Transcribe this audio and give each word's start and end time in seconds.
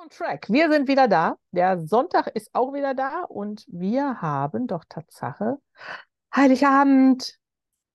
on 0.00 0.08
track. 0.10 0.48
Wir 0.48 0.70
sind 0.70 0.88
wieder 0.88 1.08
da. 1.08 1.36
Der 1.52 1.78
Sonntag 1.86 2.28
ist 2.28 2.50
auch 2.54 2.72
wieder 2.72 2.94
da 2.94 3.24
und 3.24 3.64
wir 3.68 4.20
haben 4.20 4.66
doch 4.66 4.84
Tatsache 4.88 5.58
Heiligabend. 6.34 7.38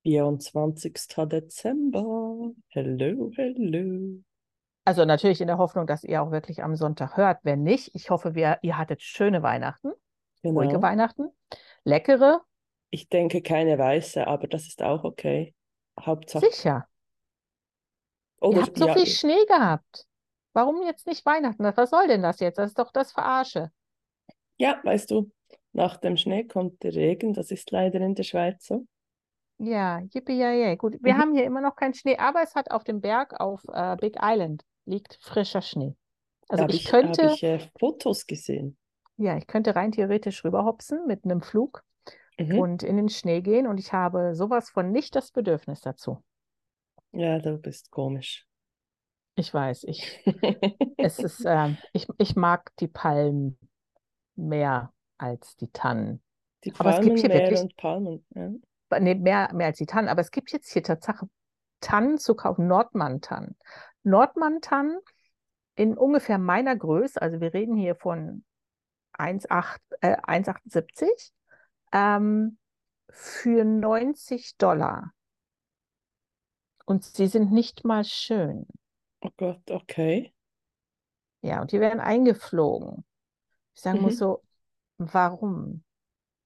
24. 0.02 0.92
Dezember. 1.26 2.52
Hello, 2.68 3.30
hello. 3.34 4.20
Also 4.84 5.04
natürlich 5.04 5.40
in 5.40 5.48
der 5.48 5.58
Hoffnung, 5.58 5.86
dass 5.86 6.04
ihr 6.04 6.22
auch 6.22 6.30
wirklich 6.30 6.62
am 6.62 6.76
Sonntag 6.76 7.16
hört. 7.16 7.40
Wenn 7.42 7.62
nicht, 7.64 7.92
ich 7.94 8.10
hoffe, 8.10 8.34
wir, 8.34 8.58
ihr 8.62 8.78
hattet 8.78 9.02
schöne 9.02 9.42
Weihnachten, 9.42 9.90
Genau. 10.42 10.60
ruhige 10.60 10.80
Weihnachten, 10.80 11.28
leckere, 11.82 12.42
Ich 12.90 13.08
denke 13.08 13.42
keine 13.42 13.78
weiße, 13.78 14.26
aber 14.26 14.46
das 14.46 14.68
ist 14.68 14.82
auch 14.82 15.02
okay. 15.02 15.54
Hauptsache. 15.98 16.46
sicher. 16.50 16.86
Oder 18.40 18.58
Ihr 18.58 18.62
habt 18.62 18.78
so 18.78 18.86
ja, 18.86 18.94
viel 18.94 19.06
Schnee 19.06 19.44
gehabt. 19.48 20.06
Warum 20.56 20.82
jetzt 20.82 21.06
nicht 21.06 21.24
Weihnachten? 21.26 21.62
Was 21.64 21.90
soll 21.90 22.08
denn 22.08 22.22
das 22.22 22.40
jetzt? 22.40 22.58
Das 22.58 22.70
ist 22.70 22.78
doch 22.80 22.90
das 22.92 23.12
Verarsche. 23.12 23.70
ja, 24.58 24.80
weißt 24.84 25.10
du, 25.10 25.30
nach 25.72 25.96
dem 25.98 26.16
Schnee 26.16 26.44
kommt 26.44 26.82
der 26.82 26.94
Regen. 26.94 27.32
Das 27.34 27.50
ist 27.50 27.70
leider 27.70 28.00
in 28.00 28.14
der 28.14 28.22
Schweiz 28.24 28.66
so. 28.66 28.86
Ja, 29.58 30.00
yippie 30.12 30.34
yay. 30.38 30.76
Gut, 30.76 30.96
wir 31.02 31.16
Mhm. 31.16 31.18
haben 31.18 31.34
hier 31.34 31.44
immer 31.44 31.60
noch 31.60 31.76
keinen 31.76 31.94
Schnee, 31.94 32.16
aber 32.18 32.42
es 32.42 32.54
hat 32.54 32.70
auf 32.70 32.84
dem 32.84 33.00
Berg 33.00 33.38
auf 33.40 33.62
äh, 33.72 33.96
Big 33.96 34.16
Island 34.20 34.64
liegt 34.84 35.18
frischer 35.20 35.62
Schnee. 35.62 35.96
Also 36.48 36.64
Habe 36.64 36.72
ich 36.74 36.84
ich, 36.84 37.02
habe 37.02 37.24
könnte, 37.24 37.26
ich 37.26 37.42
äh, 37.44 37.60
Fotos 37.78 38.26
gesehen. 38.26 38.76
ja, 39.18 39.36
ich 39.36 39.46
könnte 39.46 39.76
rein 39.76 39.92
theoretisch 39.92 40.42
rüberhopsen 40.44 41.06
mit 41.06 41.24
einem 41.24 41.42
Flug 41.42 41.84
Mhm. 42.38 42.60
und 42.60 42.82
in 42.84 42.96
den 42.96 43.08
Schnee 43.10 43.42
gehen 43.42 43.66
und 43.68 43.78
ich 43.80 43.92
habe 43.94 44.34
sowas 44.36 44.70
von 44.70 44.92
nicht 44.92 45.16
das 45.16 45.32
Bedürfnis 45.32 45.80
dazu. 45.82 46.22
Ja, 47.12 47.40
du 47.40 47.58
bist 47.58 47.90
komisch. 47.90 48.46
Ich 49.36 49.52
weiß, 49.52 49.84
ich, 49.84 50.24
es 50.96 51.18
ist, 51.18 51.44
ähm, 51.46 51.76
ich, 51.92 52.08
ich 52.18 52.36
mag 52.36 52.74
die 52.76 52.88
Palmen 52.88 53.58
mehr 54.34 54.92
als 55.18 55.56
die 55.56 55.70
Tannen. 55.70 56.22
Die 56.64 56.72
Aber 56.78 56.90
es 56.90 57.04
gibt 57.04 57.20
Palmen, 57.20 57.30
hier 57.30 57.30
wirklich, 57.30 57.60
und 57.60 57.76
Palmen. 57.76 58.26
Ja. 58.34 58.98
nee, 59.00 59.14
mehr, 59.14 59.52
mehr 59.52 59.66
als 59.68 59.78
die 59.78 59.86
Tannen, 59.86 60.08
aber 60.08 60.22
es 60.22 60.30
gibt 60.30 60.52
jetzt 60.52 60.72
hier 60.72 60.82
Tatsache 60.82 61.28
Tannen 61.80 62.16
zu 62.16 62.34
kaufen, 62.34 62.66
Nordmann-Tannen. 62.66 63.56
Nordmann-Tannen 64.02 64.98
in 65.74 65.98
ungefähr 65.98 66.38
meiner 66.38 66.74
Größe, 66.74 67.20
also 67.20 67.40
wir 67.40 67.52
reden 67.52 67.76
hier 67.76 67.94
von 67.94 68.42
1,8 69.18 69.78
äh, 70.00 70.16
1,78 70.16 71.30
ähm, 71.92 72.56
für 73.10 73.64
90 73.64 74.56
Dollar. 74.56 75.12
Und 76.86 77.04
sie 77.04 77.26
sind 77.26 77.52
nicht 77.52 77.84
mal 77.84 78.04
schön. 78.04 78.66
Oh 79.26 79.30
Gott, 79.36 79.70
okay. 79.70 80.32
Ja, 81.42 81.60
und 81.60 81.72
die 81.72 81.80
werden 81.80 82.00
eingeflogen. 82.00 83.04
Ich 83.74 83.82
sagen 83.82 84.00
muss 84.00 84.16
Mhm. 84.16 84.18
so, 84.18 84.42
warum? 84.98 85.84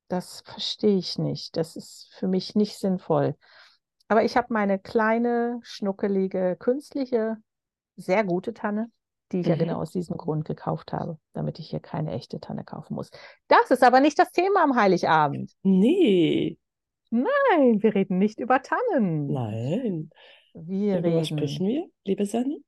Das 0.09 0.43
verstehe 0.43 0.99
ich 0.99 1.19
nicht. 1.19 1.57
Das 1.57 1.77
ist 1.77 2.11
für 2.15 2.29
mich 2.29 2.55
nicht 2.57 2.79
sinnvoll. 2.79 3.37
Aber 4.09 4.25
ich 4.25 4.37
habe 4.37 4.49
meine 4.53 4.79
kleine, 4.79 5.61
schnuckelige, 5.63 6.57
künstliche, 6.59 7.37
sehr 7.97 8.25
gute 8.25 8.55
Tanne, 8.55 8.91
die 9.33 9.41
ich 9.41 9.49
ja 9.49 9.57
genau 9.57 9.77
Mhm. 9.77 9.83
aus 9.83 9.93
diesem 9.93 10.17
Grund 10.19 10.47
gekauft 10.47 10.93
habe, 10.93 11.19
damit 11.35 11.59
ich 11.61 11.71
hier 11.71 11.81
keine 11.81 12.13
echte 12.13 12.41
Tanne 12.41 12.65
kaufen 12.65 12.95
muss. 12.95 13.11
Das 13.49 13.71
ist 13.71 13.85
aber 13.85 14.01
nicht 14.01 14.19
das 14.19 14.33
Thema 14.33 14.65
am 14.65 14.77
Heiligabend. 14.77 15.53
Nee, 15.65 16.59
Nein, 17.13 17.83
wir 17.85 17.95
reden 17.95 18.19
nicht 18.19 18.41
über 18.41 18.63
Tannen. 18.63 19.45
nein. 19.67 20.11
Wir 20.55 21.03
Über 21.03 21.15
was 21.15 21.29
reden, 21.29 21.29
sprechen 21.29 21.67
wir, 21.69 21.89
liebe 22.05 22.27
Sanni? 22.27 22.63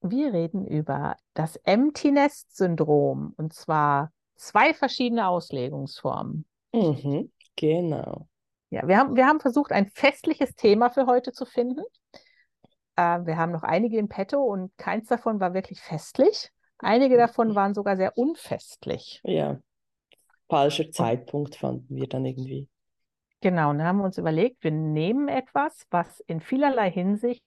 Wir 0.00 0.32
reden 0.32 0.66
über 0.66 1.16
das 1.34 1.56
Empty 1.56 2.12
Nest 2.12 2.56
Syndrom 2.56 3.34
und 3.36 3.52
zwar 3.52 4.12
zwei 4.36 4.74
verschiedene 4.74 5.28
Auslegungsformen. 5.28 6.46
Mhm, 6.72 7.32
genau. 7.56 8.28
Ja, 8.70 8.86
wir 8.86 8.96
haben, 8.98 9.16
wir 9.16 9.26
haben 9.26 9.40
versucht, 9.40 9.72
ein 9.72 9.88
festliches 9.88 10.54
Thema 10.54 10.90
für 10.90 11.06
heute 11.06 11.32
zu 11.32 11.44
finden. 11.44 11.82
Äh, 12.96 13.26
wir 13.26 13.36
haben 13.36 13.52
noch 13.52 13.62
einige 13.64 13.98
in 13.98 14.08
petto 14.08 14.40
und 14.42 14.76
keins 14.78 15.08
davon 15.08 15.40
war 15.40 15.54
wirklich 15.54 15.80
festlich. 15.80 16.50
Einige 16.78 17.16
davon 17.16 17.54
waren 17.54 17.74
sogar 17.74 17.96
sehr 17.96 18.16
unfestlich. 18.16 19.20
Ja, 19.24 19.58
falscher 20.48 20.90
Zeitpunkt 20.90 21.56
fanden 21.56 21.94
wir 21.96 22.08
dann 22.08 22.24
irgendwie. 22.24 22.68
genau, 23.40 23.70
und 23.70 23.78
dann 23.78 23.86
haben 23.86 23.98
wir 23.98 24.04
uns 24.04 24.18
überlegt, 24.18 24.62
wir 24.64 24.70
nehmen 24.70 25.28
etwas, 25.28 25.86
was 25.90 26.20
in 26.20 26.40
vielerlei 26.40 26.90
Hinsicht 26.90 27.44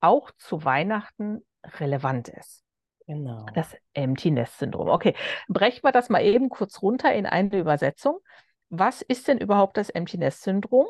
auch 0.00 0.30
zu 0.38 0.64
Weihnachten 0.64 1.44
relevant 1.78 2.28
ist. 2.28 2.62
Genau. 3.06 3.46
Das 3.54 3.76
Empty 3.92 4.30
Nest 4.30 4.58
Syndrom. 4.58 4.88
Okay, 4.88 5.14
brechen 5.48 5.82
wir 5.82 5.92
das 5.92 6.08
mal 6.08 6.24
eben 6.24 6.48
kurz 6.48 6.80
runter 6.80 7.12
in 7.12 7.26
eine 7.26 7.58
Übersetzung. 7.58 8.18
Was 8.70 9.02
ist 9.02 9.28
denn 9.28 9.38
überhaupt 9.38 9.76
das 9.76 9.90
Empty 9.90 10.18
Nest 10.18 10.42
Syndrom? 10.42 10.86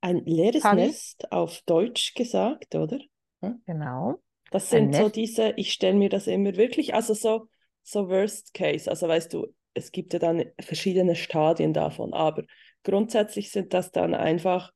Ein 0.00 0.24
leeres 0.24 0.62
Fabi? 0.62 0.86
Nest 0.86 1.30
auf 1.30 1.60
Deutsch 1.66 2.14
gesagt, 2.14 2.74
oder? 2.74 2.98
Ja? 3.40 3.54
Genau. 3.66 4.20
Das 4.50 4.68
sind 4.68 4.94
so 4.94 5.08
diese, 5.08 5.54
ich 5.56 5.72
stelle 5.72 5.94
mir 5.96 6.10
das 6.10 6.26
immer 6.26 6.56
wirklich, 6.56 6.94
also 6.94 7.14
so, 7.14 7.48
so 7.82 8.08
Worst 8.08 8.52
Case. 8.52 8.90
Also 8.90 9.08
weißt 9.08 9.32
du, 9.32 9.46
es 9.72 9.92
gibt 9.92 10.12
ja 10.12 10.18
dann 10.18 10.44
verschiedene 10.60 11.14
Stadien 11.16 11.72
davon, 11.72 12.12
aber 12.12 12.44
grundsätzlich 12.82 13.50
sind 13.50 13.72
das 13.72 13.92
dann 13.92 14.14
einfach 14.14 14.72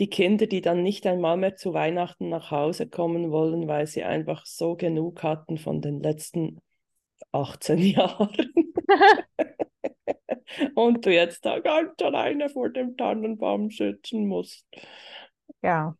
die 0.00 0.08
Kinder, 0.08 0.46
die 0.46 0.62
dann 0.62 0.82
nicht 0.82 1.06
einmal 1.06 1.36
mehr 1.36 1.56
zu 1.56 1.74
Weihnachten 1.74 2.30
nach 2.30 2.50
Hause 2.50 2.88
kommen 2.88 3.30
wollen, 3.30 3.68
weil 3.68 3.86
sie 3.86 4.02
einfach 4.02 4.46
so 4.46 4.74
genug 4.74 5.22
hatten 5.22 5.58
von 5.58 5.82
den 5.82 6.00
letzten 6.00 6.58
18 7.32 7.78
Jahren. 7.82 8.52
Und 10.74 11.06
du 11.06 11.12
jetzt 11.12 11.44
da 11.44 11.60
ganz 11.60 12.00
alleine 12.02 12.48
vor 12.48 12.70
dem 12.70 12.96
Tannenbaum 12.96 13.70
sitzen 13.70 14.26
musst. 14.26 14.66
Ja. 15.62 15.94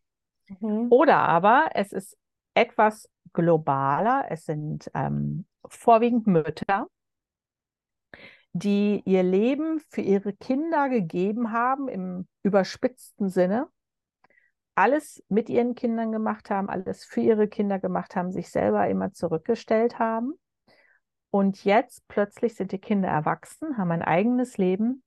Mhm. 0.60 0.88
Oder 0.90 1.18
aber 1.18 1.68
es 1.74 1.92
ist 1.92 2.16
etwas 2.54 3.08
globaler. 3.32 4.24
Es 4.30 4.46
sind 4.46 4.90
ähm, 4.94 5.44
vorwiegend 5.68 6.26
Mütter, 6.26 6.88
die 8.52 9.02
ihr 9.04 9.22
Leben 9.22 9.80
für 9.90 10.00
ihre 10.00 10.32
Kinder 10.32 10.88
gegeben 10.88 11.52
haben, 11.52 11.88
im 11.88 12.26
überspitzten 12.42 13.28
Sinne. 13.28 13.68
Alles 14.80 15.22
mit 15.28 15.50
ihren 15.50 15.74
Kindern 15.74 16.10
gemacht 16.10 16.48
haben, 16.48 16.70
alles 16.70 17.04
für 17.04 17.20
ihre 17.20 17.48
Kinder 17.48 17.78
gemacht 17.78 18.16
haben, 18.16 18.32
sich 18.32 18.48
selber 18.48 18.88
immer 18.88 19.12
zurückgestellt 19.12 19.98
haben. 19.98 20.32
Und 21.28 21.64
jetzt 21.64 22.08
plötzlich 22.08 22.54
sind 22.54 22.72
die 22.72 22.78
Kinder 22.78 23.10
erwachsen, 23.10 23.76
haben 23.76 23.90
ein 23.90 24.00
eigenes 24.00 24.56
Leben 24.56 25.02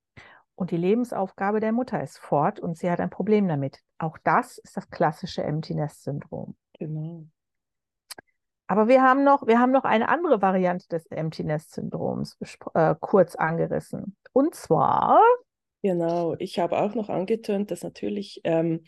und 0.53 0.69
die 0.69 0.77
Lebensaufgabe 0.77 1.59
der 1.59 1.71
Mutter 1.71 2.03
ist 2.03 2.19
fort 2.19 2.59
und 2.59 2.77
sie 2.77 2.91
hat 2.91 2.99
ein 2.99 3.09
Problem 3.09 3.47
damit. 3.47 3.79
Auch 3.97 4.19
das 4.23 4.59
ist 4.59 4.77
das 4.77 4.91
klassische 4.91 5.41
Empty 5.41 5.73
Nest 5.73 6.03
Syndrom. 6.03 6.55
Genau. 6.77 7.25
Aber 8.67 8.87
wir 8.87 9.01
haben 9.01 9.23
noch, 9.23 9.47
wir 9.47 9.59
haben 9.59 9.71
noch 9.71 9.85
eine 9.85 10.07
andere 10.07 10.39
Variante 10.39 10.87
des 10.87 11.07
Empty 11.07 11.45
Nest 11.45 11.71
Syndroms 11.71 12.37
bespro- 12.39 12.91
äh, 12.91 12.95
kurz 12.99 13.33
angerissen. 13.33 14.15
Und 14.33 14.53
zwar, 14.53 15.19
Genau, 15.81 16.35
ich 16.39 16.59
habe 16.59 16.77
auch 16.79 16.95
noch 16.95 17.09
angetönt, 17.09 17.69
dass 17.69 17.83
natürlich, 17.83 18.39
ähm, 18.45 18.85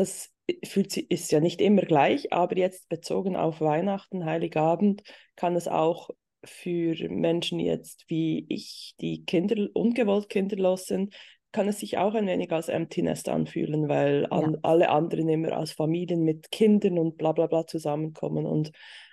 das 0.00 0.30
fühlt 0.64 0.90
sich, 0.90 1.10
ist 1.10 1.30
ja 1.30 1.40
nicht 1.40 1.60
immer 1.60 1.82
gleich, 1.82 2.32
aber 2.32 2.56
jetzt 2.56 2.88
bezogen 2.88 3.36
auf 3.36 3.60
Weihnachten, 3.60 4.24
Heiligabend, 4.24 5.02
kann 5.36 5.54
es 5.54 5.68
auch 5.68 6.10
für 6.42 6.96
Menschen 7.10 7.60
jetzt 7.60 8.04
wie 8.08 8.46
ich, 8.48 8.94
die 9.00 9.24
Kinder, 9.24 9.68
ungewollt 9.74 10.30
kinderlos 10.30 10.86
sind, 10.86 11.14
kann 11.52 11.68
es 11.68 11.80
sich 11.80 11.98
auch 11.98 12.14
ein 12.14 12.26
wenig 12.26 12.50
als 12.52 12.68
Empty 12.68 13.02
Nest 13.02 13.28
anfühlen, 13.28 13.88
weil 13.88 14.22
ja, 14.22 14.28
an, 14.30 14.56
alle 14.62 14.88
anderen 14.88 15.28
immer 15.28 15.52
als 15.52 15.72
Familien 15.72 16.22
mit 16.22 16.50
Kindern 16.50 16.98
und 16.98 17.18
bla 17.18 17.32
bla 17.32 17.46
bla 17.46 17.66
zusammenkommen 17.66 18.46
und 18.46 18.72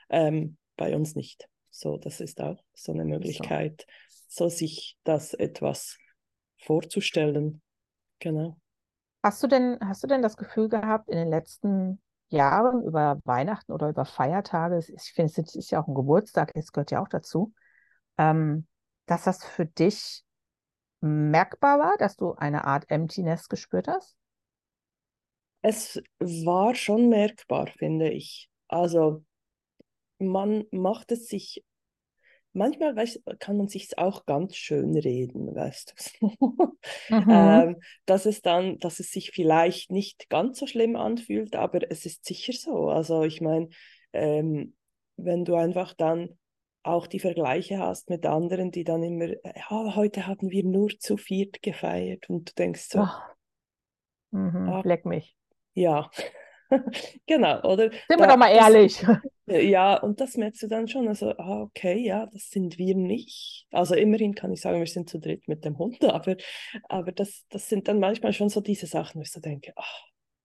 ähm, 0.09 0.57
bei 0.77 0.95
uns 0.95 1.15
nicht. 1.15 1.49
So, 1.69 1.97
das 1.97 2.21
ist 2.21 2.39
auch 2.41 2.63
so 2.73 2.93
eine 2.93 3.01
ist 3.01 3.07
so. 3.07 3.13
Möglichkeit, 3.13 3.85
so 4.27 4.47
sich 4.47 4.97
das 5.03 5.33
etwas 5.33 5.97
vorzustellen. 6.57 7.61
Genau. 8.19 8.57
Hast 9.23 9.43
du 9.43 9.47
denn, 9.47 9.77
hast 9.81 10.03
du 10.03 10.07
denn 10.07 10.21
das 10.21 10.37
Gefühl 10.37 10.69
gehabt, 10.69 11.09
in 11.09 11.17
den 11.17 11.29
letzten 11.29 12.01
Jahren 12.29 12.83
über 12.83 13.19
Weihnachten 13.25 13.71
oder 13.71 13.89
über 13.89 14.05
Feiertage, 14.05 14.79
ich 14.79 15.13
finde, 15.13 15.33
es 15.41 15.55
ist 15.55 15.71
ja 15.71 15.81
auch 15.81 15.87
ein 15.87 15.95
Geburtstag, 15.95 16.51
es 16.55 16.71
gehört 16.71 16.91
ja 16.91 17.01
auch 17.01 17.07
dazu, 17.07 17.53
ähm, 18.17 18.67
dass 19.05 19.23
das 19.23 19.43
für 19.43 19.65
dich 19.65 20.23
merkbar 21.01 21.79
war, 21.79 21.97
dass 21.97 22.15
du 22.15 22.33
eine 22.33 22.65
Art 22.65 22.89
Empty 22.89 23.23
Nest 23.23 23.49
gespürt 23.49 23.87
hast? 23.87 24.15
Es 25.61 26.01
war 26.19 26.75
schon 26.75 27.09
merkbar, 27.09 27.67
finde 27.67 28.09
ich. 28.09 28.49
Also 28.67 29.23
man 30.19 30.65
macht 30.71 31.11
es 31.11 31.27
sich, 31.27 31.63
manchmal 32.57 32.95
weiß, 32.95 33.21
kann 33.39 33.57
man 33.57 33.67
sich 33.67 33.97
auch 33.97 34.25
ganz 34.25 34.55
schön 34.55 34.95
reden, 34.97 35.55
weißt 35.55 35.95
du. 36.21 36.31
Mhm. 37.09 37.29
ähm, 37.29 37.77
dass 38.05 38.25
es 38.25 38.41
dann, 38.41 38.79
dass 38.79 38.99
es 38.99 39.11
sich 39.11 39.31
vielleicht 39.31 39.91
nicht 39.91 40.29
ganz 40.29 40.59
so 40.59 40.67
schlimm 40.67 40.95
anfühlt, 40.95 41.55
aber 41.55 41.89
es 41.91 42.05
ist 42.05 42.25
sicher 42.25 42.53
so. 42.53 42.89
Also 42.89 43.23
ich 43.23 43.41
meine, 43.41 43.69
ähm, 44.13 44.75
wenn 45.17 45.45
du 45.45 45.55
einfach 45.55 45.93
dann 45.93 46.37
auch 46.83 47.07
die 47.07 47.19
Vergleiche 47.19 47.79
hast 47.79 48.09
mit 48.09 48.25
anderen, 48.25 48.71
die 48.71 48.83
dann 48.83 49.03
immer, 49.03 49.27
ja, 49.29 49.95
heute 49.95 50.27
haben 50.27 50.51
wir 50.51 50.63
nur 50.63 50.89
zu 50.99 51.17
viert 51.17 51.61
gefeiert 51.61 52.29
und 52.29 52.49
du 52.49 52.53
denkst 52.55 52.87
so, 52.89 52.99
Ach. 52.99 53.35
Mhm, 54.31 54.69
Ah. 54.69 54.81
leck 54.83 55.05
mich. 55.05 55.35
ja, 55.73 56.09
genau, 57.25 57.61
oder? 57.63 57.91
Sind 57.91 58.09
wir 58.09 58.17
Da- 58.17 58.27
doch 58.27 58.37
mal 58.37 58.53
das- 58.53 58.65
ehrlich. 58.73 59.05
Ja, 59.49 59.95
und 59.95 60.19
das 60.19 60.35
merkst 60.35 60.61
du 60.63 60.67
dann 60.67 60.89
schon, 60.89 61.07
also, 61.07 61.29
ah, 61.37 61.61
okay, 61.61 62.03
ja, 62.05 62.25
das 62.25 62.49
sind 62.49 62.77
wir 62.77 62.95
nicht. 62.95 63.65
Also 63.71 63.95
immerhin 63.95 64.35
kann 64.35 64.51
ich 64.51 64.59
sagen, 64.59 64.79
wir 64.79 64.87
sind 64.87 65.09
zu 65.09 65.19
dritt 65.19 65.47
mit 65.47 65.63
dem 65.63 65.77
Hund, 65.77 66.03
aber, 66.03 66.35
aber 66.89 67.13
das, 67.13 67.45
das 67.47 67.69
sind 67.69 67.87
dann 67.87 68.01
manchmal 68.01 68.33
schon 68.33 68.49
so 68.49 68.59
diese 68.59 68.87
Sachen, 68.87 69.19
wo 69.19 69.21
ich 69.21 69.31
so 69.31 69.39
denke, 69.39 69.71
ach, 69.77 70.01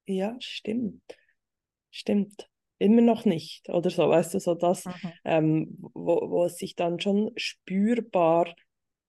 ja, 0.07 0.37
stimmt, 0.39 1.03
stimmt, 1.91 2.49
immer 2.79 3.03
noch 3.03 3.25
nicht, 3.25 3.69
oder 3.71 3.91
so, 3.91 4.09
weißt 4.09 4.35
du, 4.35 4.39
so 4.39 4.55
das, 4.55 4.85
Mhm. 4.87 5.13
ähm, 5.25 5.79
wo, 5.95 6.31
wo 6.31 6.45
es 6.45 6.57
sich 6.59 6.77
dann 6.77 7.01
schon 7.01 7.33
spürbar 7.37 8.55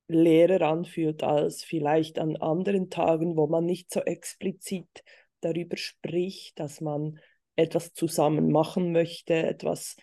leerer 0.07 0.67
anfühlt 0.67 1.21
als 1.21 1.63
vielleicht 1.63 2.17
an 2.17 2.35
anderen 2.37 2.89
Tagen, 2.89 3.37
wo 3.37 3.45
man 3.45 3.65
nicht 3.65 3.91
so 3.93 3.99
explizit 4.01 5.03
darüber 5.43 5.77
spricht, 5.77 6.59
dass 6.59 6.81
man 6.81 7.19
etwas 7.55 7.93
zusammen 7.93 8.51
machen 8.51 8.91
möchte, 8.91 9.33
etwas 9.35 9.95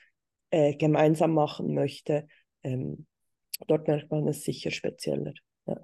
äh, 0.50 0.74
gemeinsam 0.74 1.32
machen 1.34 1.74
möchte. 1.74 2.26
Ähm, 2.62 3.06
dort 3.66 3.88
merkt 3.88 4.10
man 4.10 4.26
es 4.28 4.42
sicher 4.44 4.70
spezieller. 4.70 5.32
Ja. 5.66 5.76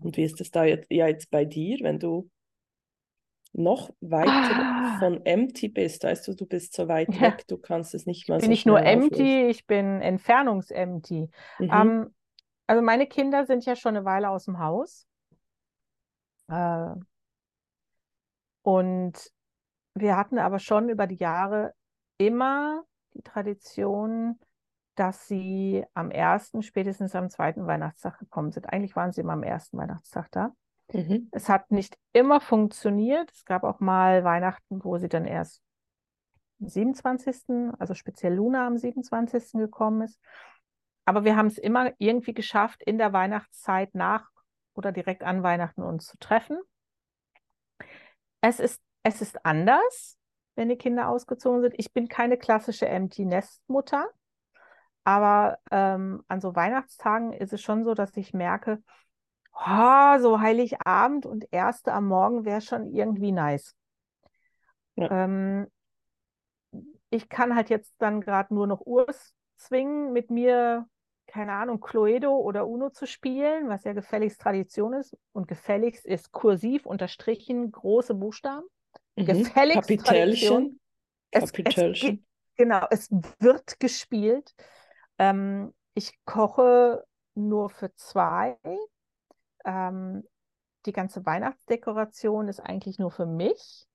Und 0.00 0.16
wie 0.16 0.22
ist 0.24 0.40
es 0.40 0.50
da 0.50 0.64
jetzt, 0.64 0.86
ja, 0.90 1.08
jetzt 1.08 1.30
bei 1.30 1.44
dir, 1.44 1.78
wenn 1.82 1.98
du 1.98 2.30
noch 3.52 3.90
weiter 4.00 4.30
Ah. 4.32 4.98
von 5.00 5.26
empty 5.26 5.68
bist, 5.68 6.04
weißt 6.04 6.28
du, 6.28 6.34
du 6.34 6.46
bist 6.46 6.72
so 6.74 6.86
weit 6.86 7.12
Ja. 7.14 7.22
weg, 7.22 7.44
du 7.48 7.58
kannst 7.58 7.94
es 7.94 8.06
nicht 8.06 8.28
mal 8.28 8.36
bin 8.36 8.44
so 8.44 8.50
nicht 8.50 8.66
nur 8.66 8.78
schnell 8.78 8.98
auflösen. 8.98 9.12
empty, 9.26 9.46
ich 9.48 9.66
bin 9.66 10.00
entfernungsempty. 10.00 11.28
Mhm. 11.58 11.70
Ähm, 11.72 12.14
also 12.68 12.82
meine 12.82 13.08
Kinder 13.08 13.46
sind 13.46 13.64
ja 13.66 13.74
schon 13.74 13.96
eine 13.96 14.04
Weile 14.04 14.30
aus 14.30 14.44
dem 14.44 14.60
Haus. 14.60 15.08
Äh, 16.48 16.94
und 18.62 19.30
wir 19.94 20.16
hatten 20.16 20.38
aber 20.38 20.58
schon 20.58 20.88
über 20.88 21.06
die 21.06 21.16
Jahre 21.16 21.74
immer 22.18 22.84
die 23.14 23.22
Tradition, 23.22 24.38
dass 24.94 25.26
sie 25.26 25.84
am 25.94 26.10
ersten, 26.10 26.62
spätestens 26.62 27.14
am 27.14 27.30
zweiten 27.30 27.66
Weihnachtstag 27.66 28.18
gekommen 28.18 28.52
sind. 28.52 28.66
Eigentlich 28.66 28.96
waren 28.96 29.12
sie 29.12 29.22
immer 29.22 29.32
am 29.32 29.42
ersten 29.42 29.78
Weihnachtstag 29.78 30.30
da. 30.30 30.52
Mhm. 30.92 31.28
Es 31.32 31.48
hat 31.48 31.70
nicht 31.70 31.96
immer 32.12 32.40
funktioniert. 32.40 33.30
Es 33.32 33.44
gab 33.44 33.64
auch 33.64 33.80
mal 33.80 34.24
Weihnachten, 34.24 34.84
wo 34.84 34.98
sie 34.98 35.08
dann 35.08 35.24
erst 35.24 35.62
am 36.60 36.68
27., 36.68 37.72
also 37.78 37.94
speziell 37.94 38.34
Luna 38.34 38.66
am 38.66 38.76
27. 38.76 39.52
gekommen 39.52 40.02
ist. 40.02 40.20
Aber 41.06 41.24
wir 41.24 41.36
haben 41.36 41.46
es 41.46 41.58
immer 41.58 41.92
irgendwie 41.98 42.34
geschafft, 42.34 42.82
in 42.82 42.98
der 42.98 43.12
Weihnachtszeit 43.12 43.94
nach 43.94 44.28
oder 44.74 44.92
direkt 44.92 45.22
an 45.22 45.42
Weihnachten 45.42 45.82
uns 45.82 46.06
zu 46.06 46.18
treffen. 46.18 46.58
Es 48.40 48.60
ist, 48.60 48.80
es 49.02 49.20
ist 49.20 49.44
anders, 49.44 50.18
wenn 50.54 50.68
die 50.68 50.76
Kinder 50.76 51.08
ausgezogen 51.08 51.62
sind. 51.62 51.74
Ich 51.78 51.92
bin 51.92 52.08
keine 52.08 52.36
klassische 52.36 52.88
Empty 52.88 53.24
Nest 53.24 53.62
Mutter, 53.68 54.08
aber 55.04 55.58
ähm, 55.70 56.22
an 56.28 56.40
so 56.40 56.54
Weihnachtstagen 56.54 57.32
ist 57.32 57.52
es 57.52 57.62
schon 57.62 57.84
so, 57.84 57.94
dass 57.94 58.16
ich 58.16 58.34
merke, 58.34 58.82
oh, 59.52 60.18
so 60.18 60.40
Heiligabend 60.40 61.26
und 61.26 61.46
Erste 61.50 61.92
am 61.92 62.06
Morgen 62.06 62.44
wäre 62.44 62.60
schon 62.60 62.92
irgendwie 62.92 63.32
nice. 63.32 63.74
Ja. 64.96 65.10
Ähm, 65.10 65.66
ich 67.10 67.28
kann 67.28 67.54
halt 67.54 67.70
jetzt 67.70 67.94
dann 67.98 68.20
gerade 68.20 68.54
nur 68.54 68.66
noch 68.66 68.80
Urs 68.86 69.34
zwingen, 69.56 70.12
mit 70.12 70.30
mir, 70.30 70.86
keine 71.30 71.52
Ahnung, 71.52 71.80
Cluedo 71.80 72.36
oder 72.36 72.66
Uno 72.66 72.90
zu 72.90 73.06
spielen, 73.06 73.68
was 73.68 73.84
ja 73.84 73.92
gefälligst 73.92 74.40
Tradition 74.40 74.92
ist. 74.94 75.16
Und 75.32 75.48
gefälligst 75.48 76.04
ist 76.04 76.32
kursiv 76.32 76.86
unterstrichen, 76.86 77.70
große 77.70 78.14
Buchstaben. 78.14 78.66
Mhm. 79.16 79.26
Gefälligst 79.26 79.88
Tradition. 80.04 80.80
Kapitälchen. 80.80 80.80
Es, 81.30 81.52
es, 81.64 82.00
ge- 82.00 82.18
genau, 82.56 82.86
es 82.90 83.08
wird 83.38 83.78
gespielt. 83.78 84.54
Ähm, 85.18 85.72
ich 85.94 86.18
koche 86.24 87.04
nur 87.34 87.70
für 87.70 87.94
zwei. 87.94 88.58
Ähm, 89.64 90.24
die 90.86 90.92
ganze 90.92 91.24
Weihnachtsdekoration 91.26 92.48
ist 92.48 92.60
eigentlich 92.60 92.98
nur 92.98 93.10
für 93.10 93.26
mich, 93.26 93.86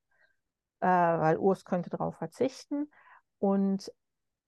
äh, 0.80 0.88
weil 0.88 1.38
Urs 1.38 1.66
könnte 1.66 1.90
darauf 1.90 2.16
verzichten. 2.18 2.90
Und 3.40 3.92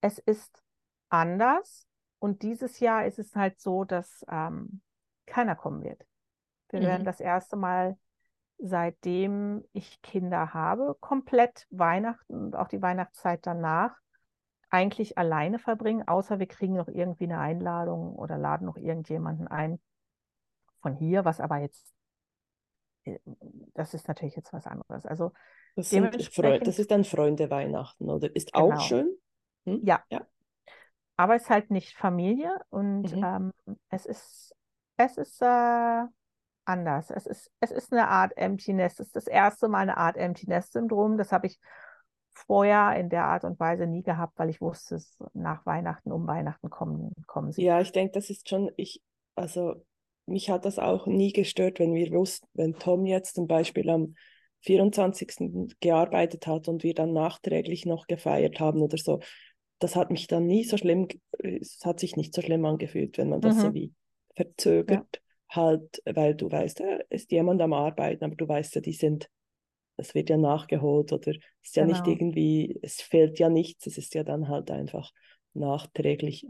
es 0.01 0.19
ist 0.19 0.63
anders. 1.10 1.87
Und 2.19 2.42
dieses 2.42 2.80
Jahr 2.80 3.06
ist 3.06 3.19
es 3.19 3.36
halt 3.36 3.60
so, 3.60 3.84
dass 3.84 4.25
ähm, 4.30 4.81
keiner 5.25 5.56
kommen 5.56 5.84
wird. 5.84 6.06
Wir 6.69 6.81
werden 6.81 7.02
Mhm. 7.02 7.06
das 7.06 7.19
erste 7.19 7.56
Mal, 7.56 7.98
seitdem 8.58 9.64
ich 9.74 10.02
Kinder 10.02 10.54
habe, 10.54 10.96
komplett 11.00 11.68
Weihnachten 11.69 12.34
und 12.46 12.56
auch 12.56 12.68
die 12.68 12.81
Weihnachtszeit 12.81 13.46
danach 13.46 13.96
eigentlich 14.69 15.18
alleine 15.18 15.60
verbringen, 15.60 16.08
außer 16.08 16.40
wir 16.40 16.48
kriegen 16.48 16.75
noch 16.75 16.88
irgendwie 16.88 17.25
eine 17.25 17.40
Einladung 17.40 18.16
oder 18.16 18.38
laden 18.38 18.66
noch 18.66 18.78
irgendjemanden 18.78 19.48
ein 19.48 19.80
von 20.81 20.96
hier, 20.96 21.25
was 21.25 21.40
aber 21.40 21.58
jetzt, 21.58 21.94
äh, 23.06 23.19
das 23.74 23.94
ist 23.94 24.08
natürlich 24.08 24.36
jetzt 24.36 24.54
was 24.54 24.68
anderes. 24.68 25.06
Also 25.06 25.31
Das, 25.75 25.90
sind 25.90 26.14
das 26.14 26.80
ist 26.80 26.92
dann 26.92 27.04
Freunde 27.04 27.50
Weihnachten, 27.50 28.10
oder? 28.10 28.36
Ist 28.36 28.54
auch 28.56 28.72
Genau. 28.72 28.88
schön. 28.88 29.18
Hm? 29.66 29.81
Ja. 29.84 30.04
ja. 30.10 30.28
Aber 31.18 31.36
es 31.36 31.44
ist 31.44 31.50
halt 31.50 31.72
nicht 31.72 31.98
Familie 31.98 32.60
und 32.69 33.12
Mhm. 33.16 33.24
ähm, 33.24 33.52
es 33.90 34.06
ist, 34.06 34.56
es 34.98 35.18
ist 35.18 35.42
äh, 35.42 36.04
anders. 36.66 37.12
Es 37.12 37.25
ist, 37.25 37.52
es 37.60 37.72
ist 37.72 37.92
eine 37.92 38.08
Art 38.08 38.36
Empty 38.38 38.74
Nest. 38.74 39.00
Es 39.00 39.08
ist 39.08 39.16
das 39.16 39.28
erste 39.28 39.68
Mal 39.68 39.80
eine 39.80 39.98
Art 39.98 40.18
Empty 40.18 40.48
Nest 40.48 40.74
Syndrom. 40.74 41.18
Das 41.18 41.31
habe 41.31 41.48
ich 41.48 41.60
vorher 42.34 42.96
in 43.00 43.10
der 43.10 43.25
Art 43.25 43.44
und 43.44 43.60
Weise 43.60 43.88
nie 43.88 44.04
gehabt, 44.04 44.38
weil 44.38 44.50
ich 44.50 44.62
wusste, 44.62 44.96
es 44.96 45.18
nach 45.34 45.66
Weihnachten, 45.66 46.12
um 46.12 46.28
Weihnachten 46.28 46.69
kommen, 46.69 47.12
kommen 47.25 47.52
sie. 47.52 47.64
Ja, 47.64 47.81
ich 47.81 47.92
denke, 47.92 48.14
das 48.14 48.30
ist 48.30 48.48
schon, 48.48 48.72
ich, 48.78 49.02
also 49.36 49.84
mich 50.28 50.50
hat 50.50 50.66
das 50.66 50.78
auch 50.78 51.08
nie 51.08 51.31
gestört, 51.34 51.80
wenn 51.80 51.94
wir 51.94 52.12
wussten, 52.12 52.48
wenn 52.54 52.74
Tom 52.75 53.06
jetzt 53.06 53.36
zum 53.36 53.48
Beispiel 53.48 53.90
am 53.90 54.16
24. 54.62 55.69
gearbeitet 55.80 56.45
hat 56.47 56.68
und 56.68 56.83
wir 56.83 56.94
dann 56.94 57.14
nachträglich 57.14 57.86
noch 57.86 58.07
gefeiert 58.07 58.59
haben 58.59 58.81
oder 58.81 58.97
so. 58.97 59.19
Das 59.80 59.96
hat 59.96 60.10
mich 60.12 60.28
dann 60.28 60.48
nie 60.48 60.64
so 60.64 60.78
schlimm, 60.78 61.07
es 61.40 61.80
hat 61.86 62.00
sich 62.00 62.16
nicht 62.16 62.34
so 62.34 62.42
schlimm 62.42 62.66
angefühlt, 62.66 63.18
wenn 63.18 63.30
man 63.30 63.42
das 63.42 63.60
so 63.60 63.74
Mhm. 63.74 63.74
wie 63.74 63.94
verzögert 64.36 65.22
halt, 65.50 66.02
weil 66.06 66.36
du 66.36 66.52
weißt, 66.52 66.80
da 66.81 66.98
ist 67.10 67.31
jemand 67.31 67.62
am 67.62 67.74
Arbeiten, 67.74 68.24
aber 68.26 68.36
du 68.36 68.48
weißt 68.48 68.76
ja, 68.76 68.81
die 68.81 68.94
sind, 68.94 69.30
das 69.98 70.16
wird 70.16 70.30
ja 70.30 70.38
nachgeholt 70.38 71.14
oder 71.14 71.31
es 71.31 71.38
ist 71.64 71.76
ja 71.76 71.86
nicht 71.86 72.07
Genau. 72.07 72.07
irgendwie, 72.07 72.80
es 72.81 73.02
fehlt 73.02 73.40
ja 73.40 73.50
nichts, 73.50 73.88
es 73.88 73.98
ist 73.98 74.14
ja 74.16 74.24
dann 74.24 74.48
halt 74.50 74.72
einfach 74.72 75.12
nachträglich. 75.54 76.46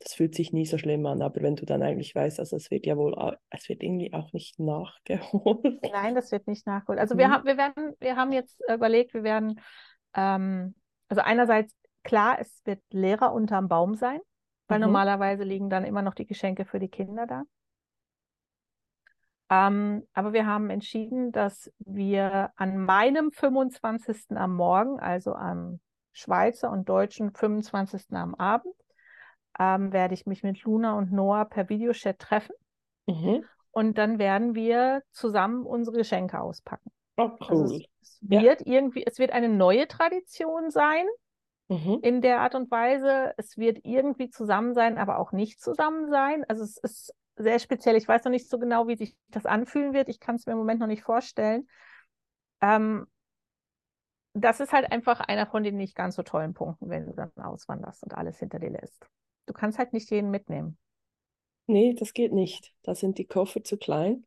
Das 0.00 0.14
fühlt 0.14 0.34
sich 0.34 0.52
nie 0.52 0.66
so 0.66 0.78
schlimm 0.78 1.06
an, 1.06 1.22
aber 1.22 1.42
wenn 1.42 1.56
du 1.56 1.66
dann 1.66 1.82
eigentlich 1.82 2.14
weißt, 2.14 2.40
also 2.40 2.56
es 2.56 2.70
wird 2.70 2.86
ja 2.86 2.96
wohl, 2.96 3.14
es 3.50 3.68
wird 3.68 3.82
irgendwie 3.82 4.12
auch 4.12 4.32
nicht 4.32 4.58
nachgeholt. 4.58 5.92
Nein, 5.92 6.14
das 6.14 6.30
wird 6.30 6.46
nicht 6.46 6.66
nachgeholt. 6.66 6.98
Also 7.00 7.16
wir 7.18 7.28
Mhm. 7.28 7.30
haben, 7.30 7.44
wir 7.44 7.56
werden, 7.56 7.94
wir 8.00 8.16
haben 8.16 8.32
jetzt 8.32 8.60
überlegt, 8.72 9.14
wir 9.14 9.24
werden, 9.24 9.60
ähm, 10.14 10.74
also 11.08 11.22
einerseits 11.22 11.74
klar, 12.04 12.38
es 12.40 12.60
wird 12.64 12.82
Lehrer 12.90 13.32
unterm 13.32 13.68
Baum 13.68 13.94
sein, 13.94 14.20
weil 14.68 14.78
Mhm. 14.78 14.84
normalerweise 14.86 15.44
liegen 15.44 15.70
dann 15.70 15.84
immer 15.84 16.02
noch 16.02 16.14
die 16.14 16.26
Geschenke 16.26 16.64
für 16.64 16.78
die 16.78 16.88
Kinder 16.88 17.26
da. 17.26 17.44
Ähm, 19.50 20.06
aber 20.14 20.32
wir 20.32 20.46
haben 20.46 20.70
entschieden, 20.70 21.30
dass 21.30 21.70
wir 21.80 22.50
an 22.56 22.78
meinem 22.84 23.32
25. 23.32 24.36
am 24.36 24.54
Morgen, 24.54 24.98
also 24.98 25.34
am 25.34 25.80
Schweizer 26.12 26.70
und 26.70 26.88
deutschen 26.88 27.34
25. 27.34 28.16
am 28.16 28.34
Abend, 28.34 28.74
ähm, 29.58 29.92
werde 29.92 30.14
ich 30.14 30.26
mich 30.26 30.42
mit 30.42 30.62
Luna 30.62 30.96
und 30.96 31.12
Noah 31.12 31.44
per 31.44 31.68
Videochat 31.68 32.18
treffen 32.18 32.54
Mhm. 33.08 33.48
und 33.70 33.98
dann 33.98 34.18
werden 34.18 34.54
wir 34.54 35.02
zusammen 35.12 35.64
unsere 35.66 35.98
Geschenke 35.98 36.40
auspacken. 36.40 36.90
Oh, 37.16 37.38
Also 37.46 37.64
cool. 37.64 37.64
es, 37.64 37.82
es 38.00 38.18
Ja. 38.28 38.40
wird 38.40 38.62
irgendwie, 38.66 39.04
es 39.06 39.18
wird 39.18 39.32
eine 39.32 39.48
neue 39.48 39.88
Tradition 39.88 40.70
sein 40.70 41.06
Mhm. 41.68 42.02
in 42.02 42.20
der 42.20 42.40
Art 42.40 42.54
und 42.54 42.70
Weise. 42.70 43.32
Es 43.36 43.56
wird 43.56 43.80
irgendwie 43.84 44.30
zusammen 44.30 44.74
sein, 44.74 44.98
aber 44.98 45.18
auch 45.18 45.32
nicht 45.32 45.60
zusammen 45.60 46.10
sein. 46.10 46.44
Also 46.48 46.64
es 46.64 46.76
ist 46.78 47.14
sehr 47.36 47.58
speziell. 47.58 47.96
Ich 47.96 48.08
weiß 48.08 48.24
noch 48.24 48.30
nicht 48.30 48.48
so 48.48 48.58
genau, 48.58 48.88
wie 48.88 48.96
sich 48.96 49.16
das 49.28 49.46
anfühlen 49.46 49.92
wird. 49.94 50.08
Ich 50.08 50.20
kann 50.20 50.36
es 50.36 50.46
mir 50.46 50.52
im 50.52 50.58
Moment 50.58 50.80
noch 50.80 50.86
nicht 50.86 51.02
vorstellen. 51.02 51.68
Ähm, 52.60 53.06
das 54.34 54.60
ist 54.60 54.72
halt 54.72 54.90
einfach 54.92 55.20
einer 55.20 55.46
von 55.46 55.62
den 55.62 55.76
nicht 55.76 55.94
ganz 55.94 56.16
so 56.16 56.22
tollen 56.22 56.54
Punkten, 56.54 56.88
wenn 56.88 57.06
du 57.06 57.12
dann 57.12 57.32
auswanderst 57.36 58.02
und 58.02 58.14
alles 58.14 58.38
hinter 58.38 58.58
dir 58.58 58.70
lässt. 58.70 59.06
Du 59.46 59.52
kannst 59.52 59.78
halt 59.78 59.92
nicht 59.92 60.10
jeden 60.10 60.30
mitnehmen. 60.30 60.78
Nee, 61.66 61.94
das 61.94 62.12
geht 62.14 62.32
nicht. 62.32 62.72
Da 62.82 62.94
sind 62.94 63.18
die 63.18 63.24
Koffer 63.26 63.64
zu 63.64 63.76
klein. 63.76 64.24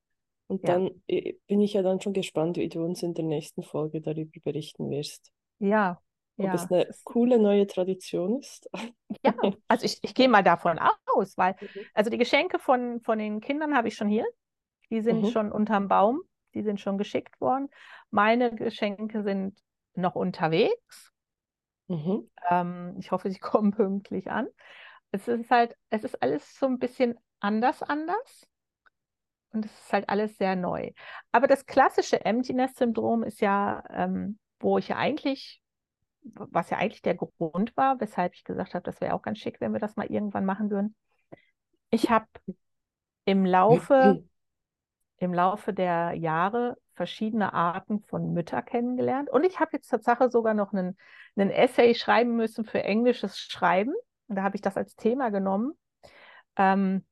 Und 0.48 0.68
Ja. 0.68 0.70
dann 0.70 1.02
äh, 1.08 1.34
bin 1.48 1.62
ich 1.62 1.74
ja 1.74 1.82
dann 1.82 2.02
schon 2.02 2.14
gespannt, 2.14 2.58
wie 2.58 2.70
du 2.70 2.84
uns 2.84 3.04
in 3.04 3.14
der 3.14 3.24
nächsten 3.26 3.64
Folge 3.64 4.02
darüber 4.02 4.40
berichten 4.44 4.90
wirst. 4.90 5.32
Ja, 5.60 6.02
ob 6.40 6.54
Ja, 6.54 6.54
es 6.54 6.72
eine 6.72 6.88
coole 7.04 7.40
neue 7.40 7.68
Tradition 7.68 8.40
ist. 8.40 8.70
ja, 9.24 9.34
also 9.68 9.86
ich, 9.86 10.00
ich 10.04 10.14
gehe 10.14 10.30
mal 10.30 10.44
davon 10.44 10.80
aus, 11.08 11.38
weil, 11.38 11.56
Mhm. 11.62 11.86
also 11.94 12.10
die 12.10 12.18
Geschenke 12.18 12.60
von, 12.60 13.02
von 13.02 13.20
den 13.20 13.40
Kindern 13.42 13.76
habe 13.76 13.88
ich 13.88 13.96
schon 13.96 14.08
hier. 14.08 14.26
Die 14.92 15.02
sind 15.02 15.28
Mhm. 15.28 15.28
schon 15.28 15.52
unterm 15.52 15.88
Baum, 15.88 16.22
die 16.54 16.64
sind 16.64 16.80
schon 16.82 16.98
geschickt 16.98 17.42
worden. 17.42 17.70
Meine 18.12 18.56
Geschenke 18.56 19.24
sind 19.24 19.60
noch 19.96 20.16
unterwegs. 20.16 21.14
Mhm. 21.90 22.28
Ähm, 22.50 22.96
ich 23.00 23.12
hoffe, 23.12 23.30
sie 23.30 23.40
kommen 23.40 23.72
pünktlich 23.72 24.30
an. 24.32 24.48
Es 25.12 25.28
ist 25.28 25.50
halt, 25.52 25.76
es 25.90 26.04
ist 26.04 26.22
alles 26.22 26.58
so 26.58 26.66
ein 26.68 26.80
bisschen 26.80 27.18
anders, 27.40 27.84
anders. 27.84 28.48
Und 29.52 29.66
es 29.66 29.72
ist 29.72 29.94
halt 29.94 30.10
alles 30.10 30.38
sehr 30.38 30.56
neu. 30.56 30.92
Aber 31.32 31.48
das 31.48 31.66
klassische 31.66 32.24
Empty 32.26 32.54
Nest 32.54 32.78
Syndrom 32.78 33.24
ist 33.24 33.40
ja, 33.42 33.84
ähm, 33.90 34.40
wo 34.60 34.78
ich 34.78 34.90
ja 34.90 34.98
eigentlich, 34.98 35.62
was 36.34 36.70
ja 36.70 36.78
eigentlich 36.78 37.02
der 37.02 37.16
Grund 37.16 37.76
war, 37.78 38.00
weshalb 38.00 38.34
ich 38.34 38.44
gesagt 38.44 38.74
habe, 38.74 38.84
das 38.84 39.02
wäre 39.02 39.14
auch 39.14 39.22
ganz 39.22 39.40
schick, 39.40 39.62
wenn 39.62 39.74
wir 39.74 39.80
das 39.80 39.96
mal 39.96 40.08
irgendwann 40.08 40.46
machen 40.46 40.70
würden. 40.70 40.96
Ich 41.90 42.10
habe 42.10 42.28
im 43.26 43.46
Laufe, 43.46 44.24
im 45.20 45.34
Laufe 45.34 45.74
der 45.74 46.14
Jahre 46.14 46.78
verschiedene 46.94 47.54
Arten 47.54 48.02
von 48.02 48.34
Mütter 48.34 48.62
kennengelernt. 48.62 49.30
Und 49.30 49.44
ich 49.44 49.60
habe 49.60 49.72
jetzt 49.74 49.90
Tatsache 49.90 50.30
sogar 50.30 50.54
noch 50.54 50.74
einen, 50.74 50.98
einen 51.36 51.50
Essay 51.50 51.94
schreiben 51.94 52.36
müssen 52.36 52.66
für 52.66 52.84
englisches 52.84 53.38
Schreiben. 53.38 53.94
Und 54.28 54.36
da 54.36 54.44
habe 54.44 54.56
ich 54.56 54.62
das 54.62 54.78
als 54.78 54.96
Thema 54.96 55.30
genommen. 55.30 55.74
Ähm, 56.56 57.06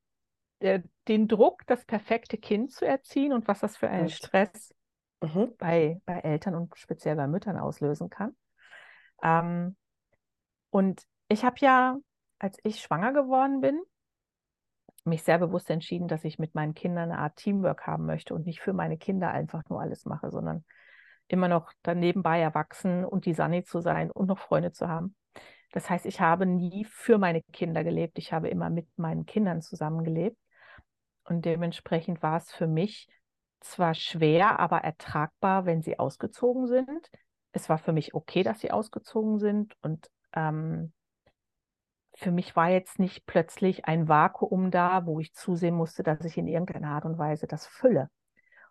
der, 0.62 0.82
den 1.08 1.28
Druck, 1.28 1.66
das 1.66 1.84
perfekte 1.84 2.38
Kind 2.38 2.72
zu 2.72 2.86
erziehen 2.86 3.32
und 3.32 3.46
was 3.46 3.60
das 3.60 3.76
für 3.76 3.88
einen. 3.88 4.08
Stress 4.08 4.74
Mhm. 5.22 5.54
bei, 5.56 6.00
bei 6.04 6.18
Eltern 6.20 6.54
und 6.54 6.76
speziell 6.76 7.16
bei 7.16 7.26
Müttern 7.26 7.56
auslösen 7.56 8.10
kann. 8.10 8.36
Ähm, 9.22 9.76
und 10.70 11.02
ich 11.28 11.44
habe 11.44 11.56
ja, 11.60 11.96
als 12.38 12.58
ich 12.64 12.80
schwanger 12.80 13.12
geworden 13.12 13.60
bin, 13.60 13.80
mich 15.04 15.22
sehr 15.22 15.38
bewusst 15.38 15.70
entschieden, 15.70 16.08
dass 16.08 16.24
ich 16.24 16.38
mit 16.38 16.54
meinen 16.54 16.74
Kindern 16.74 17.10
eine 17.10 17.18
Art 17.18 17.36
Teamwork 17.36 17.86
haben 17.86 18.06
möchte 18.06 18.34
und 18.34 18.46
nicht 18.46 18.60
für 18.60 18.72
meine 18.72 18.96
Kinder 18.96 19.30
einfach 19.30 19.62
nur 19.68 19.80
alles 19.80 20.04
mache, 20.06 20.30
sondern 20.30 20.64
immer 21.28 21.48
noch 21.48 21.72
dann 21.82 22.00
nebenbei 22.00 22.40
erwachsen 22.40 23.04
und 23.04 23.26
die 23.26 23.34
Sunny 23.34 23.64
zu 23.64 23.80
sein 23.80 24.10
und 24.10 24.26
noch 24.26 24.38
Freunde 24.38 24.72
zu 24.72 24.88
haben. 24.88 25.14
Das 25.72 25.90
heißt, 25.90 26.06
ich 26.06 26.20
habe 26.20 26.46
nie 26.46 26.84
für 26.84 27.18
meine 27.18 27.42
Kinder 27.42 27.82
gelebt. 27.82 28.18
Ich 28.18 28.32
habe 28.32 28.48
immer 28.48 28.70
mit 28.70 28.86
meinen 28.96 29.26
Kindern 29.26 29.60
zusammengelebt. 29.60 30.38
Und 31.24 31.44
dementsprechend 31.44 32.22
war 32.22 32.36
es 32.36 32.52
für 32.52 32.66
mich 32.66 33.08
zwar 33.60 33.94
schwer, 33.94 34.60
aber 34.60 34.78
ertragbar, 34.78 35.64
wenn 35.66 35.82
sie 35.82 35.98
ausgezogen 35.98 36.66
sind. 36.66 37.10
Es 37.54 37.68
war 37.68 37.78
für 37.78 37.92
mich 37.92 38.14
okay, 38.14 38.42
dass 38.42 38.60
sie 38.60 38.72
ausgezogen 38.72 39.38
sind. 39.38 39.74
Und 39.80 40.10
ähm, 40.34 40.92
für 42.14 42.32
mich 42.32 42.56
war 42.56 42.68
jetzt 42.68 42.98
nicht 42.98 43.26
plötzlich 43.26 43.84
ein 43.84 44.08
Vakuum 44.08 44.70
da, 44.70 45.06
wo 45.06 45.20
ich 45.20 45.32
zusehen 45.34 45.74
musste, 45.74 46.02
dass 46.02 46.24
ich 46.24 46.36
in 46.36 46.48
irgendeiner 46.48 46.88
Art 46.88 47.04
und 47.04 47.16
Weise 47.16 47.46
das 47.46 47.66
fülle. 47.66 48.10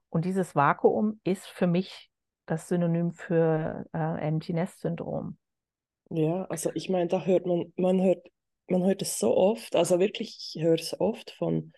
Und 0.09 0.25
dieses 0.25 0.53
Vakuum 0.53 1.19
ist 1.23 1.47
für 1.47 1.65
mich 1.65 2.11
das 2.45 2.67
Synonym 2.67 3.13
für 3.13 3.85
äh, 3.93 4.27
Empty 4.27 4.53
Nest 4.53 4.81
Syndrom. 4.81 5.37
Ja, 6.09 6.43
also 6.45 6.69
ich 6.73 6.89
meine, 6.89 7.07
da 7.07 7.23
hört 7.23 7.45
man, 7.45 7.71
man 7.77 8.01
hört, 8.01 8.27
man 8.67 8.83
hört 8.83 9.01
es 9.01 9.17
so 9.17 9.35
oft, 9.35 9.75
also 9.77 9.99
wirklich, 9.99 10.53
ich 10.55 10.61
höre 10.61 10.75
es 10.75 10.99
oft 10.99 11.31
von, 11.31 11.71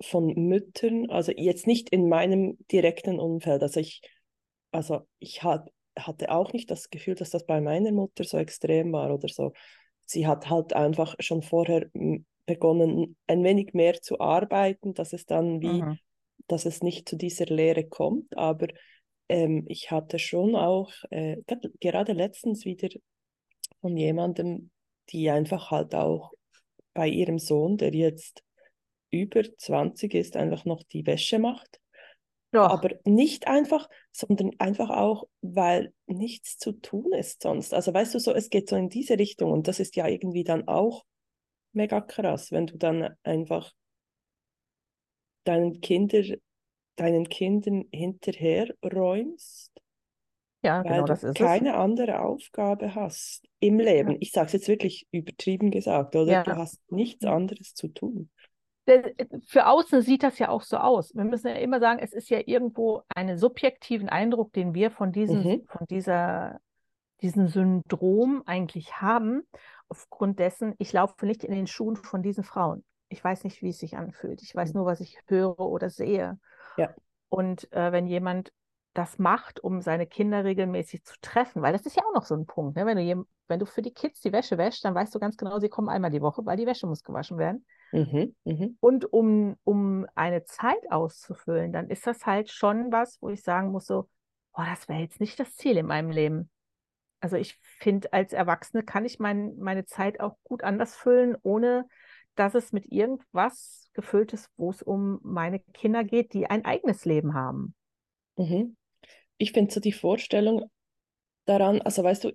von 0.00 0.34
Müttern, 0.34 1.08
also 1.08 1.32
jetzt 1.34 1.66
nicht 1.68 1.88
in 1.90 2.08
meinem 2.08 2.58
direkten 2.70 3.20
Umfeld, 3.20 3.62
also 3.62 3.78
ich, 3.78 4.02
also 4.72 5.06
ich 5.20 5.42
hat, 5.44 5.70
hatte 5.98 6.30
auch 6.30 6.52
nicht 6.52 6.70
das 6.70 6.90
Gefühl, 6.90 7.14
dass 7.14 7.30
das 7.30 7.46
bei 7.46 7.60
meiner 7.60 7.92
Mutter 7.92 8.24
so 8.24 8.38
extrem 8.38 8.92
war 8.92 9.12
oder 9.14 9.28
so. 9.28 9.52
Sie 10.06 10.26
hat 10.26 10.50
halt 10.50 10.72
einfach 10.74 11.14
schon 11.20 11.42
vorher 11.42 11.88
m, 11.94 12.26
begonnen, 12.46 13.16
ein 13.26 13.44
wenig 13.44 13.74
mehr 13.74 14.00
zu 14.02 14.20
arbeiten, 14.20 14.94
dass 14.94 15.12
es 15.12 15.26
dann 15.26 15.60
wie, 15.60 15.86
Mhm. 15.86 15.98
dass 16.48 16.66
es 16.66 16.82
nicht 16.82 17.08
zu 17.08 17.16
dieser 17.16 17.46
Lehre 17.46 17.84
kommt, 17.84 18.36
aber 18.36 18.68
ähm, 19.28 19.64
ich 19.68 19.90
hatte 19.90 20.18
schon 20.18 20.56
auch, 20.56 20.92
äh, 21.10 21.38
gerade 21.80 22.12
letztens 22.12 22.64
wieder 22.64 22.88
von 23.80 23.96
jemandem, 23.96 24.70
die 25.10 25.30
einfach 25.30 25.70
halt 25.70 25.94
auch 25.94 26.32
bei 26.94 27.08
ihrem 27.08 27.38
Sohn, 27.38 27.76
der 27.78 27.94
jetzt 27.94 28.42
über 29.10 29.42
20 29.58 30.14
ist, 30.14 30.36
einfach 30.36 30.64
noch 30.64 30.82
die 30.84 31.06
Wäsche 31.06 31.38
macht. 31.38 31.80
Doch, 32.52 32.70
Aber 32.70 32.90
nicht 33.04 33.46
einfach, 33.48 33.88
sondern 34.12 34.52
einfach 34.58 34.90
auch, 34.90 35.26
weil 35.42 35.92
nichts 36.06 36.58
zu 36.58 36.72
tun 36.72 37.12
ist 37.12 37.42
sonst. 37.42 37.74
Also 37.74 37.94
weißt 37.94 38.14
du 38.14 38.20
so, 38.20 38.32
es 38.34 38.50
geht 38.50 38.68
so 38.68 38.76
in 38.76 38.88
diese 38.90 39.18
Richtung 39.18 39.52
und 39.52 39.68
das 39.68 39.80
ist 39.80 39.96
ja 39.96 40.06
irgendwie 40.08 40.44
dann 40.44 40.68
auch 40.68 41.04
mega 41.72 42.00
krass, 42.00 42.52
wenn 42.52 42.66
du 42.66 42.78
dann 42.78 43.14
einfach 43.22 43.72
deinen 45.44 45.80
Kinder, 45.80 46.22
deinen 46.96 47.28
Kindern 47.28 47.86
hinterherräumst, 47.92 49.72
ja, 50.62 50.82
weil 50.82 51.02
genau 51.02 51.06
du 51.06 51.14
das 51.14 51.24
ist 51.24 51.40
es. 51.40 51.64
keine 51.64 51.76
andere 51.76 52.20
Aufgabe 52.20 52.94
hast 52.94 53.46
im 53.60 53.78
Leben. 53.80 54.10
Ja. 54.10 54.18
Ich 54.20 54.32
sage 54.32 54.46
es 54.46 54.52
jetzt 54.54 54.68
wirklich 54.68 55.06
übertrieben 55.10 55.70
gesagt, 55.70 56.14
oder? 56.16 56.36
Du 56.36 56.50
Ja. 56.50 56.56
hast 56.56 56.80
nichts 56.90 57.24
Ja. 57.24 57.34
anderes 57.34 57.74
zu 57.74 57.88
tun. 57.88 58.30
Der- 58.88 59.12
Für 59.46 59.66
außen 59.66 60.02
sieht 60.02 60.22
das 60.22 60.38
ja 60.38 60.48
auch 60.48 60.62
so 60.62 60.78
aus. 60.78 61.14
Wir 61.14 61.24
müssen 61.24 61.46
ja 61.48 61.54
immer 61.54 61.78
sagen, 61.78 62.00
es 62.00 62.12
ist 62.12 62.30
ja 62.30 62.40
irgendwo 62.44 63.02
einen 63.14 63.38
subjektiven 63.38 64.08
Eindruck, 64.08 64.52
den 64.54 64.74
wir 64.74 64.90
von 64.90 65.12
diesem, 65.12 65.42
Mhm. 65.42 65.62
von 65.66 65.86
dieser, 65.86 66.60
diesem 67.22 67.48
Syndrom 67.48 68.42
eigentlich 68.46 69.00
haben. 69.00 69.46
Aufgrund 69.88 70.38
dessen, 70.38 70.74
ich 70.78 70.92
laufe 70.92 71.24
nicht 71.26 71.44
in 71.44 71.52
den 71.52 71.66
Schuhen 71.66 71.96
von 71.96 72.22
diesen 72.22 72.44
Frauen. 72.44 72.84
Ich 73.10 73.22
weiß 73.22 73.44
nicht, 73.44 73.62
wie 73.62 73.70
es 73.70 73.78
sich 73.78 73.96
anfühlt. 73.96 74.42
Ich 74.42 74.54
weiß 74.54 74.72
Mhm. 74.72 74.78
nur, 74.80 74.86
was 74.86 75.00
ich 75.00 75.18
höre 75.26 75.58
oder 75.60 75.90
sehe. 75.90 76.38
Ja. 76.76 76.90
Und 77.28 77.70
äh, 77.72 77.92
wenn 77.92 78.06
jemand 78.06 78.52
das 78.94 79.18
macht, 79.18 79.60
um 79.62 79.80
seine 79.82 80.06
Kinder 80.06 80.44
regelmäßig 80.44 81.04
zu 81.04 81.14
treffen, 81.20 81.62
weil 81.62 81.72
das 81.72 81.86
ist 81.86 81.94
ja 81.96 82.02
auch 82.04 82.14
noch 82.14 82.24
so 82.24 82.34
ein 82.34 82.46
Punkt, 82.46 82.76
ne? 82.76 82.84
Wenn 82.86 82.96
du, 82.96 83.26
wenn 83.46 83.60
du 83.60 83.66
für 83.66 83.82
die 83.82 83.92
Kids 83.92 84.20
die 84.22 84.32
Wäsche 84.32 84.58
wäschst, 84.58 84.84
dann 84.84 84.94
weißt 84.94 85.14
du 85.14 85.18
ganz 85.20 85.36
genau, 85.36 85.58
sie 85.60 85.68
kommen 85.68 85.88
einmal 85.88 86.10
die 86.10 86.20
Woche, 86.22 86.44
weil 86.46 86.56
die 86.56 86.66
Wäsche 86.66 86.86
muss 86.86 87.04
gewaschen 87.04 87.38
werden. 87.38 87.64
Mhm. 87.92 88.34
Mhm. 88.44 88.76
Und 88.80 89.12
um, 89.12 89.56
um 89.64 90.06
eine 90.14 90.44
Zeit 90.44 90.90
auszufüllen, 90.90 91.72
dann 91.72 91.88
ist 91.88 92.06
das 92.06 92.26
halt 92.26 92.50
schon 92.50 92.92
was, 92.92 93.20
wo 93.20 93.30
ich 93.30 93.42
sagen 93.42 93.70
muss, 93.70 93.86
so, 93.86 94.08
oh, 94.54 94.62
das 94.64 94.88
wäre 94.88 95.00
jetzt 95.00 95.20
nicht 95.20 95.38
das 95.40 95.54
Ziel 95.54 95.76
in 95.76 95.86
meinem 95.86 96.10
Leben. 96.10 96.50
Also 97.20 97.36
ich 97.36 97.58
finde, 97.78 98.12
als 98.12 98.32
Erwachsene 98.32 98.82
kann 98.82 99.04
ich 99.04 99.18
mein, 99.18 99.56
meine 99.58 99.84
Zeit 99.84 100.20
auch 100.20 100.36
gut 100.44 100.62
anders 100.62 100.94
füllen, 100.94 101.36
ohne 101.42 101.86
dass 102.34 102.54
es 102.54 102.72
mit 102.72 102.86
irgendwas 102.92 103.90
gefüllt 103.94 104.32
ist, 104.32 104.48
wo 104.56 104.70
es 104.70 104.82
um 104.82 105.18
meine 105.22 105.58
Kinder 105.58 106.04
geht, 106.04 106.32
die 106.34 106.46
ein 106.46 106.64
eigenes 106.64 107.04
Leben 107.04 107.34
haben. 107.34 107.74
Mhm. 108.36 108.76
Ich 109.38 109.52
finde 109.52 109.72
so 109.72 109.80
die 109.80 109.92
Vorstellung 109.92 110.70
daran, 111.46 111.82
also 111.82 112.04
weißt 112.04 112.24
du, 112.24 112.32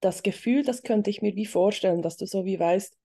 das 0.00 0.22
Gefühl, 0.22 0.62
das 0.62 0.82
könnte 0.82 1.10
ich 1.10 1.20
mir 1.20 1.34
wie 1.34 1.46
vorstellen, 1.46 2.02
dass 2.02 2.16
du 2.16 2.26
so 2.26 2.44
wie 2.44 2.58
weißt, 2.58 2.96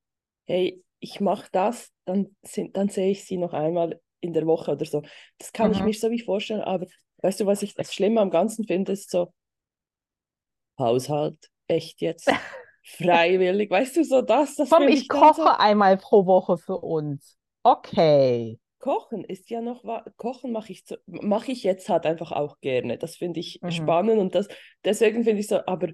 hey, 0.45 0.83
ich 0.99 1.19
mache 1.21 1.49
das, 1.51 1.91
dann, 2.05 2.35
sind, 2.43 2.75
dann 2.77 2.89
sehe 2.89 3.11
ich 3.11 3.25
sie 3.25 3.37
noch 3.37 3.53
einmal 3.53 4.01
in 4.21 4.33
der 4.33 4.45
Woche 4.47 4.71
oder 4.71 4.85
so. 4.85 5.01
Das 5.37 5.53
kann 5.53 5.71
ich 5.71 5.81
Mhm. 5.81 5.83
mir 5.83 5.93
so 5.93 6.11
wie 6.11 6.19
vorstellen, 6.21 6.61
aber 6.61 6.87
weißt 7.21 7.39
du, 7.41 7.45
was 7.45 7.61
ich 7.63 7.73
das 7.75 7.93
Schlimme 7.93 8.21
am 8.21 8.31
Ganzen 8.31 8.65
finde, 8.65 8.91
ist 8.93 9.09
so 9.11 9.33
Haushalt, 10.79 11.51
echt 11.67 12.01
jetzt, 12.01 12.35
freiwillig, 12.83 13.69
weißt 13.69 13.97
du, 13.97 14.03
so 14.03 14.21
das, 14.21 14.55
das 14.55 14.73
Komm, 14.73 14.87
finde 14.87 14.99
ich 14.99 15.01
ich 15.01 15.11
dann 15.11 15.31
so. 15.33 15.47
koche 15.47 15.59
einmal 15.59 15.97
pro 15.97 16.25
Woche 16.25 16.57
für 16.57 16.77
uns. 16.79 17.37
Okay. 17.63 18.59
Kochen 18.79 19.23
ist 19.25 19.49
ja 19.49 19.59
noch, 19.61 19.83
Kochen 20.17 20.51
mache 20.53 20.71
ich, 20.71 20.85
mache 21.05 21.51
ich 21.51 21.63
jetzt 21.63 21.89
halt 21.89 22.05
einfach 22.05 22.31
auch 22.31 22.59
gerne. 22.61 22.97
Das 22.97 23.17
finde 23.17 23.39
ich 23.41 23.61
Mhm. 23.61 23.69
spannend 23.69 24.19
und 24.19 24.35
das, 24.35 24.47
deswegen 24.85 25.23
finde 25.25 25.41
ich 25.41 25.47
so, 25.47 25.65
aber 25.65 25.89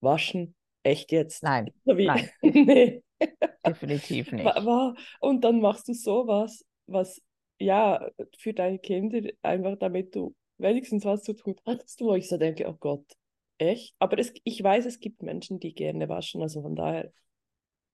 waschen, 0.00 0.54
echt 0.82 1.12
jetzt. 1.12 1.42
Nein, 1.42 1.72
So 1.86 1.96
wie, 1.96 2.12
nein, 2.12 2.30
nee. 2.42 3.02
Definitiv 3.66 4.32
nicht. 4.32 4.70
Und 5.20 5.42
dann 5.44 5.60
machst 5.60 5.88
du 5.88 5.94
sowas, 5.94 6.64
was 6.86 7.22
ja 7.58 8.08
für 8.38 8.52
deine 8.54 8.78
Kinder 8.78 9.20
einfach, 9.42 9.76
damit 9.78 10.14
du 10.14 10.34
wenigstens 10.58 11.04
was 11.04 11.22
zu 11.22 11.34
tun 11.34 11.56
hast, 11.66 12.00
wo 12.00 12.14
ich 12.14 12.28
so 12.28 12.36
denke, 12.38 12.66
oh 12.68 12.74
Gott, 12.78 13.04
echt? 13.58 13.94
Aber 13.98 14.18
es, 14.18 14.32
ich 14.44 14.62
weiß, 14.62 14.86
es 14.86 15.00
gibt 15.00 15.22
Menschen, 15.22 15.60
die 15.60 15.74
gerne 15.74 16.08
waschen, 16.08 16.42
also 16.42 16.62
von 16.62 16.74
daher, 16.76 17.12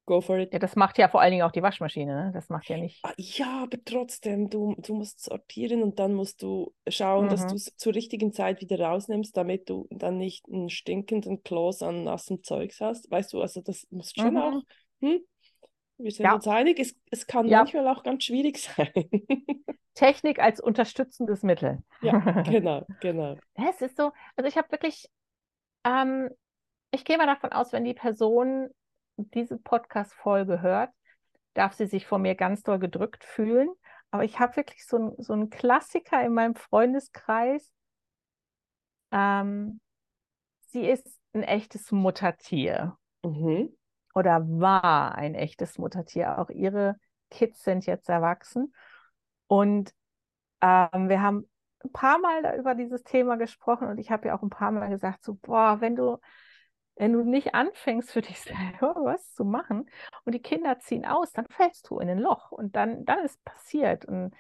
go 0.07 0.21
for 0.21 0.39
it. 0.39 0.53
Ja, 0.53 0.59
das 0.61 0.77
macht 0.77 0.99
ja 0.99 1.09
vor 1.09 1.21
allen 1.21 1.33
Dingen 1.33 1.43
auch 1.43 1.51
die 1.53 1.63
Waschmaschine, 1.63 2.15
ne? 2.27 2.31
Das 2.33 2.49
macht 2.49 2.69
ja 2.69 2.77
nicht. 2.77 3.05
Ah, 3.05 3.13
Ja, 3.19 3.63
aber 3.65 3.79
trotzdem, 3.85 4.49
du, 4.49 4.75
du 4.79 4.95
musst 4.95 5.21
sortieren 5.25 5.83
und 5.83 5.99
dann 5.99 6.15
musst 6.15 6.43
du 6.43 6.73
schauen, 6.89 7.29
dass 7.29 7.47
du 7.47 7.55
Mhm. 7.55 7.57
es 7.57 7.75
zur 7.77 7.95
richtigen 7.95 8.33
Zeit 8.33 8.61
wieder 8.61 8.79
rausnimmst, 8.81 9.37
damit 9.37 9.69
du 9.69 9.89
dann 9.91 10.19
nicht 10.19 10.47
einen 10.49 10.71
stinkenden 10.71 11.43
Kloß 11.43 11.83
an 11.83 12.05
nassem 12.05 12.43
Zeugs 12.45 12.81
hast. 12.81 13.11
Weißt 13.11 13.33
du, 13.33 13.41
also 13.41 13.61
das 13.61 13.87
muss 13.91 14.13
schon 14.15 14.37
auch, 14.37 14.61
Mhm. 14.61 14.67
hm? 15.01 15.21
Wir 16.03 16.11
sind 16.11 16.25
Ja, 16.27 16.35
uns 16.35 16.47
einig, 16.49 16.79
es, 16.81 16.97
es 17.11 17.27
kann 17.27 17.47
ja. 17.49 17.59
manchmal 17.59 17.89
auch 17.89 18.03
ganz 18.03 18.25
schwierig 18.25 18.59
sein. 18.59 18.91
Technik 19.95 20.39
als 20.41 20.61
unterstützendes 20.61 21.43
Mittel. 21.43 21.83
Ja, 22.01 22.19
genau, 22.43 22.87
genau. 23.01 23.37
Es 23.55 23.81
ist 23.81 23.97
so, 23.97 24.13
also 24.37 24.49
ich 24.49 24.57
habe 24.57 24.71
wirklich, 24.73 25.09
ähm, 25.85 26.31
ich 26.91 27.05
gehe 27.05 27.19
mal 27.19 27.27
davon 27.27 27.53
aus, 27.53 27.73
wenn 27.73 27.85
die 27.85 27.95
Person 27.95 28.71
diese 29.17 29.59
Podcast-Folge 29.59 30.61
hört, 30.63 30.91
darf 31.55 31.75
sie 31.75 31.87
sich 31.87 32.07
von 32.07 32.23
mir 32.23 32.35
ganz 32.35 32.63
doll 32.63 32.79
gedrückt 32.79 33.25
fühlen. 33.25 33.69
Aber 34.11 34.25
ich 34.25 34.39
habe 34.41 34.57
wirklich 34.57 34.87
so, 34.87 34.99
ein, 34.99 35.15
so 35.19 35.33
einen 35.33 35.51
Klassiker 35.51 36.25
in 36.25 36.35
meinem 36.35 36.55
Freundeskreis. 36.55 37.71
Ähm, 39.11 39.81
sie 40.69 40.87
ist 40.87 41.19
ein 41.35 41.43
echtes 41.43 41.93
Muttertier. 41.93 42.97
Mhm. 43.25 43.75
Oder 44.15 44.43
war 44.47 45.15
ein 45.15 45.35
echtes 45.35 45.79
Muttertier. 45.79 46.39
Auch 46.39 46.51
ihre 46.51 46.97
Kids 47.31 47.63
sind 47.65 47.87
jetzt 47.87 48.09
erwachsen. 48.09 48.75
Und 49.47 49.93
ähm, 50.61 51.09
wir 51.09 51.23
haben 51.23 51.49
ein 51.85 51.93
paar 51.93 52.19
Mal 52.19 52.59
über 52.59 52.75
dieses 52.75 53.03
Thema 53.03 53.37
gesprochen 53.37 53.89
und 53.89 53.99
ich 53.99 54.11
habe 54.11 54.29
ja 54.29 54.37
auch 54.37 54.43
ein 54.43 54.51
paar 54.51 54.71
Mal 54.71 54.89
gesagt, 54.89 55.25
so, 55.25 55.35
boah, 55.35 55.81
wenn 55.81 55.97
du, 55.97 56.19
wenn 56.97 57.13
du 57.13 57.25
nicht 57.25 57.55
anfängst 57.55 58.11
für 58.11 58.23
dich 58.23 58.41
selber 58.41 58.95
was 59.03 59.33
zu 59.35 59.45
machen 59.45 59.89
und 60.25 60.33
die 60.33 60.43
Kinder 60.43 60.79
ziehen 60.79 61.05
aus, 61.05 61.33
dann 61.33 61.47
fällst 61.49 61.91
du 61.91 61.99
in 61.99 62.09
ein 62.09 62.19
Loch 62.19 62.53
und 62.53 62.77
dann, 62.77 63.05
dann 63.05 63.21
ist 63.21 63.45
passiert. 63.45 64.05
Und 64.05 64.35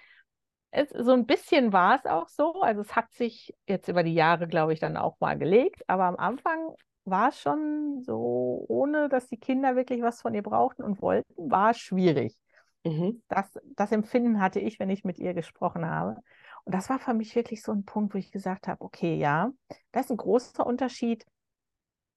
es, 0.71 0.91
so 0.91 1.13
ein 1.13 1.27
bisschen 1.27 1.73
war 1.73 1.97
es 1.97 2.07
auch 2.07 2.29
so. 2.29 2.63
Also 2.63 2.81
es 2.81 2.95
hat 2.97 3.13
sich 3.13 3.55
jetzt 3.67 3.89
über 3.89 4.03
die 4.03 4.15
Jahre, 4.15 4.47
glaube 4.47 4.73
ich, 4.73 4.81
dann 4.81 4.97
auch 4.97 5.19
mal 5.21 5.39
gelegt, 5.39 5.83
aber 5.89 6.05
am 6.05 6.17
Anfang 6.17 6.75
war 7.05 7.33
schon 7.33 8.03
so, 8.05 8.65
ohne 8.69 9.09
dass 9.09 9.29
die 9.29 9.39
Kinder 9.39 9.77
wirklich 9.77 10.03
was 10.03 10.21
von 10.23 10.35
ihr 10.35 10.43
brauchten 10.43 10.83
und 10.83 11.03
wollten, 11.03 11.51
war 11.51 11.75
schwierig. 11.75 12.37
Mhm. 12.85 13.23
Das, 13.29 13.59
das 13.77 13.93
Empfinden 13.93 14.41
hatte 14.41 14.61
ich, 14.61 14.79
wenn 14.79 14.91
ich 14.91 15.05
mit 15.05 15.19
ihr 15.19 15.35
gesprochen 15.35 15.87
habe. 15.87 16.17
Und 16.65 16.75
das 16.75 16.89
war 16.89 16.99
für 16.99 17.15
mich 17.15 17.35
wirklich 17.35 17.63
so 17.63 17.73
ein 17.73 17.85
Punkt, 17.85 18.15
wo 18.15 18.19
ich 18.19 18.31
gesagt 18.33 18.69
habe, 18.69 18.83
okay, 18.85 19.17
ja, 19.17 19.51
das 19.93 20.07
ist 20.07 20.11
ein 20.13 20.17
großer 20.17 20.67
Unterschied 20.67 21.25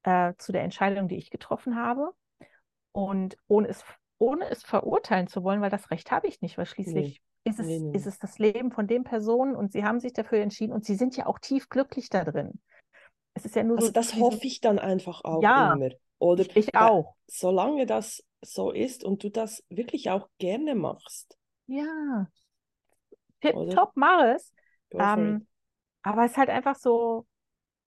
äh, 0.04 0.34
zu 0.38 0.52
der 0.52 0.64
Entscheidung, 0.64 1.08
die 1.08 1.18
ich 1.18 1.30
getroffen 1.30 1.76
habe. 1.76 2.14
Und 2.92 3.38
ohne 3.48 3.68
es, 3.68 3.84
ohne 4.18 4.50
es 4.50 4.64
verurteilen 4.64 5.28
zu 5.28 5.44
wollen, 5.44 5.62
weil 5.62 5.70
das 5.70 5.92
Recht 5.92 6.12
habe 6.12 6.28
ich 6.28 6.42
nicht, 6.42 6.58
weil 6.58 6.66
schließlich 6.66 7.22
Nee. 7.46 7.52
ist, 7.52 7.60
es, 7.60 7.68
nee, 7.68 7.80
nee. 7.80 7.98
ist 7.98 8.06
es 8.08 8.20
das 8.20 8.40
Leben 8.40 8.72
von 8.72 8.88
den 8.88 9.04
Personen 9.04 9.56
und 9.56 9.72
sie 9.72 9.84
haben 9.84 10.00
sich 10.00 10.14
dafür 10.14 10.40
entschieden 10.40 10.74
und 10.74 10.86
sie 10.86 10.96
sind 10.96 11.18
ja 11.18 11.26
auch 11.26 11.40
tief 11.40 11.70
glücklich 11.70 12.10
da 12.10 12.24
drin. 12.24 12.60
Es 13.36 13.46
ist 13.46 13.56
ja 13.56 13.64
nur 13.64 13.78
Also 13.78 13.90
so 13.90 13.94
das 13.94 14.16
hoffe 14.16 14.46
ich 14.48 14.60
dann 14.62 14.80
einfach 14.80 15.24
auch 15.24 15.42
Ja, 15.44 15.54
immer. 15.54 15.90
Oder 16.20 16.46
ich, 16.56 16.74
auch. 16.76 17.16
solange 17.28 17.86
das 17.86 18.24
so 18.42 18.72
ist 18.72 19.04
und 19.04 19.24
du 19.24 19.30
das 19.30 19.64
wirklich 19.70 20.10
auch 20.10 20.30
gerne 20.40 20.76
machst, 20.76 21.38
Ja. 21.68 22.28
Oder? 23.50 23.80
Tipptopp, 23.80 23.92
mach 23.96 24.24
es. 24.36 24.54
Ähm, 24.98 25.48
aber 26.04 26.26
es 26.26 26.32
ist 26.34 26.38
halt 26.38 26.50
einfach 26.50 26.76
so 26.76 27.28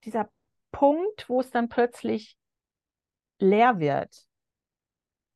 dieser 0.05 0.31
Punkt, 0.73 1.29
wo 1.29 1.41
es 1.41 1.51
dann 1.51 1.69
plötzlich 1.69 2.39
leer 3.41 3.81
wird. 3.81 4.29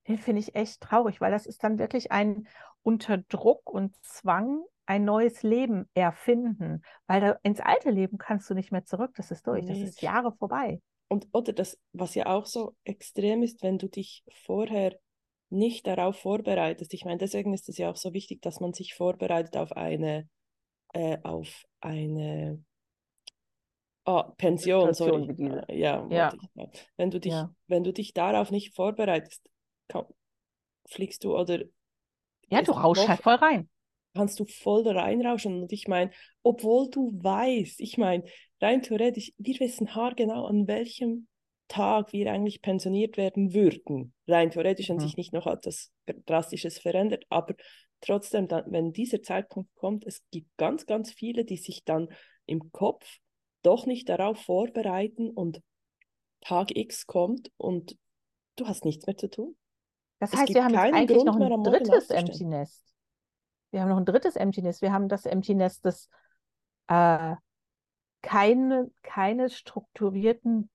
Den 0.09 0.19
finde 0.19 0.41
ich 0.41 0.55
echt 0.55 0.81
traurig, 0.81 1.21
weil 1.21 1.31
das 1.33 1.47
ist 1.47 1.63
dann 1.65 1.79
wirklich 1.79 2.13
ein 2.13 2.47
unter 2.83 3.19
Druck 3.19 3.69
und 3.71 3.95
Zwang 4.05 4.63
ein 4.93 5.05
neues 5.07 5.43
Leben 5.43 5.89
erfinden. 5.95 6.83
Weil 7.07 7.21
da, 7.23 7.39
ins 7.43 7.61
alte 7.61 7.91
Leben 7.91 8.19
kannst 8.19 8.51
du 8.51 8.55
nicht 8.55 8.73
mehr 8.73 8.85
zurück. 8.85 9.13
Das 9.17 9.31
ist 9.31 9.47
durch. 9.47 9.65
Das 9.65 9.79
Nee. 9.79 9.85
ist 9.85 10.03
Jahre 10.03 10.33
vorbei. 10.33 10.83
Und 11.09 11.29
oder 11.33 11.55
das, 11.55 11.79
was 11.93 12.15
ja 12.15 12.27
auch 12.27 12.45
so 12.45 12.75
extrem 12.85 13.43
ist, 13.43 13.63
wenn 13.63 13.79
du 13.79 13.89
dich 13.89 14.23
vorher 14.45 14.99
nicht 15.49 15.87
darauf 15.87 16.19
vorbereitest. 16.19 16.93
Ich 16.93 17.05
meine, 17.07 17.19
deswegen 17.19 17.55
ist 17.55 17.69
es 17.71 17.79
ja 17.79 17.91
auch 17.91 17.97
so 17.97 18.13
wichtig, 18.13 18.43
dass 18.43 18.61
man 18.61 18.75
sich 18.75 18.95
vorbereitet 18.95 19.57
auf 19.57 19.73
eine, 19.73 20.29
äh, 20.93 21.17
auf 21.23 21.65
eine 21.81 22.63
ah, 24.05 24.25
Pension, 24.37 24.93
Situation 24.93 25.35
sorry. 25.37 25.63
Äh, 25.69 25.79
ja, 25.79 26.07
Ja. 26.11 26.33
Wenn 26.99 27.11
du 27.11 27.19
dich, 27.19 27.33
Ja. 27.33 27.51
wenn 27.67 27.85
du 27.85 27.93
dich 27.93 28.13
darauf 28.13 28.51
nicht 28.51 28.75
vorbereitest, 28.75 29.43
kann, 29.89 30.05
fliegst 30.87 31.25
du 31.25 31.35
oder 31.37 31.65
Ja, 32.49 32.61
du 32.61 32.73
rauschst 32.73 33.09
halt 33.09 33.23
voll 33.23 33.37
rein. 33.37 33.69
Kannst 34.15 34.39
du 34.41 34.45
voll 34.45 34.85
da 34.85 34.93
reinrauschen. 34.93 35.63
Und 35.63 35.73
ich 35.73 35.89
meine, 35.89 36.11
obwohl 36.43 36.91
du 36.91 37.13
weißt, 37.23 37.81
ich 37.81 37.99
meine, 37.99 38.25
rein 38.61 38.83
theoretisch, 38.83 39.33
wir 39.39 39.59
wissen 39.61 39.95
haargenau, 39.95 40.47
an 40.47 40.67
welchem 40.69 41.29
Tag 41.69 42.13
wir 42.13 42.31
eigentlich 42.31 42.61
pensioniert 42.61 43.17
werden 43.17 43.55
würden. 43.55 44.13
Rein 44.27 44.51
theoretisch, 44.51 44.89
wenn 44.91 44.97
Mhm. 44.97 45.01
sich 45.01 45.17
nicht 45.17 45.33
noch 45.33 45.47
etwas 45.47 45.91
Drastisches 46.27 46.79
verändert. 46.79 47.25
Aber 47.31 47.55
trotzdem, 48.03 48.49
dann, 48.49 48.65
wenn 48.71 48.93
dieser 48.93 49.23
Zeitpunkt 49.23 49.75
kommt, 49.75 50.07
es 50.07 50.23
gibt 50.31 50.55
ganz, 50.59 50.85
ganz 50.87 51.11
viele, 51.13 51.45
die 51.45 51.57
sich 51.57 51.85
dann 51.85 52.09
im 52.47 52.73
Kopf 52.73 53.19
doch 53.63 53.87
nicht 53.87 54.09
darauf 54.09 54.39
vorbereiten 54.39 55.31
und 55.31 55.63
Tag 56.43 56.77
X 56.77 57.07
kommt 57.07 57.51
und 57.57 57.97
du 58.57 58.67
hast 58.67 58.85
nichts 58.85 59.07
mehr 59.07 59.17
zu 59.17 59.31
tun. 59.31 59.57
Das 60.19 60.33
heißt, 60.33 60.53
wir 60.55 60.65
haben 60.65 60.75
jetzt 60.75 60.83
eigentlich 60.83 61.17
Grund 61.17 61.27
noch 61.27 61.39
mehr, 61.39 61.53
ein 61.53 61.63
drittes. 61.65 62.11
Empty 62.11 62.45
Nest. 62.45 62.92
Wir 63.73 63.81
haben 63.81 63.89
noch 63.89 63.97
ein 63.97 64.05
drittes 64.05 64.37
Empty 64.37 64.63
Nest. 64.63 64.83
Wir 64.83 64.93
haben 64.93 65.09
das 65.09 65.27
Empty 65.27 65.55
Nest 65.55 65.85
des 65.85 66.09
äh, 66.89 67.35
keine, 68.23 68.91
keine 69.03 69.51
strukturierten 69.51 70.71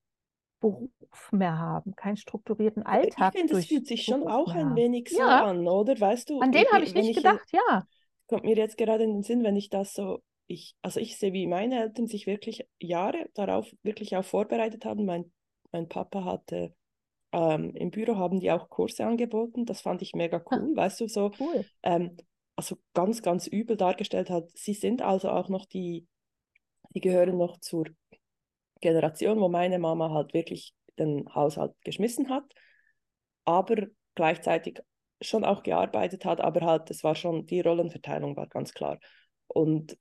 Beruf 0.60 0.90
mehr 1.30 1.56
haben, 1.56 1.94
keinen 1.94 2.16
strukturierten 2.16 2.82
Alltag 2.82 3.32
ich 3.34 3.40
finde, 3.40 3.52
durch 3.54 3.68
fühlt 3.68 3.86
sich 3.86 4.04
schon 4.04 4.26
auch 4.26 4.48
ein 4.52 4.74
wenig 4.74 5.08
so 5.08 5.20
Ja. 5.20 5.44
an, 5.46 5.66
oder? 5.66 5.98
Weißt 5.98 6.28
du, 6.28 6.40
An 6.40 6.50
den 6.50 6.66
habe 6.72 6.82
ich 6.84 6.94
nicht 6.94 7.08
in- 7.08 7.14
gedacht, 7.14 7.46
ja. 7.52 7.86
kommt 8.26 8.44
mir 8.44 8.56
jetzt 8.56 8.76
gerade 8.76 9.04
in 9.04 9.12
den 9.14 9.22
Sinn, 9.22 9.44
wenn 9.44 9.54
ich 9.56 9.70
das 9.70 9.94
so, 9.94 10.20
ich, 10.48 10.74
also 10.82 10.98
ich 10.98 11.16
sehe, 11.16 11.32
wie 11.32 11.46
meine 11.46 11.80
Eltern 11.80 12.08
sich 12.08 12.26
wirklich 12.26 12.66
Jahre 12.80 13.28
darauf 13.34 13.70
wirklich 13.84 14.16
auch 14.16 14.24
vorbereitet 14.24 14.84
haben. 14.84 15.04
Mein, 15.06 15.32
mein 15.70 15.88
Papa 15.88 16.24
hatte 16.24 16.74
ähm, 17.30 17.70
im 17.76 17.90
Büro 17.92 18.16
haben 18.16 18.40
die 18.40 18.50
auch 18.50 18.68
Kurse 18.68 19.06
angeboten, 19.06 19.64
das 19.64 19.82
fand 19.82 20.02
ich 20.02 20.14
mega 20.14 20.42
cool, 20.50 20.74
weißt 20.74 21.00
du, 21.02 21.08
so, 21.08 21.30
Cool. 21.38 21.64
ähm, 21.84 22.16
also 22.58 22.76
ganz, 22.92 23.22
ganz 23.22 23.46
übel 23.46 23.76
dargestellt 23.76 24.30
hat. 24.30 24.50
Sie 24.54 24.74
sind 24.74 25.00
also 25.00 25.30
auch 25.30 25.48
noch 25.48 25.64
die, 25.64 26.08
die 26.92 27.00
gehören 27.00 27.38
noch 27.38 27.60
zur 27.60 27.84
Generation, 28.80 29.38
wo 29.38 29.48
meine 29.48 29.78
Mama 29.78 30.10
halt 30.10 30.34
wirklich 30.34 30.74
den 30.98 31.32
Haushalt 31.32 31.72
geschmissen 31.84 32.30
hat, 32.30 32.42
aber 33.44 33.86
gleichzeitig 34.16 34.80
schon 35.20 35.44
auch 35.44 35.62
gearbeitet 35.62 36.24
hat, 36.24 36.40
aber 36.40 36.62
halt, 36.62 36.90
es 36.90 37.04
war 37.04 37.14
schon, 37.14 37.46
die 37.46 37.60
Rollenverteilung 37.60 38.36
war 38.36 38.48
ganz 38.48 38.72
klar. 38.72 38.98
Und 39.46 39.96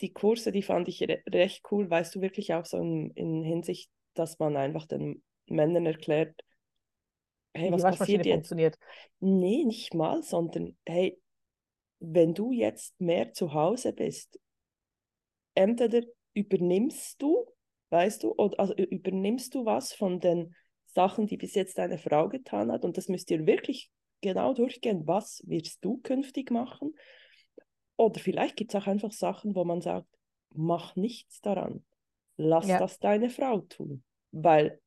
die 0.00 0.12
Kurse, 0.12 0.50
die 0.50 0.62
fand 0.62 0.88
ich 0.88 1.02
re 1.04 1.22
recht 1.28 1.62
cool, 1.70 1.88
weißt 1.88 2.16
du, 2.16 2.20
wirklich 2.20 2.52
auch 2.52 2.64
so 2.64 2.78
in, 2.78 3.12
in 3.12 3.44
Hinsicht, 3.44 3.88
dass 4.14 4.40
man 4.40 4.56
einfach 4.56 4.86
den 4.86 5.22
Männern 5.46 5.86
erklärt, 5.86 6.34
hey, 7.54 7.70
was 7.70 7.96
passiert 7.96 8.26
jetzt? 8.26 8.34
funktioniert. 8.34 8.76
Nee, 9.20 9.64
nicht 9.64 9.94
mal, 9.94 10.24
sondern 10.24 10.76
hey, 10.84 11.22
wenn 12.02 12.34
du 12.34 12.50
jetzt 12.50 13.00
mehr 13.00 13.32
zu 13.32 13.54
Hause 13.54 13.92
bist, 13.92 14.38
entweder 15.54 16.02
übernimmst 16.34 17.22
du, 17.22 17.46
weißt 17.90 18.24
du, 18.24 18.32
oder 18.32 18.58
also 18.58 18.74
übernimmst 18.74 19.54
du 19.54 19.64
was 19.64 19.92
von 19.92 20.18
den 20.18 20.54
Sachen, 20.86 21.26
die 21.26 21.36
bis 21.36 21.54
jetzt 21.54 21.78
deine 21.78 21.98
Frau 21.98 22.28
getan 22.28 22.72
hat, 22.72 22.84
und 22.84 22.96
das 22.96 23.08
müsst 23.08 23.30
ihr 23.30 23.46
wirklich 23.46 23.90
genau 24.20 24.52
durchgehen, 24.52 25.06
was 25.06 25.42
wirst 25.46 25.84
du 25.84 25.98
künftig 25.98 26.50
machen? 26.50 26.94
Oder 27.96 28.18
vielleicht 28.18 28.56
gibt 28.56 28.74
es 28.74 28.82
auch 28.82 28.86
einfach 28.88 29.12
Sachen, 29.12 29.54
wo 29.54 29.64
man 29.64 29.80
sagt, 29.80 30.08
mach 30.50 30.96
nichts 30.96 31.40
daran, 31.40 31.84
lass 32.36 32.66
Ja. 32.66 32.78
das 32.78 32.98
deine 32.98 33.30
Frau 33.30 33.60
tun, 33.60 34.02
weil 34.32 34.80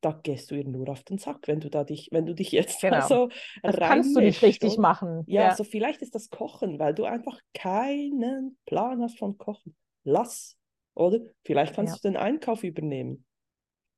da 0.00 0.12
gehst 0.22 0.50
du 0.50 0.54
ihr 0.54 0.64
nur 0.64 0.88
auf 0.88 1.02
den 1.04 1.18
Sack, 1.18 1.48
wenn 1.48 1.60
du 1.60 1.70
da 1.70 1.84
dich, 1.84 2.08
wenn 2.12 2.26
du 2.26 2.34
dich 2.34 2.52
jetzt 2.52 2.80
Genau. 2.80 3.06
so 3.06 3.28
Das 3.62 3.76
kannst 3.76 4.14
du 4.14 4.20
nicht 4.20 4.42
richtig 4.42 4.76
oder? 4.76 4.82
machen. 4.82 5.24
Ja, 5.26 5.54
so 5.54 5.64
vielleicht 5.64 6.02
ist 6.02 6.14
das 6.14 6.30
Kochen, 6.30 6.78
weil 6.78 6.94
du 6.94 7.04
einfach 7.04 7.38
keinen 7.54 8.56
Plan 8.66 9.02
hast 9.02 9.18
von 9.18 9.36
Kochen. 9.36 9.76
Lass, 10.04 10.56
oder? 10.94 11.20
Vielleicht 11.44 11.74
kannst 11.74 11.94
Ja. 11.94 11.98
du 11.98 12.08
den 12.08 12.16
Einkauf 12.16 12.64
übernehmen. 12.64 13.24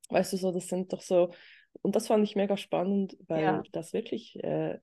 Weißt 0.08 0.32
du, 0.32 0.36
so, 0.38 0.50
das 0.50 0.66
sind 0.66 0.92
doch 0.92 1.02
so, 1.02 1.30
und 1.82 1.94
das 1.94 2.08
fand 2.08 2.24
ich 2.24 2.34
mega 2.34 2.56
spannend, 2.56 3.16
weil 3.28 3.42
Ja. 3.42 3.62
das 3.70 3.92
wirklich, 3.92 4.42
äh, 4.42 4.78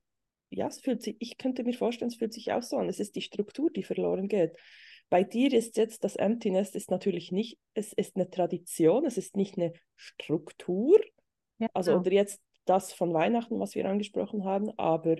ja, 0.50 0.66
es 0.68 0.80
fühlt 0.80 1.02
sich, 1.02 1.16
ich 1.18 1.36
könnte 1.36 1.64
mir 1.64 1.74
vorstellen, 1.74 2.10
es 2.10 2.16
fühlt 2.16 2.32
sich 2.32 2.50
auch 2.52 2.62
so 2.62 2.78
an. 2.78 2.88
Es 2.88 2.98
ist 3.00 3.14
die 3.14 3.20
Struktur, 3.20 3.70
die 3.70 3.82
verloren 3.82 4.28
geht. 4.28 4.56
Bei 5.10 5.24
dir 5.24 5.52
ist 5.52 5.76
jetzt 5.76 6.04
das 6.04 6.16
Empty 6.16 6.50
Nest 6.50 6.76
ist 6.76 6.90
natürlich 6.90 7.32
nicht, 7.32 7.58
es 7.74 7.92
ist 7.92 8.16
eine 8.16 8.30
Tradition, 8.30 9.06
es 9.06 9.16
ist 9.16 9.36
nicht 9.36 9.56
eine 9.56 9.72
Struktur, 9.96 11.00
Ja. 11.58 11.68
also 11.72 11.96
oder 11.96 12.12
jetzt 12.12 12.40
das 12.66 12.92
von 12.92 13.14
Weihnachten, 13.14 13.58
was 13.58 13.74
wir 13.74 13.88
angesprochen 13.88 14.44
haben, 14.44 14.70
aber 14.78 15.16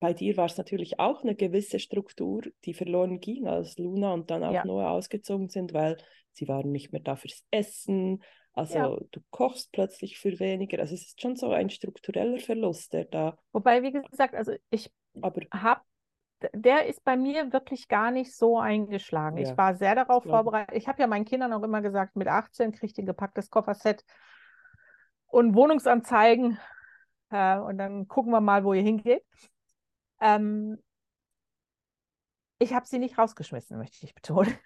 bei 0.00 0.12
dir 0.12 0.36
war 0.36 0.46
es 0.46 0.58
natürlich 0.58 0.98
auch 0.98 1.22
eine 1.22 1.34
gewisse 1.34 1.78
Struktur, 1.78 2.42
die 2.64 2.74
verloren 2.74 3.20
ging, 3.20 3.46
als 3.46 3.78
Luna 3.78 4.12
und 4.12 4.30
dann 4.30 4.42
auch 4.44 4.52
Ja. 4.52 4.64
Noah 4.64 4.90
ausgezogen 4.90 5.48
sind, 5.48 5.72
weil 5.72 5.96
sie 6.32 6.48
waren 6.48 6.72
nicht 6.72 6.92
mehr 6.92 7.00
da 7.00 7.16
fürs 7.16 7.44
Essen. 7.50 8.22
Also 8.52 8.74
Ja. 8.76 8.98
du 9.12 9.20
kochst 9.30 9.72
plötzlich 9.72 10.18
für 10.18 10.38
weniger. 10.40 10.80
Also 10.80 10.94
es 10.94 11.02
ist 11.02 11.20
schon 11.20 11.36
so 11.36 11.50
ein 11.52 11.70
struktureller 11.70 12.38
Verlust, 12.38 12.92
der 12.92 13.04
da, 13.06 13.38
Wobei, 13.52 13.82
wie 13.82 13.92
gesagt, 13.92 14.34
also 14.34 14.52
ich 14.70 14.90
habe, 15.22 15.46
der 16.52 16.86
ist 16.86 17.04
bei 17.04 17.16
mir 17.16 17.52
wirklich 17.52 17.88
gar 17.88 18.10
nicht 18.10 18.34
so 18.36 18.58
eingeschlagen. 18.58 19.38
Ja, 19.38 19.50
Ich 19.50 19.56
war 19.56 19.74
sehr 19.74 19.94
darauf 19.94 20.24
ich. 20.24 20.30
vorbereitet. 20.30 20.76
Ich 20.76 20.88
habe 20.88 21.00
ja 21.00 21.06
meinen 21.06 21.24
Kindern 21.24 21.52
auch 21.52 21.62
immer 21.62 21.82
gesagt, 21.82 22.16
mit 22.16 22.28
18 22.28 22.72
kriegt 22.72 22.98
ihr 22.98 23.04
ein 23.04 23.06
gepacktes 23.06 23.50
Kofferset. 23.50 24.04
und 25.26 25.54
Wohnungsanzeigen 25.54 26.58
äh, 27.30 27.58
und 27.58 27.78
dann 27.78 28.06
gucken 28.08 28.32
wir 28.32 28.40
mal, 28.40 28.64
wo 28.64 28.72
ihr 28.72 28.82
hingeht. 28.82 29.24
Ähm, 30.20 30.78
ich 32.58 32.72
habe 32.72 32.86
sie 32.86 32.98
nicht 32.98 33.18
rausgeschmissen, 33.18 33.76
möchte 33.78 34.04
ich 34.04 34.14
betonen. 34.14 34.52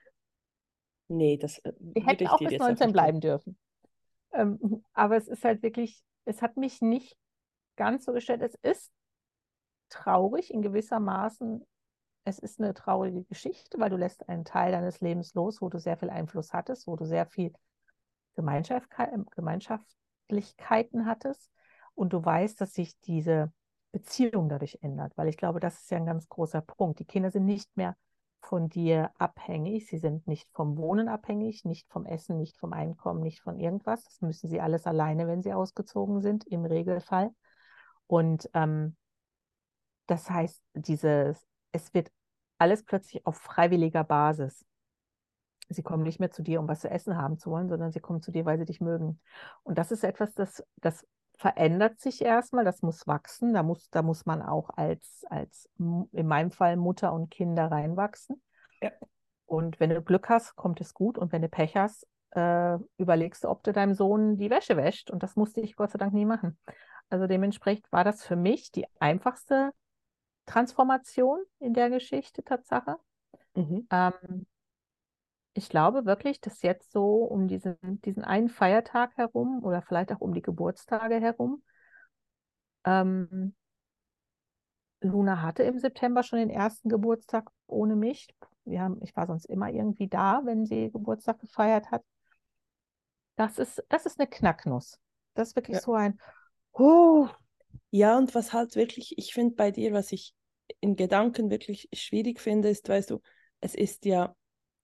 Nee, 1.10 1.38
das 1.38 1.58
äh, 1.60 1.72
Die 1.78 2.04
hätten 2.04 2.26
auch 2.26 2.38
bis 2.38 2.58
19 2.58 2.92
bleiben 2.92 3.20
dürfen. 3.20 3.58
Ähm, 4.32 4.84
aber 4.92 5.16
es 5.16 5.26
ist 5.26 5.42
halt 5.42 5.62
wirklich, 5.62 6.04
es 6.26 6.42
hat 6.42 6.58
mich 6.58 6.82
nicht 6.82 7.16
ganz 7.76 8.04
so 8.04 8.12
gestellt. 8.12 8.42
Es 8.42 8.54
ist 8.56 8.92
traurig 9.88 10.52
in 10.52 10.62
gewisser 10.62 11.00
Maßen. 11.00 11.64
Es 12.24 12.38
ist 12.38 12.60
eine 12.60 12.74
traurige 12.74 13.24
Geschichte, 13.24 13.78
weil 13.78 13.90
du 13.90 13.96
lässt 13.96 14.28
einen 14.28 14.44
Teil 14.44 14.72
deines 14.72 15.00
Lebens 15.00 15.34
los, 15.34 15.62
wo 15.62 15.68
du 15.68 15.78
sehr 15.78 15.96
viel 15.96 16.10
Einfluss 16.10 16.52
hattest, 16.52 16.86
wo 16.86 16.96
du 16.96 17.06
sehr 17.06 17.26
viel 17.26 17.52
Gemeinschaftlichkeiten 18.36 21.06
hattest 21.06 21.50
und 21.94 22.12
du 22.12 22.24
weißt, 22.24 22.60
dass 22.60 22.74
sich 22.74 22.98
diese 23.00 23.52
Beziehung 23.90 24.48
dadurch 24.48 24.78
ändert, 24.82 25.16
weil 25.16 25.28
ich 25.28 25.36
glaube, 25.36 25.60
das 25.60 25.80
ist 25.80 25.90
ja 25.90 25.96
ein 25.96 26.06
ganz 26.06 26.28
großer 26.28 26.60
Punkt. 26.60 27.00
Die 27.00 27.04
Kinder 27.04 27.30
sind 27.30 27.46
nicht 27.46 27.76
mehr 27.76 27.96
von 28.40 28.68
dir 28.68 29.10
abhängig, 29.18 29.88
sie 29.88 29.98
sind 29.98 30.26
nicht 30.26 30.48
vom 30.52 30.76
Wohnen 30.76 31.08
abhängig, 31.08 31.64
nicht 31.64 31.88
vom 31.88 32.06
Essen, 32.06 32.38
nicht 32.38 32.56
vom 32.56 32.72
Einkommen, 32.72 33.20
nicht 33.20 33.40
von 33.40 33.58
irgendwas. 33.58 34.04
Das 34.04 34.20
müssen 34.20 34.48
sie 34.48 34.60
alles 34.60 34.86
alleine, 34.86 35.26
wenn 35.26 35.42
sie 35.42 35.52
ausgezogen 35.52 36.20
sind, 36.20 36.46
im 36.46 36.64
Regelfall. 36.64 37.30
Und 38.06 38.48
ähm, 38.54 38.96
das 40.08 40.28
heißt, 40.28 40.60
dieses, 40.74 41.46
es 41.72 41.94
wird 41.94 42.10
alles 42.58 42.84
plötzlich 42.84 43.24
auf 43.26 43.36
freiwilliger 43.36 44.04
Basis. 44.04 44.64
Sie 45.68 45.82
kommen 45.82 46.02
nicht 46.02 46.18
mehr 46.18 46.30
zu 46.30 46.42
dir, 46.42 46.60
um 46.60 46.68
was 46.68 46.80
zu 46.80 46.90
essen 46.90 47.16
haben 47.16 47.38
zu 47.38 47.50
wollen, 47.50 47.68
sondern 47.68 47.92
sie 47.92 48.00
kommen 48.00 48.22
zu 48.22 48.32
dir, 48.32 48.46
weil 48.46 48.58
sie 48.58 48.64
dich 48.64 48.80
mögen. 48.80 49.20
Und 49.62 49.76
das 49.76 49.92
ist 49.92 50.02
etwas, 50.02 50.34
das, 50.34 50.64
das 50.76 51.06
verändert 51.36 52.00
sich 52.00 52.22
erstmal, 52.22 52.64
das 52.64 52.82
muss 52.82 53.06
wachsen, 53.06 53.52
da 53.52 53.62
muss, 53.62 53.90
da 53.90 54.02
muss 54.02 54.24
man 54.24 54.42
auch 54.42 54.70
als, 54.70 55.24
als 55.28 55.68
in 55.78 56.26
meinem 56.26 56.50
Fall 56.50 56.76
Mutter 56.76 57.12
und 57.12 57.30
Kinder 57.30 57.70
reinwachsen. 57.70 58.42
Ja. 58.80 58.90
Und 59.44 59.78
wenn 59.78 59.90
du 59.90 60.02
Glück 60.02 60.28
hast, 60.30 60.56
kommt 60.56 60.80
es 60.80 60.94
gut 60.94 61.18
und 61.18 61.32
wenn 61.32 61.42
du 61.42 61.48
Pech 61.48 61.76
hast, 61.76 62.06
äh, 62.30 62.78
überlegst 62.96 63.44
du, 63.44 63.48
ob 63.48 63.62
du 63.62 63.72
deinem 63.72 63.94
Sohn 63.94 64.36
die 64.36 64.50
Wäsche 64.50 64.76
wäscht 64.76 65.10
und 65.10 65.22
das 65.22 65.36
musste 65.36 65.60
ich 65.60 65.76
Gott 65.76 65.90
sei 65.90 65.98
Dank 65.98 66.12
nie 66.12 66.26
machen. 66.26 66.58
Also 67.10 67.26
dementsprechend 67.26 67.90
war 67.92 68.04
das 68.04 68.24
für 68.24 68.36
mich 68.36 68.70
die 68.72 68.86
einfachste 68.98 69.72
Transformation 70.48 71.38
in 71.60 71.74
der 71.74 71.90
Geschichte 71.90 72.42
Tatsache. 72.42 72.96
Mhm. 73.54 73.86
Ähm, 73.90 74.46
ich 75.52 75.68
glaube 75.68 76.06
wirklich, 76.06 76.40
dass 76.40 76.62
jetzt 76.62 76.92
so 76.92 77.24
um 77.24 77.48
diesen, 77.48 77.76
diesen 78.04 78.24
einen 78.24 78.48
Feiertag 78.48 79.16
herum 79.16 79.62
oder 79.64 79.82
vielleicht 79.82 80.12
auch 80.12 80.20
um 80.20 80.32
die 80.32 80.42
Geburtstage 80.42 81.20
herum, 81.20 81.62
ähm, 82.84 83.54
Luna 85.00 85.42
hatte 85.42 85.62
im 85.62 85.78
September 85.78 86.22
schon 86.22 86.38
den 86.38 86.50
ersten 86.50 86.88
Geburtstag 86.88 87.50
ohne 87.66 87.94
mich. 87.94 88.28
Wir 88.64 88.80
haben, 88.80 89.00
ich 89.02 89.14
war 89.16 89.26
sonst 89.26 89.46
immer 89.46 89.70
irgendwie 89.70 90.08
da, 90.08 90.42
wenn 90.44 90.66
sie 90.66 90.90
Geburtstag 90.90 91.40
gefeiert 91.40 91.90
hat. 91.90 92.02
Das 93.36 93.58
ist, 93.58 93.82
das 93.88 94.06
ist 94.06 94.18
eine 94.18 94.28
Knacknuss. 94.28 94.98
Das 95.34 95.48
ist 95.48 95.56
wirklich 95.56 95.76
ja. 95.76 95.82
so 95.82 95.94
ein 95.94 96.18
oh. 96.72 97.28
Ja, 97.90 98.18
und 98.18 98.34
was 98.34 98.52
halt 98.52 98.76
wirklich, 98.76 99.16
ich 99.16 99.32
finde 99.32 99.54
bei 99.54 99.70
dir, 99.70 99.92
was 99.92 100.12
ich 100.12 100.34
in 100.80 100.96
Gedanken 100.96 101.50
wirklich 101.50 101.88
schwierig 101.92 102.40
finde, 102.40 102.68
ist, 102.68 102.88
weißt 102.88 103.10
du, 103.10 103.20
es 103.60 103.74
ist 103.74 104.04
ja 104.04 104.34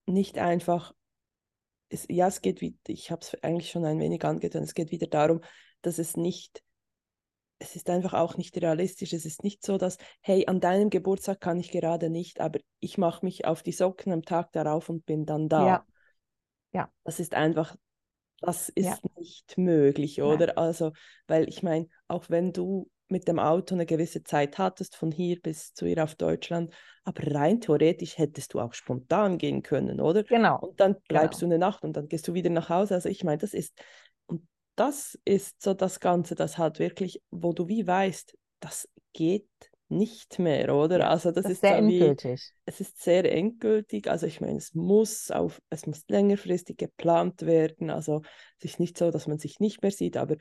nicht 0.05 0.37
einfach, 0.37 0.93
es, 1.89 2.05
ja, 2.09 2.27
es 2.27 2.41
geht 2.41 2.61
wie, 2.61 2.77
ich 2.87 3.11
habe 3.11 3.21
es 3.21 3.35
eigentlich 3.43 3.69
schon 3.69 3.85
ein 3.85 3.99
wenig 3.99 4.23
angetan, 4.23 4.63
es 4.63 4.73
geht 4.73 4.91
wieder 4.91 5.07
darum, 5.07 5.41
dass 5.81 5.99
es 5.99 6.17
nicht, 6.17 6.63
es 7.59 7.75
ist 7.75 7.89
einfach 7.89 8.13
auch 8.13 8.35
nicht 8.37 8.57
realistisch. 8.61 9.13
Es 9.13 9.25
ist 9.25 9.43
nicht 9.43 9.63
so, 9.63 9.77
dass, 9.77 9.97
hey, 10.21 10.45
an 10.47 10.59
deinem 10.59 10.89
Geburtstag 10.89 11.39
kann 11.39 11.59
ich 11.59 11.71
gerade 11.71 12.09
nicht, 12.09 12.41
aber 12.41 12.59
ich 12.79 12.97
mache 12.97 13.25
mich 13.25 13.45
auf 13.45 13.63
die 13.63 13.71
Socken 13.71 14.11
am 14.11 14.23
Tag 14.23 14.51
darauf 14.51 14.89
und 14.89 15.05
bin 15.05 15.25
dann 15.25 15.47
da. 15.47 15.65
Ja. 15.65 15.85
ja. 16.73 16.91
Das 17.03 17.19
ist 17.19 17.33
einfach, 17.33 17.75
das 18.41 18.69
ist 18.69 18.85
ja. 18.85 18.97
nicht 19.17 19.57
möglich, 19.57 20.21
oder? 20.21 20.47
Nein. 20.47 20.57
Also, 20.57 20.91
weil 21.27 21.47
ich 21.47 21.63
meine, 21.63 21.87
auch 22.07 22.29
wenn 22.29 22.51
du 22.51 22.89
mit 23.07 23.27
dem 23.27 23.39
Auto 23.39 23.75
eine 23.75 23.85
gewisse 23.85 24.23
Zeit 24.23 24.57
hattest, 24.57 24.95
von 24.95 25.11
hier 25.11 25.39
bis 25.41 25.73
zu 25.73 25.85
ihr 25.85 26.03
auf 26.03 26.15
Deutschland. 26.15 26.71
Aber 27.03 27.23
rein 27.33 27.61
theoretisch 27.61 28.17
hättest 28.17 28.53
du 28.53 28.59
auch 28.59 28.73
spontan 28.73 29.37
gehen 29.37 29.61
können, 29.61 30.01
oder? 30.01 30.23
Genau. 30.23 30.59
Und 30.59 30.79
dann 30.79 30.95
bleibst 31.07 31.39
genau. 31.39 31.51
du 31.51 31.55
eine 31.55 31.59
Nacht 31.59 31.83
und 31.83 31.95
dann 31.95 32.07
gehst 32.07 32.27
du 32.27 32.33
wieder 32.33 32.49
nach 32.49 32.69
Hause. 32.69 32.95
Also 32.95 33.09
ich 33.09 33.23
meine, 33.23 33.37
das 33.37 33.53
ist, 33.53 33.79
und 34.25 34.47
das 34.75 35.19
ist 35.23 35.61
so 35.61 35.73
das 35.73 35.99
Ganze, 35.99 36.35
das 36.35 36.57
halt 36.57 36.79
wirklich, 36.79 37.21
wo 37.29 37.53
du 37.53 37.67
wie 37.67 37.85
weißt, 37.85 38.35
das 38.59 38.89
geht 39.13 39.47
nicht 39.87 40.39
mehr, 40.39 40.73
oder? 40.73 41.09
Also 41.09 41.31
das, 41.31 41.43
das 41.43 41.53
ist 41.53 41.61
sehr 41.61 41.85
wie, 41.85 41.99
endgültig. 41.99 42.51
Es 42.65 42.81
ist 42.81 43.03
sehr 43.03 43.31
endgültig. 43.31 44.09
Also 44.09 44.25
ich 44.25 44.41
meine, 44.41 44.57
es 44.57 44.73
muss 44.73 45.29
auf, 45.29 45.61
es 45.69 45.85
muss 45.85 46.03
längerfristig 46.07 46.77
geplant 46.77 47.43
werden. 47.43 47.91
Also 47.91 48.23
es 48.57 48.65
ist 48.65 48.79
nicht 48.79 48.97
so, 48.97 49.11
dass 49.11 49.27
man 49.27 49.37
sich 49.37 49.59
nicht 49.59 49.83
mehr 49.83 49.91
sieht, 49.91 50.17
aber 50.17 50.37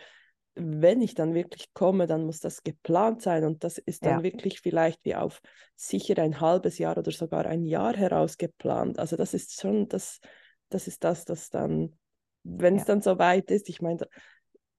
wenn 0.57 1.03
ich 1.03 1.15
dann 1.15 1.35
wirklich 1.35 1.73
komme, 1.75 2.07
dann 2.07 2.25
muss 2.25 2.41
das 2.41 2.63
geplant 2.63 3.23
sein 3.23 3.45
und 3.45 3.65
das 3.65 3.79
ist 3.79 4.05
dann 4.05 4.19
ja. 4.19 4.23
wirklich 4.23 4.61
vielleicht 4.61 5.05
wie 5.05 5.17
auf 5.17 5.41
sicher 5.75 6.23
ein 6.23 6.41
halbes 6.41 6.79
Jahr 6.79 6.97
oder 6.97 7.11
sogar 7.11 7.47
ein 7.47 7.65
Jahr 7.65 7.97
heraus 7.97 8.39
geplant. 8.39 8.99
Also 8.99 9.17
das 9.17 9.35
ist 9.35 9.61
schon 9.61 9.89
das, 9.89 10.21
das 10.69 10.87
ist 10.87 11.03
das, 11.03 11.25
das 11.25 11.51
dann, 11.51 11.97
wenn 12.45 12.77
es 12.77 12.83
ja. 12.83 12.87
dann 12.87 13.03
so 13.03 13.19
weit 13.19 13.51
ist, 13.51 13.69
ich 13.69 13.83
meine, 13.83 14.07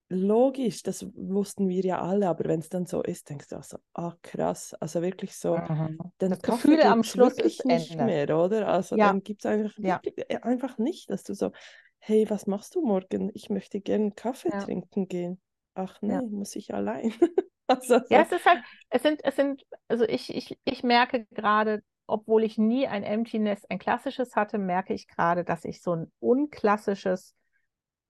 logisch, 0.07 0.81
das 0.83 1.05
wussten 1.13 1.67
wir 1.67 1.83
ja 1.83 2.01
alle, 2.01 2.29
aber 2.29 2.45
wenn 2.45 2.59
es 2.59 2.69
dann 2.69 2.85
so 2.85 3.01
ist, 3.03 3.29
denkst 3.29 3.49
du 3.49 3.57
auch 3.57 3.63
so, 3.63 3.77
ah 3.93 4.13
krass, 4.21 4.75
also 4.79 5.01
wirklich 5.01 5.35
so, 5.35 5.57
mhm. 5.57 5.97
dann 6.19 6.29
das 6.29 6.41
Gefühl 6.41 6.81
am 6.83 7.03
Schluss 7.03 7.33
ist 7.33 7.65
nicht 7.65 7.91
ändert. 7.91 8.05
mehr, 8.05 8.37
oder? 8.37 8.67
Also 8.69 8.95
ja. 8.95 9.07
dann 9.07 9.23
gibt 9.23 9.43
es 9.43 9.51
einfach, 9.51 9.77
ja. 9.77 9.99
Äh, 10.03 10.37
einfach 10.37 10.77
nicht, 10.77 11.09
dass 11.09 11.23
du 11.23 11.33
so, 11.33 11.51
hey, 11.97 12.29
was 12.29 12.47
machst 12.47 12.75
du 12.75 12.81
morgen? 12.85 13.29
Ich 13.33 13.49
möchte 13.49 13.81
gerne 13.81 14.11
Kaffee 14.11 14.51
trinken 14.51 15.07
gehen 15.09 15.41
ach 15.75 16.01
nee, 16.01 16.13
ja. 16.13 16.21
muss 16.21 16.55
ich 16.55 16.73
allein. 16.73 17.13
also, 17.67 17.99
ja, 18.09 18.21
es 18.21 18.31
ist 18.31 18.45
halt, 18.45 18.63
es 18.89 19.03
sind, 19.03 19.23
es 19.23 19.35
sind, 19.35 19.63
also 19.87 20.05
ich, 20.05 20.35
ich, 20.35 20.57
ich 20.63 20.83
merke 20.83 21.25
gerade, 21.31 21.83
obwohl 22.07 22.43
ich 22.43 22.57
nie 22.57 22.87
ein 22.87 23.03
Empty 23.03 23.39
Nest, 23.39 23.69
ein 23.69 23.79
klassisches 23.79 24.35
hatte, 24.35 24.57
merke 24.57 24.93
ich 24.93 25.07
gerade, 25.07 25.43
dass 25.43 25.65
ich 25.65 25.81
so 25.81 25.95
ein 25.95 26.11
unklassisches 26.19 27.35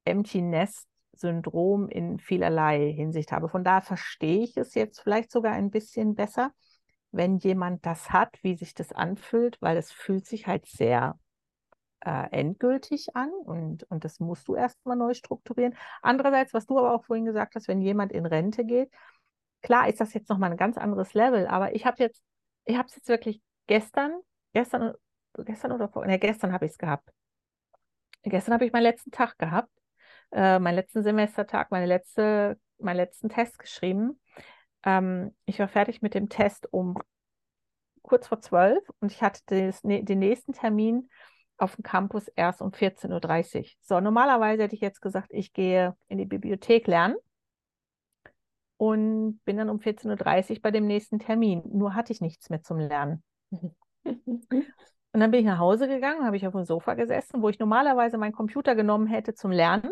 Empty 0.05 0.41
Nest 0.41 0.87
Syndrom 1.13 1.87
in 1.89 2.19
vielerlei 2.19 2.91
Hinsicht 2.91 3.31
habe. 3.31 3.49
Von 3.49 3.63
daher 3.63 3.81
verstehe 3.81 4.43
ich 4.43 4.57
es 4.57 4.73
jetzt 4.75 4.99
vielleicht 5.01 5.31
sogar 5.31 5.53
ein 5.53 5.71
bisschen 5.71 6.15
besser, 6.15 6.51
wenn 7.11 7.37
jemand 7.37 7.85
das 7.85 8.11
hat, 8.11 8.37
wie 8.41 8.55
sich 8.55 8.73
das 8.73 8.91
anfühlt, 8.91 9.57
weil 9.61 9.77
es 9.77 9.91
fühlt 9.91 10.25
sich 10.25 10.47
halt 10.47 10.65
sehr 10.65 11.17
äh, 12.05 12.29
endgültig 12.31 13.15
an 13.15 13.31
und, 13.31 13.83
und 13.89 14.05
das 14.05 14.19
musst 14.19 14.47
du 14.47 14.55
erstmal 14.55 14.95
neu 14.95 15.13
strukturieren. 15.13 15.75
Andererseits, 16.01 16.53
was 16.53 16.67
du 16.67 16.77
aber 16.77 16.93
auch 16.93 17.03
vorhin 17.03 17.25
gesagt 17.25 17.55
hast, 17.55 17.67
wenn 17.67 17.81
jemand 17.81 18.11
in 18.11 18.25
Rente 18.25 18.63
geht, 18.63 18.91
klar 19.61 19.89
ist 19.89 19.99
das 19.99 20.13
jetzt 20.13 20.29
nochmal 20.29 20.51
ein 20.51 20.57
ganz 20.57 20.77
anderes 20.77 21.13
Level, 21.13 21.47
aber 21.47 21.73
ich 21.73 21.85
habe 21.85 22.01
jetzt, 22.01 22.23
ich 22.65 22.77
habe 22.77 22.87
es 22.87 22.95
jetzt 22.95 23.09
wirklich 23.09 23.41
gestern, 23.67 24.13
gestern, 24.53 24.93
gestern 25.37 25.71
oder 25.71 25.89
vor, 25.89 26.05
ne, 26.05 26.19
gestern 26.19 26.53
habe 26.53 26.65
ich 26.65 26.73
es 26.73 26.77
gehabt. 26.77 27.09
Gestern 28.23 28.53
habe 28.53 28.65
ich 28.65 28.71
meinen 28.71 28.83
letzten 28.83 29.11
Tag 29.11 29.37
gehabt, 29.37 29.71
äh, 30.31 30.59
meinen 30.59 30.75
letzten 30.75 31.03
Semestertag, 31.03 31.71
meine 31.71 31.85
letzte, 31.87 32.59
meinen 32.77 32.97
letzten 32.97 33.29
Test 33.29 33.57
geschrieben. 33.57 34.19
Ähm, 34.83 35.35
ich 35.45 35.59
war 35.59 35.67
fertig 35.67 36.01
mit 36.01 36.13
dem 36.13 36.29
Test 36.29 36.71
um 36.71 36.97
kurz 38.03 38.27
vor 38.27 38.39
zwölf 38.41 38.83
und 38.99 39.11
ich 39.11 39.23
hatte 39.23 39.41
des, 39.49 39.83
ne, 39.83 40.03
den 40.03 40.19
nächsten 40.19 40.53
Termin 40.53 41.09
auf 41.57 41.75
dem 41.75 41.83
Campus 41.83 42.27
erst 42.29 42.61
um 42.61 42.71
14.30 42.71 43.57
Uhr. 43.59 43.65
So, 43.81 43.99
normalerweise 43.99 44.63
hätte 44.63 44.75
ich 44.75 44.81
jetzt 44.81 45.01
gesagt, 45.01 45.29
ich 45.31 45.53
gehe 45.53 45.95
in 46.07 46.17
die 46.17 46.25
Bibliothek 46.25 46.87
lernen 46.87 47.15
und 48.77 49.39
bin 49.45 49.57
dann 49.57 49.69
um 49.69 49.79
14.30 49.79 50.55
Uhr 50.55 50.61
bei 50.61 50.71
dem 50.71 50.85
nächsten 50.85 51.19
Termin. 51.19 51.63
Nur 51.65 51.93
hatte 51.93 52.11
ich 52.11 52.21
nichts 52.21 52.49
mehr 52.49 52.61
zum 52.61 52.79
Lernen. 52.79 53.23
Und 55.15 55.21
dann 55.21 55.31
bin 55.31 55.39
ich 55.39 55.45
nach 55.45 55.59
Hause 55.59 55.87
gegangen, 55.87 56.25
habe 56.25 56.35
ich 56.35 56.45
auf 56.45 56.51
dem 56.51 56.65
Sofa 56.65 56.93
gesessen, 56.93 57.41
wo 57.41 57.47
ich 57.47 57.57
normalerweise 57.57 58.17
meinen 58.17 58.33
Computer 58.33 58.75
genommen 58.75 59.07
hätte 59.07 59.33
zum 59.33 59.49
Lernen. 59.49 59.89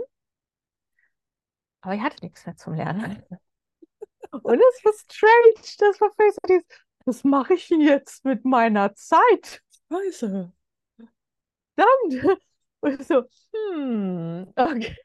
Aber 1.80 1.96
ich 1.96 2.02
hatte 2.02 2.18
nichts 2.26 2.46
mehr 2.46 2.58
zum 2.58 2.74
Lernen. 2.74 3.24
Und 4.32 4.60
es 4.60 4.84
war 4.84 4.92
strange. 4.92 5.78
Das 5.78 6.02
war 6.02 6.12
fest. 6.12 6.40
Was 7.06 7.24
mache 7.24 7.54
ich 7.54 7.70
jetzt 7.70 8.26
mit 8.26 8.44
meiner 8.44 8.96
Zeit? 8.96 9.62
Scheiße 9.90 10.52
verdammt. 11.76 12.42
Und 12.82 13.04
so, 13.06 13.24
hm, 13.54 14.52
okay. 14.56 14.98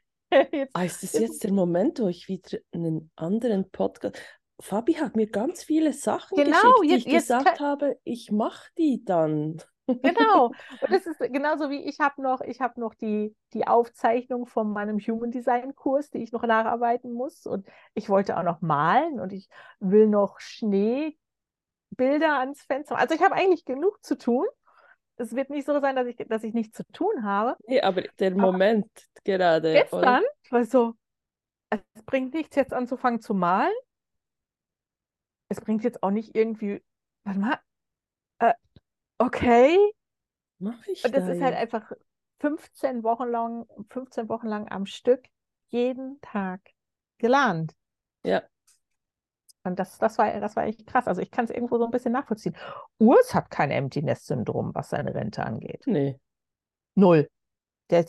Jetzt, 0.51 0.75
ah, 0.75 0.83
ist 0.83 1.01
das 1.01 1.13
jetzt 1.13 1.43
der 1.43 1.51
Moment, 1.51 1.99
wo 1.99 2.07
ich 2.07 2.27
wieder 2.27 2.59
einen 2.71 3.09
anderen 3.15 3.71
Podcast. 3.71 4.19
Fabi 4.61 4.93
hat 4.93 5.15
mir 5.15 5.27
ganz 5.27 5.63
viele 5.63 5.93
Sachen 5.93 6.35
genau, 6.35 6.49
geschickt, 6.51 6.83
die 6.83 6.89
jetzt, 6.89 7.05
ich 7.07 7.13
gesagt 7.13 7.59
habe, 7.59 7.97
ich 8.03 8.31
mache 8.31 8.69
die 8.77 9.03
dann. 9.05 9.61
Genau. 9.87 10.47
Und 10.81 10.91
das 10.91 11.05
ist 11.05 11.19
genauso 11.19 11.69
wie 11.69 11.83
ich 11.83 11.99
habe 11.99 12.21
noch, 12.21 12.41
ich 12.41 12.59
habe 12.59 12.79
noch 12.79 12.93
die, 12.93 13.35
die 13.53 13.67
Aufzeichnung 13.67 14.45
von 14.45 14.71
meinem 14.71 14.99
Human 14.99 15.31
Design 15.31 15.75
Kurs, 15.75 16.11
die 16.11 16.19
ich 16.19 16.31
noch 16.31 16.43
nacharbeiten 16.43 17.13
muss. 17.13 17.45
Und 17.45 17.67
ich 17.93 18.09
wollte 18.09 18.37
auch 18.37 18.43
noch 18.43 18.61
malen 18.61 19.19
und 19.19 19.33
ich 19.33 19.49
will 19.79 20.07
noch 20.07 20.39
Schneebilder 20.39 21.17
ans 22.39 22.61
Fenster. 22.61 22.97
Also 22.97 23.15
ich 23.15 23.21
habe 23.21 23.35
eigentlich 23.35 23.65
genug 23.65 24.03
zu 24.03 24.17
tun. 24.17 24.45
Es 25.19 25.35
wird 25.35 25.49
nicht 25.49 25.65
so 25.65 25.79
sein, 25.79 25.95
dass 25.95 26.07
ich, 26.07 26.15
dass 26.15 26.43
ich 26.43 26.53
nichts 26.53 26.77
zu 26.77 26.83
tun 26.93 27.23
habe. 27.23 27.57
Nee, 27.67 27.81
aber 27.81 28.03
der 28.19 28.31
Moment 28.31 28.87
aber 28.87 29.23
gerade. 29.23 29.73
Gestern, 29.73 30.23
ich 30.43 30.51
war 30.51 30.65
so, 30.65 30.95
es 31.69 32.03
bringt 32.05 32.33
nichts, 32.33 32.55
jetzt 32.55 32.73
anzufangen 32.73 33.19
zu 33.21 33.33
malen. 33.33 33.73
Es 35.49 35.59
bringt 35.61 35.83
jetzt 35.83 36.03
auch 36.03 36.11
nicht 36.11 36.35
irgendwie, 36.35 36.81
warte 37.23 37.39
mal, 37.39 37.59
äh, 38.39 38.53
okay. 39.17 39.77
Mach 40.59 40.85
ich 40.87 41.03
Und 41.03 41.13
das 41.13 41.25
da 41.25 41.31
ist 41.33 41.41
halt 41.41 41.53
jetzt? 41.53 41.73
einfach 41.73 41.91
15 42.39 43.03
Wochen 43.03 43.27
lang, 43.27 43.65
15 43.89 44.29
Wochen 44.29 44.47
lang 44.47 44.71
am 44.71 44.85
Stück, 44.85 45.25
jeden 45.67 46.19
Tag 46.21 46.61
gelernt. 47.17 47.75
Ja. 48.23 48.43
Und 49.63 49.77
das, 49.77 49.97
das, 49.97 50.17
war, 50.17 50.39
das 50.39 50.55
war 50.55 50.65
echt 50.65 50.87
krass. 50.87 51.07
Also 51.07 51.21
ich 51.21 51.31
kann 51.31 51.45
es 51.45 51.51
irgendwo 51.51 51.77
so 51.77 51.85
ein 51.85 51.91
bisschen 51.91 52.13
nachvollziehen. 52.13 52.55
Urs 52.97 53.33
hat 53.33 53.51
kein 53.51 53.71
Empty 53.71 54.01
Nest 54.01 54.25
Syndrom, 54.27 54.73
was 54.73 54.89
seine 54.89 55.13
Rente 55.13 55.43
angeht. 55.43 55.83
Nee. 55.85 56.19
Null. 56.95 57.29
Der 57.89 58.05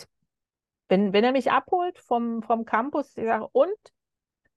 wenn, 0.90 1.12
wenn 1.12 1.24
er 1.24 1.32
mich 1.32 1.50
abholt 1.50 1.98
vom, 1.98 2.42
vom 2.42 2.64
Campus, 2.64 3.16
ich 3.16 3.24
sage, 3.24 3.48
und? 3.52 3.78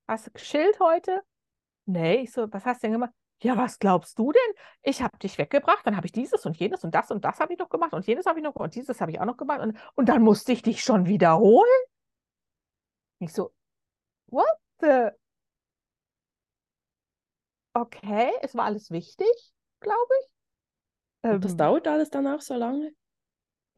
Hast 0.07 0.27
du 0.27 0.31
geschillt 0.31 0.79
heute? 0.79 1.21
Nee, 1.85 2.21
ich 2.21 2.31
so, 2.31 2.51
was 2.51 2.65
hast 2.65 2.81
du 2.81 2.87
denn 2.87 2.93
gemacht? 2.93 3.11
Ja, 3.41 3.57
was 3.57 3.77
glaubst 3.77 4.17
du 4.17 4.31
denn? 4.31 4.41
Ich 4.81 5.01
habe 5.01 5.17
dich 5.17 5.37
weggebracht, 5.37 5.85
dann 5.85 5.95
habe 5.95 6.07
ich 6.07 6.11
dieses 6.11 6.45
und 6.45 6.57
jenes 6.57 6.83
und 6.83 6.95
das 6.95 7.11
und 7.11 7.23
das 7.23 7.39
habe 7.39 7.53
ich 7.53 7.59
noch 7.59 7.69
gemacht 7.69 7.93
und 7.93 8.07
jenes 8.07 8.25
habe 8.25 8.39
ich 8.39 8.43
noch 8.43 8.55
und 8.55 8.73
dieses 8.73 8.99
habe 8.99 9.11
ich 9.11 9.19
auch 9.19 9.25
noch 9.25 9.37
gemacht 9.37 9.61
und, 9.61 9.77
und 9.95 10.09
dann 10.09 10.21
musste 10.23 10.53
ich 10.53 10.61
dich 10.61 10.81
schon 10.81 11.05
wiederholen. 11.05 11.69
Ich 13.19 13.31
so, 13.31 13.53
what 14.27 14.45
the? 14.81 15.09
Okay, 17.75 18.31
es 18.41 18.55
war 18.55 18.65
alles 18.65 18.89
wichtig, 18.91 19.27
glaube 19.79 20.13
ich. 20.21 20.29
Und 21.27 21.43
das 21.43 21.57
Ähm, 21.57 21.57
dauert 21.57 21.85
alles 21.89 22.09
dann 22.11 22.27
auch 22.27 22.39
so 22.39 22.53
lange? 22.55 22.93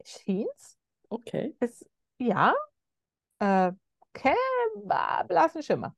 Schien's? 0.04 0.76
Okay. 1.10 1.54
Es, 1.60 1.84
ja, 2.18 2.54
äh, 3.40 3.72
kein 4.14 4.36
blassen 5.28 5.62
Schimmer. 5.64 5.96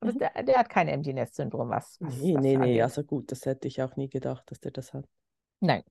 Aber 0.00 0.12
Mhm. 0.12 0.18
der, 0.18 0.42
der 0.44 0.58
hat 0.58 0.68
kein 0.70 0.88
Empty 0.88 1.14
Nest 1.14 1.36
Syndrom, 1.36 1.70
was, 1.70 1.98
was 2.00 2.18
Nee, 2.20 2.32
das 2.32 2.44
nee, 2.44 2.56
nee, 2.56 2.80
also 2.82 3.02
gut, 3.02 3.32
das 3.32 3.46
hätte 3.46 3.66
ich 3.68 3.82
auch 3.82 3.96
nie 3.96 4.08
gedacht, 4.08 4.48
dass 4.50 4.60
der 4.60 4.70
das 4.70 4.92
hat. 4.92 5.06
Nein, 5.60 5.82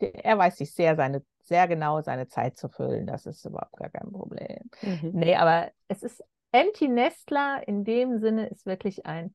Der- 0.00 0.24
er 0.24 0.38
weiß 0.38 0.58
sich 0.58 0.74
sehr, 0.74 0.96
seine, 0.96 1.24
sehr 1.42 1.68
genau 1.68 2.00
seine 2.02 2.26
Zeit 2.28 2.56
zu 2.58 2.68
füllen. 2.68 3.06
Das 3.06 3.26
ist 3.26 3.44
überhaupt 3.44 3.76
gar 3.76 3.90
kein 3.90 4.10
Problem. 4.12 4.70
Mhm. 4.82 5.12
Nee, 5.12 5.36
aber 5.36 5.70
es 5.88 6.02
ist 6.02 6.22
Empty 6.52 6.88
Nestler 6.88 7.66
in 7.66 7.84
dem 7.84 8.18
Sinne 8.18 8.48
ist 8.48 8.66
wirklich 8.66 9.06
ein, 9.06 9.34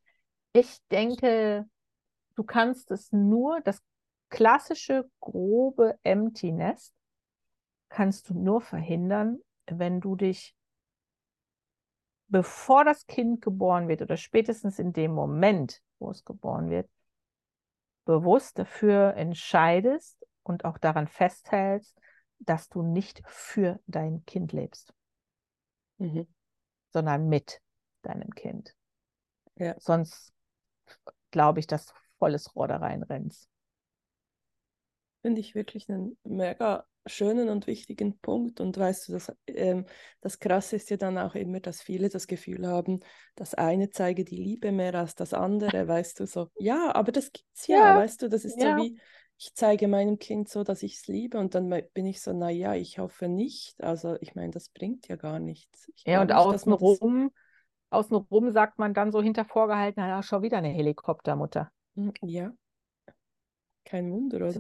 ich 0.60 0.80
denke, 0.90 1.68
du 2.36 2.44
kannst 2.44 2.92
es 2.92 3.12
nur, 3.12 3.62
das 3.62 3.82
klassische, 4.30 5.10
grobe 5.20 5.98
Empty 6.04 6.52
Nest 6.52 6.94
kannst 7.90 8.30
du 8.30 8.34
nur 8.34 8.62
verhindern, 8.62 9.40
wenn 9.68 10.02
du 10.02 10.16
dich, 10.16 10.56
bevor 12.28 12.84
das 12.84 13.06
Kind 13.08 13.42
geboren 13.42 13.88
wird 13.88 14.02
oder 14.02 14.18
spätestens 14.18 14.80
in 14.80 14.94
dem 14.94 15.14
Moment, 15.14 15.82
wo 16.00 16.10
es 16.12 16.26
geboren 16.26 16.70
wird, 16.70 16.90
bewusst 18.06 18.58
dafür 18.58 19.14
entscheidest 19.16 20.26
und 20.44 20.66
auch 20.66 20.78
daran 20.78 21.08
festhältst, 21.08 21.98
dass 22.40 22.70
du 22.70 22.82
nicht 22.82 23.22
für 23.28 23.80
dein 23.88 24.26
Kind 24.26 24.54
lebst, 24.54 24.94
Mhm. 25.98 26.28
sondern 26.90 27.28
mit 27.28 27.62
deinem 28.04 28.34
Kind. 28.34 28.76
Ja. 29.56 29.76
Sonst 29.80 30.34
glaube 31.32 31.60
ich, 31.60 31.68
dass 31.68 31.88
du 31.88 31.94
volles 32.20 32.56
Rohr 32.56 32.68
da 32.68 32.78
reinrennst. 32.78 33.50
Finde 35.22 35.42
ich 35.42 35.56
wirklich 35.56 35.90
einen 35.90 36.18
mega 36.24 36.86
schönen 37.06 37.50
und 37.50 37.68
wichtigen 37.68 38.18
Punkt. 38.20 38.60
Und 38.60 38.78
weißt 38.78 39.08
du, 39.08 39.14
das, 39.14 39.32
ähm, 39.48 39.86
das 40.22 40.40
Krasse 40.40 40.76
ist 40.76 40.90
ja 40.90 40.98
dann 40.98 41.18
auch 41.18 41.36
immer, 41.36 41.60
dass 41.60 41.82
viele 41.82 42.10
das 42.10 42.28
Gefühl 42.28 42.68
haben, 42.68 43.00
das 43.36 43.54
eine 43.54 43.90
zeige 43.90 44.26
die 44.26 44.36
Liebe 44.38 44.72
mehr 44.72 44.94
als 44.96 45.16
das 45.16 45.34
andere, 45.34 45.70
weißt 45.88 46.20
du, 46.20 46.28
so, 46.28 46.50
ja, 46.60 46.94
aber 46.96 47.12
das 47.12 47.32
gibt's 47.32 47.68
ja, 47.68 47.78
Ja, 47.78 47.96
weißt 47.96 48.22
du, 48.22 48.30
das 48.30 48.46
ist 48.46 48.62
ja. 48.62 48.76
so 48.76 48.84
wie, 48.84 49.00
ich 49.38 49.54
zeige 49.54 49.88
meinem 49.88 50.18
Kind 50.20 50.50
so, 50.50 50.64
dass 50.64 50.84
ich 50.84 50.96
es 50.96 51.08
liebe 51.08 51.38
und 51.38 51.56
dann 51.56 51.70
bin 51.94 52.06
ich 52.06 52.22
so, 52.22 52.34
na 52.34 52.50
ja, 52.50 52.74
ich 52.74 53.00
hoffe 53.00 53.28
nicht. 53.28 53.82
Also 53.82 54.18
ich 54.22 54.36
meine, 54.36 54.52
das 54.52 54.70
bringt 54.70 55.08
ja 55.08 55.16
gar 55.16 55.40
nichts. 55.40 55.90
Ich 55.96 56.06
Ja, 56.06 56.22
und 56.22 56.32
nicht, 56.32 56.52
dass 56.52 56.66
man 56.66 56.78
das, 56.78 57.04
außenrum, 57.04 57.32
außenrum 57.90 58.52
sagt 58.52 58.80
man 58.80 58.94
dann 58.94 59.12
so 59.12 59.22
hinter 59.22 59.46
vorgehalten, 59.46 60.02
naja, 60.02 60.24
schon 60.24 60.42
wieder 60.42 60.58
eine 60.58 60.70
Helikoptermutter. 60.70 61.72
Hm, 61.96 62.14
ja, 62.22 62.52
kein 63.88 64.12
Wunder, 64.12 64.38
oder? 64.38 64.54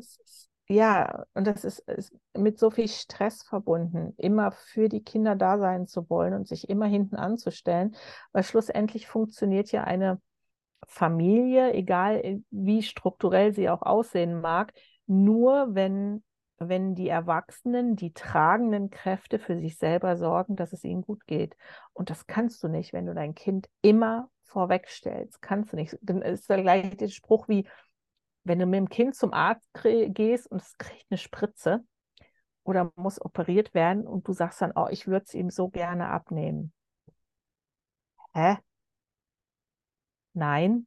ja, 0.70 1.26
und 1.34 1.48
das 1.48 1.64
ist, 1.64 1.80
ist 1.80 2.14
mit 2.36 2.60
so 2.60 2.70
viel 2.70 2.88
Stress 2.88 3.44
verbunden, 3.44 4.14
immer 4.18 4.52
für 4.52 4.90
die 4.90 5.04
Kinder 5.04 5.36
da 5.36 5.58
sein 5.58 5.88
zu 5.88 6.10
wollen 6.10 6.34
und 6.34 6.48
sich 6.48 6.70
immer 6.70 6.88
hinten 6.88 7.16
anzustellen, 7.16 7.96
weil 8.32 8.44
schlussendlich 8.44 9.08
funktioniert 9.08 9.72
ja 9.72 9.84
eine 9.84 10.22
Familie, 10.86 11.74
egal 11.74 12.18
äh, 12.18 12.40
wie 12.52 12.84
strukturell 12.84 13.54
sie 13.54 13.70
auch 13.70 13.82
aussehen 13.82 14.42
mag, 14.42 14.74
nur 15.06 15.74
wenn, 15.74 16.24
wenn 16.60 16.96
die 16.96 17.10
Erwachsenen, 17.10 17.96
die 17.96 18.14
tragenden 18.14 18.90
Kräfte 18.90 19.40
für 19.40 19.58
sich 19.58 19.78
selber 19.78 20.18
sorgen, 20.18 20.56
dass 20.56 20.74
es 20.74 20.84
ihnen 20.84 21.02
gut 21.02 21.26
geht. 21.28 21.56
Und 21.94 22.10
das 22.10 22.28
kannst 22.28 22.64
du 22.64 22.68
nicht, 22.68 22.94
wenn 22.94 23.06
du 23.06 23.14
dein 23.14 23.36
Kind 23.36 23.70
immer 23.82 24.30
vorwegstellst. 24.44 25.42
Kannst 25.42 25.74
du 25.74 25.78
nicht. 25.78 25.98
Dann 26.02 26.22
ist 26.22 26.50
der 26.50 26.62
gleiche 26.62 27.10
Spruch 27.10 27.48
wie, 27.48 27.68
wenn 28.44 28.60
du 28.60 28.66
mit 28.66 28.78
dem 28.78 28.90
Kind 28.90 29.16
zum 29.16 29.34
Arzt 29.34 29.70
gehst 29.84 30.50
und 30.50 30.62
es 30.62 30.78
kriegt 30.78 31.06
eine 31.10 31.18
Spritze 31.18 31.84
oder 32.64 32.92
muss 32.96 33.22
operiert 33.22 33.74
werden 33.74 34.08
und 34.08 34.28
du 34.28 34.34
sagst 34.34 34.62
dann, 34.62 34.74
oh, 34.76 34.88
ich 34.90 35.08
würde 35.08 35.26
es 35.26 35.34
ihm 35.34 35.50
so 35.50 35.70
gerne 35.70 36.10
abnehmen. 36.10 36.74
Hä? 38.34 38.58
Nein, 40.34 40.86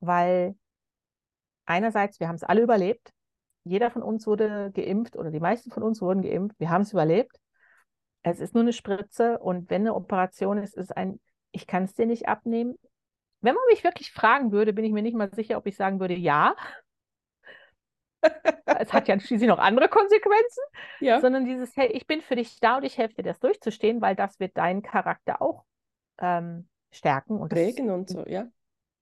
weil 0.00 0.56
einerseits, 1.64 2.20
wir 2.20 2.28
haben 2.28 2.34
es 2.36 2.42
alle 2.42 2.62
überlebt. 2.62 3.12
Jeder 3.70 3.92
von 3.92 4.02
uns 4.02 4.26
wurde 4.26 4.72
geimpft 4.74 5.14
oder 5.14 5.30
die 5.30 5.38
meisten 5.38 5.70
von 5.70 5.84
uns 5.84 6.02
wurden 6.02 6.22
geimpft. 6.22 6.58
Wir 6.58 6.70
haben 6.70 6.82
es 6.82 6.92
überlebt. 6.92 7.38
Es 8.22 8.40
ist 8.40 8.52
nur 8.52 8.64
eine 8.64 8.72
Spritze 8.72 9.38
und 9.38 9.70
wenn 9.70 9.82
eine 9.82 9.94
Operation 9.94 10.58
ist, 10.58 10.76
ist 10.76 10.96
ein, 10.96 11.20
ich 11.52 11.68
kann 11.68 11.84
es 11.84 11.94
dir 11.94 12.04
nicht 12.04 12.26
abnehmen. 12.26 12.74
Wenn 13.42 13.54
man 13.54 13.62
mich 13.70 13.84
wirklich 13.84 14.10
fragen 14.10 14.50
würde, 14.50 14.72
bin 14.72 14.84
ich 14.84 14.90
mir 14.90 15.02
nicht 15.02 15.16
mal 15.16 15.32
sicher, 15.32 15.56
ob 15.56 15.68
ich 15.68 15.76
sagen 15.76 16.00
würde, 16.00 16.14
ja. 16.14 16.56
es 18.66 18.92
hat 18.92 19.06
ja 19.06 19.20
schließlich 19.20 19.48
noch 19.48 19.60
andere 19.60 19.88
Konsequenzen, 19.88 20.64
Ja, 20.98 21.20
sondern 21.20 21.44
dieses, 21.44 21.76
hey, 21.76 21.92
ich 21.92 22.08
bin 22.08 22.22
für 22.22 22.34
dich 22.34 22.58
da 22.58 22.78
und 22.78 22.82
ich 22.82 22.98
helfe 22.98 23.14
dir, 23.14 23.22
das 23.22 23.38
durchzustehen, 23.38 24.00
weil 24.00 24.16
das 24.16 24.40
wird 24.40 24.56
deinen 24.56 24.82
Charakter 24.82 25.40
auch 25.40 25.64
ähm, 26.18 26.68
stärken. 26.90 27.38
Und 27.38 27.50
prägen 27.50 27.88
und 27.90 28.10
so, 28.10 28.26
ja. 28.26 28.48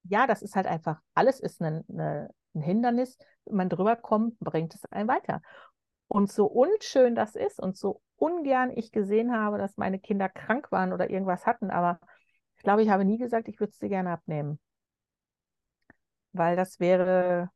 ja, 0.02 0.26
das 0.26 0.42
ist 0.42 0.57
halt 0.57 0.66
einfach, 0.66 1.00
alles 1.14 1.40
ist 1.40 1.62
ein, 1.62 1.87
eine, 1.88 2.28
ein 2.58 2.62
Hindernis. 2.62 3.18
Wenn 3.44 3.56
man 3.56 3.68
drüber 3.68 3.96
kommt, 3.96 4.38
bringt 4.40 4.74
es 4.74 4.84
einen 4.92 5.08
weiter. 5.08 5.42
Und 6.08 6.30
so 6.32 6.46
unschön 6.46 7.14
das 7.14 7.34
ist 7.36 7.60
und 7.60 7.76
so 7.76 8.02
ungern 8.16 8.70
ich 8.76 8.92
gesehen 8.92 9.32
habe, 9.32 9.58
dass 9.58 9.76
meine 9.76 9.98
Kinder 10.00 10.28
krank 10.28 10.72
waren 10.72 10.92
oder 10.92 11.10
irgendwas 11.10 11.46
hatten, 11.46 11.70
aber 11.70 12.00
ich 12.56 12.62
glaube, 12.62 12.82
ich 12.82 12.88
habe 12.90 13.04
nie 13.04 13.18
gesagt, 13.18 13.48
ich 13.48 13.60
würde 13.60 13.72
dir 13.80 13.88
gerne 13.88 14.10
abnehmen. 14.10 14.58
Weil 16.32 16.56
das 16.56 16.80
wäre 16.80 17.50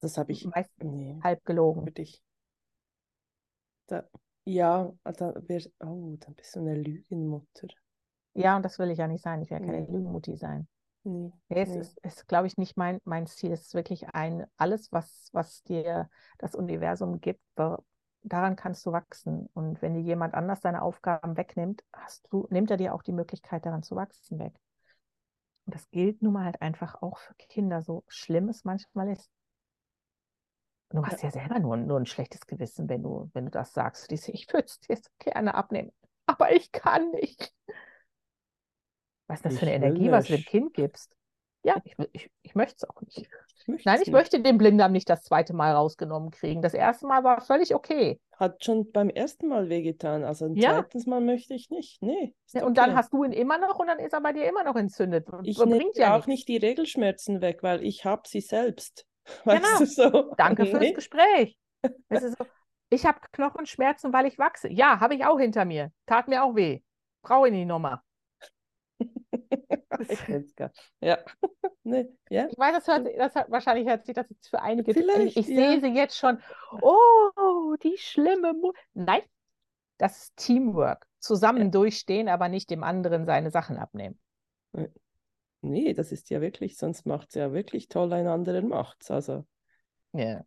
Das 0.00 0.18
habe 0.18 0.32
ich, 0.32 0.44
meist 0.44 0.72
nee, 0.82 1.20
halb 1.22 1.44
gelogen. 1.44 1.84
für 1.84 1.92
dich. 1.92 2.22
Da, 3.86 4.04
ja, 4.44 4.92
dann 5.04 5.48
wär, 5.48 5.62
oh, 5.80 6.16
dann 6.20 6.34
bist 6.34 6.54
du 6.56 6.60
eine 6.60 6.74
Lügenmutter. 6.76 7.68
Ja, 8.34 8.56
und 8.56 8.62
das 8.64 8.78
will 8.78 8.90
ich 8.90 8.98
ja 8.98 9.06
nicht 9.06 9.22
sein. 9.22 9.42
Ich 9.42 9.50
will 9.50 9.58
ja 9.58 9.64
keine 9.64 9.80
Nee. 9.82 9.86
Lügenmutti 9.86 10.36
sein. 10.36 10.66
Nee, 11.04 11.32
Nee, 11.48 11.62
es 11.62 11.74
nee. 11.74 11.76
ist, 11.76 11.98
ist 12.04 12.28
glaube 12.28 12.46
ich, 12.46 12.58
nicht 12.58 12.76
mein, 12.76 13.00
mein 13.04 13.26
Ziel. 13.26 13.52
Es 13.52 13.62
ist 13.62 13.74
wirklich 13.74 14.08
ein, 14.14 14.46
alles, 14.56 14.92
was, 14.92 15.30
was 15.32 15.62
dir 15.64 16.10
das 16.38 16.54
Universum 16.54 17.20
gibt, 17.20 17.40
da- 17.54 17.78
daran 18.22 18.56
kannst 18.56 18.84
du 18.86 18.92
wachsen. 18.92 19.48
Und 19.54 19.80
wenn 19.80 19.94
dir 19.94 20.00
jemand 20.02 20.34
anders 20.34 20.60
deine 20.60 20.82
Aufgaben 20.82 21.36
wegnimmt, 21.36 21.82
hast 21.92 22.26
du, 22.30 22.46
nimmt 22.50 22.70
er 22.70 22.76
dir 22.76 22.94
auch 22.94 23.02
die 23.02 23.12
Möglichkeit, 23.12 23.64
daran 23.66 23.82
zu 23.82 23.96
wachsen, 23.96 24.38
weg. 24.38 24.54
Und 25.66 25.74
das 25.76 25.88
gilt 25.92 26.20
nun 26.20 26.32
mal 26.32 26.46
halt 26.46 26.60
einfach 26.62 27.00
auch 27.00 27.18
für 27.18 27.34
Kinder, 27.34 27.80
so 27.80 28.02
schlimm 28.08 28.48
es 28.48 28.64
manchmal 28.64 29.08
ist. 29.10 29.30
Du 30.90 31.04
hast 31.04 31.22
ja 31.22 31.30
selber 31.30 31.58
nur, 31.58 31.76
nur 31.76 31.98
ein 32.00 32.06
schlechtes 32.06 32.46
Gewissen, 32.46 32.88
wenn 32.88 33.02
du, 33.02 33.30
wenn 33.34 33.44
du 33.46 33.50
das 33.50 33.72
sagst. 33.74 34.10
Diese, 34.10 34.32
ich 34.32 34.52
würde 34.52 34.66
es 34.66 34.80
dir 34.80 34.98
gerne 35.18 35.54
abnehmen, 35.54 35.92
aber 36.26 36.52
ich 36.52 36.72
kann 36.72 37.10
nicht. 37.10 37.52
Was 39.28 39.38
ist 39.38 39.44
das 39.44 39.58
für 39.58 39.66
eine 39.66 39.76
Ich 39.76 39.82
Energie, 39.82 40.10
was 40.10 40.26
du 40.26 40.34
dem. 40.36 40.44
Kind 40.44 40.74
gibst? 40.74 41.14
Ja, 41.64 41.76
ich, 41.84 41.94
ich, 42.12 42.30
ich 42.42 42.54
möchte 42.54 42.76
es 42.76 42.88
auch 42.88 43.00
nicht. 43.02 43.18
Ich 43.66 43.84
Nein, 43.84 43.96
ich 44.00 44.06
nicht. 44.06 44.12
möchte 44.12 44.40
den 44.40 44.56
Blinddarm 44.56 44.92
nicht 44.92 45.10
das 45.10 45.22
zweite 45.22 45.52
Mal 45.52 45.74
rausgenommen 45.74 46.30
kriegen. 46.30 46.62
Das 46.62 46.72
erste 46.72 47.06
Mal 47.06 47.22
war 47.24 47.40
völlig 47.42 47.74
okay. 47.74 48.18
Hat 48.38 48.64
schon 48.64 48.90
beim 48.92 49.10
ersten 49.10 49.48
Mal 49.48 49.68
wehgetan. 49.68 50.24
Also 50.24 50.46
ein 50.46 50.54
Ja. 50.56 50.74
zweites 50.80 51.06
Mal 51.06 51.20
möchte 51.20 51.54
ich 51.54 51.68
nicht. 51.68 52.00
Nee. 52.00 52.34
Ja, 52.52 52.64
Und 52.64 52.78
dann 52.78 52.90
okay. 52.90 52.98
hast 52.98 53.12
du 53.12 53.24
ihn 53.24 53.32
immer 53.32 53.58
noch 53.58 53.78
und 53.78 53.88
dann 53.88 53.98
ist 53.98 54.12
er 54.14 54.20
bei 54.22 54.32
dir 54.32 54.48
immer 54.48 54.64
noch 54.64 54.76
entzündet. 54.76 55.26
Ich 55.42 55.58
nehme 55.58 55.90
ja 55.94 56.16
auch 56.16 56.26
nicht 56.26 56.48
die 56.48 56.56
Regelschmerzen 56.56 57.40
weg, 57.42 57.62
weil 57.62 57.84
ich 57.84 58.04
habe 58.04 58.22
sie 58.26 58.40
selbst. 58.40 59.04
Weißt 59.44 59.62
Genau. 59.62 59.78
du 59.80 59.86
so? 59.86 60.34
Danke 60.38 60.64
fürs 60.64 60.80
Nee. 60.80 60.92
Gespräch. 60.92 61.58
Es 62.08 62.22
ist 62.22 62.38
so, 62.38 62.44
ich 62.90 63.04
habe 63.04 63.18
Knochenschmerzen, 63.32 64.12
weil 64.12 64.26
ich 64.26 64.38
wachse. 64.38 64.68
Ja, 64.72 64.98
habe 65.00 65.14
ich 65.14 65.24
auch 65.26 65.38
hinter 65.38 65.64
mir. 65.64 65.92
Tat 66.06 66.26
mir 66.28 66.42
auch 66.42 66.56
weh. 66.56 66.80
Brauche 67.22 67.48
ich 67.48 67.52
nicht 67.52 67.66
nochmal. 67.66 68.00
gar 70.56 70.70
Ja. 71.00 71.18
nee. 71.84 72.08
Ja. 72.30 72.46
Ich 72.50 72.58
weiß, 72.58 72.76
das 72.76 72.86
hört, 72.86 73.08
das 73.16 73.34
hat, 73.34 73.50
wahrscheinlich 73.50 73.86
hört 73.86 74.04
sich 74.04 74.14
das 74.14 74.28
jetzt 74.28 74.48
für 74.48 74.60
einige. 74.60 74.92
Vielleicht, 74.92 75.36
ich 75.36 75.48
ja. 75.48 75.56
sehe 75.56 75.80
sie 75.80 75.94
jetzt 75.98 76.16
schon. 76.16 76.40
Oh, 76.82 77.74
die 77.82 77.96
schlimme 77.96 78.52
Mu 78.52 78.72
Nein, 78.94 79.22
das 79.98 80.24
ist 80.24 80.36
Teamwork. 80.36 81.06
Zusammen 81.18 81.64
Ja. 81.64 81.68
durchstehen, 81.68 82.28
aber 82.28 82.48
nicht 82.48 82.70
dem 82.70 82.84
anderen 82.84 83.26
seine 83.26 83.50
Sachen 83.50 83.76
abnehmen. 83.76 84.18
Nee, 85.60 85.92
das 85.92 86.12
ist 86.12 86.30
ja 86.30 86.40
wirklich, 86.40 86.76
sonst 86.76 87.04
macht 87.04 87.30
es 87.30 87.34
ja 87.34 87.52
wirklich 87.52 87.88
toll, 87.88 88.12
ein 88.12 88.28
anderer 88.28 88.62
macht's. 88.62 89.10
Also 89.10 89.44
Ja. 90.12 90.44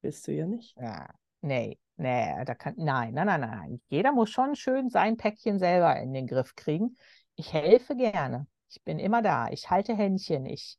bist 0.00 0.26
du 0.26 0.32
ja 0.32 0.46
nicht. 0.46 0.74
Ja, 0.78 1.10
nee, 1.42 1.78
nee, 1.96 2.44
da 2.44 2.54
kann, 2.54 2.74
nein, 2.78 3.12
nein, 3.12 3.26
nein, 3.26 3.40
nein. 3.40 3.80
Jeder 3.88 4.12
muss 4.12 4.30
schon 4.30 4.54
schön 4.54 4.88
sein 4.88 5.16
Päckchen 5.18 5.58
selber 5.58 5.96
in 6.00 6.14
den 6.14 6.26
Griff 6.26 6.54
kriegen. 6.54 6.96
Ich 7.36 7.52
helfe 7.52 7.96
gerne. 7.96 8.46
Ich 8.68 8.82
bin 8.82 8.98
immer 8.98 9.22
da. 9.22 9.48
Ich 9.50 9.70
halte 9.70 9.94
Händchen. 9.96 10.46
Ich 10.46 10.78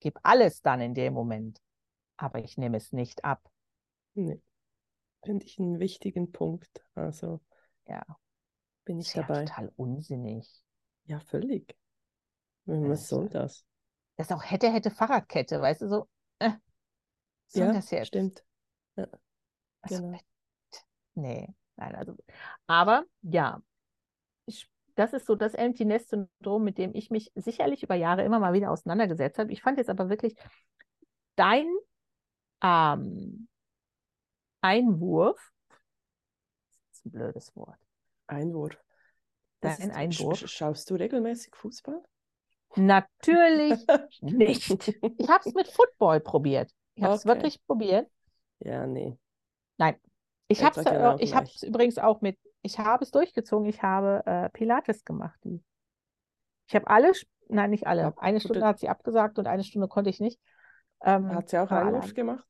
gebe 0.00 0.20
alles 0.24 0.62
dann 0.62 0.80
in 0.80 0.94
dem 0.94 1.12
Moment. 1.14 1.60
Aber 2.16 2.38
ich 2.42 2.56
nehme 2.56 2.76
es 2.76 2.92
nicht 2.92 3.24
ab. 3.24 3.50
Nee. 4.14 4.40
Finde 5.24 5.46
ich 5.46 5.58
einen 5.58 5.78
wichtigen 5.80 6.32
Punkt. 6.32 6.84
Also 6.94 7.40
Ja, 7.86 8.04
bin 8.84 9.00
ist 9.00 9.08
ich 9.08 9.14
ja 9.14 9.22
dabei. 9.22 9.44
total 9.44 9.72
unsinnig. 9.76 10.64
Ja, 11.06 11.20
völlig. 11.20 11.76
Was 12.66 12.88
Das 12.88 13.02
ist 13.02 13.10
soll 13.10 13.24
ja- 13.24 13.30
das? 13.30 13.64
Das 14.16 14.28
ist 14.28 14.32
auch 14.32 14.44
hätte, 14.44 14.72
hätte 14.72 14.90
Fahrradkette, 14.90 15.60
weißt 15.60 15.82
du, 15.82 15.88
so, 15.88 16.08
äh, 16.38 16.52
soll 17.48 17.66
Ja, 17.66 17.72
das 17.72 17.90
jetzt? 17.90 18.08
stimmt. 18.08 18.44
Also, 18.96 19.16
genau. 19.86 20.18
Nee, 21.14 21.48
nein, 21.76 21.94
also, 21.94 22.16
aber 22.66 23.04
ja, 23.22 23.60
das 24.94 25.12
ist 25.12 25.26
so 25.26 25.34
das 25.36 25.54
Empty 25.54 25.84
Nest 25.84 26.10
Syndrom, 26.10 26.64
mit 26.64 26.78
dem 26.78 26.94
ich 26.94 27.10
mich 27.10 27.32
sicherlich 27.34 27.82
über 27.82 27.94
Jahre 27.94 28.24
immer 28.24 28.38
mal 28.38 28.52
wieder 28.52 28.70
auseinandergesetzt 28.70 29.38
habe. 29.38 29.52
Ich 29.52 29.62
fand 29.62 29.78
jetzt 29.78 29.90
aber 29.90 30.08
wirklich 30.08 30.36
dein 31.36 31.66
ähm, 32.62 33.48
Einwurf, 34.62 35.52
das 36.88 36.98
ist 36.98 37.06
ein 37.06 37.10
blödes 37.10 37.56
Wort, 37.56 37.78
Einwurf. 38.26 38.78
Das 39.60 39.78
dein 39.78 39.90
ist, 39.90 39.96
Einwurf, 39.96 40.38
sch- 40.40 40.48
Schaust 40.48 40.88
du 40.90 40.94
regelmäßig 40.94 41.54
Fußball? 41.56 42.02
natürlich 42.76 43.90
nicht. 44.20 44.92
Ich 45.18 45.28
habe 45.28 45.42
es 45.44 45.54
mit 45.54 45.68
Football 45.68 46.20
probiert. 46.20 46.70
Ich 46.94 47.02
habe 47.02 47.14
es 47.14 47.24
Okay. 47.24 47.26
wirklich 47.26 47.64
probiert. 47.66 48.08
Ja, 48.60 48.86
nee. 48.86 49.16
Ich 50.48 50.62
Etwa 50.62 50.64
habe 50.64 50.80
es 50.80 50.86
genau 50.86 51.18
ich 51.18 51.34
habe 51.34 51.46
es 51.54 51.62
gleich. 51.62 51.62
übrigens 51.62 51.98
auch 51.98 52.20
mit, 52.20 52.38
ich 52.64 52.78
habe 52.78 53.04
es 53.04 53.10
durchgezogen. 53.10 53.68
Ich 53.68 53.82
habe 53.82 54.22
äh, 54.26 54.48
Pilates 54.50 55.04
gemacht. 55.04 55.38
Die. 55.44 55.62
Ich 56.66 56.74
habe 56.74 56.88
alle, 56.88 57.12
nein, 57.48 57.70
nicht 57.70 57.86
alle. 57.86 58.00
Ja, 58.02 58.14
Eine 58.16 58.40
Stunde 58.40 58.64
hat 58.66 58.78
sie 58.78 58.88
abgesagt 58.88 59.38
und 59.38 59.46
eine 59.46 59.62
Stunde 59.64 59.86
konnte 59.86 60.10
ich 60.10 60.18
nicht. 60.18 60.40
Ähm, 61.02 61.28
Hat 61.34 61.50
sie 61.50 61.58
auch 61.58 61.70
Einwurf 61.70 61.94
anderen- 62.04 62.14
gemacht? 62.14 62.46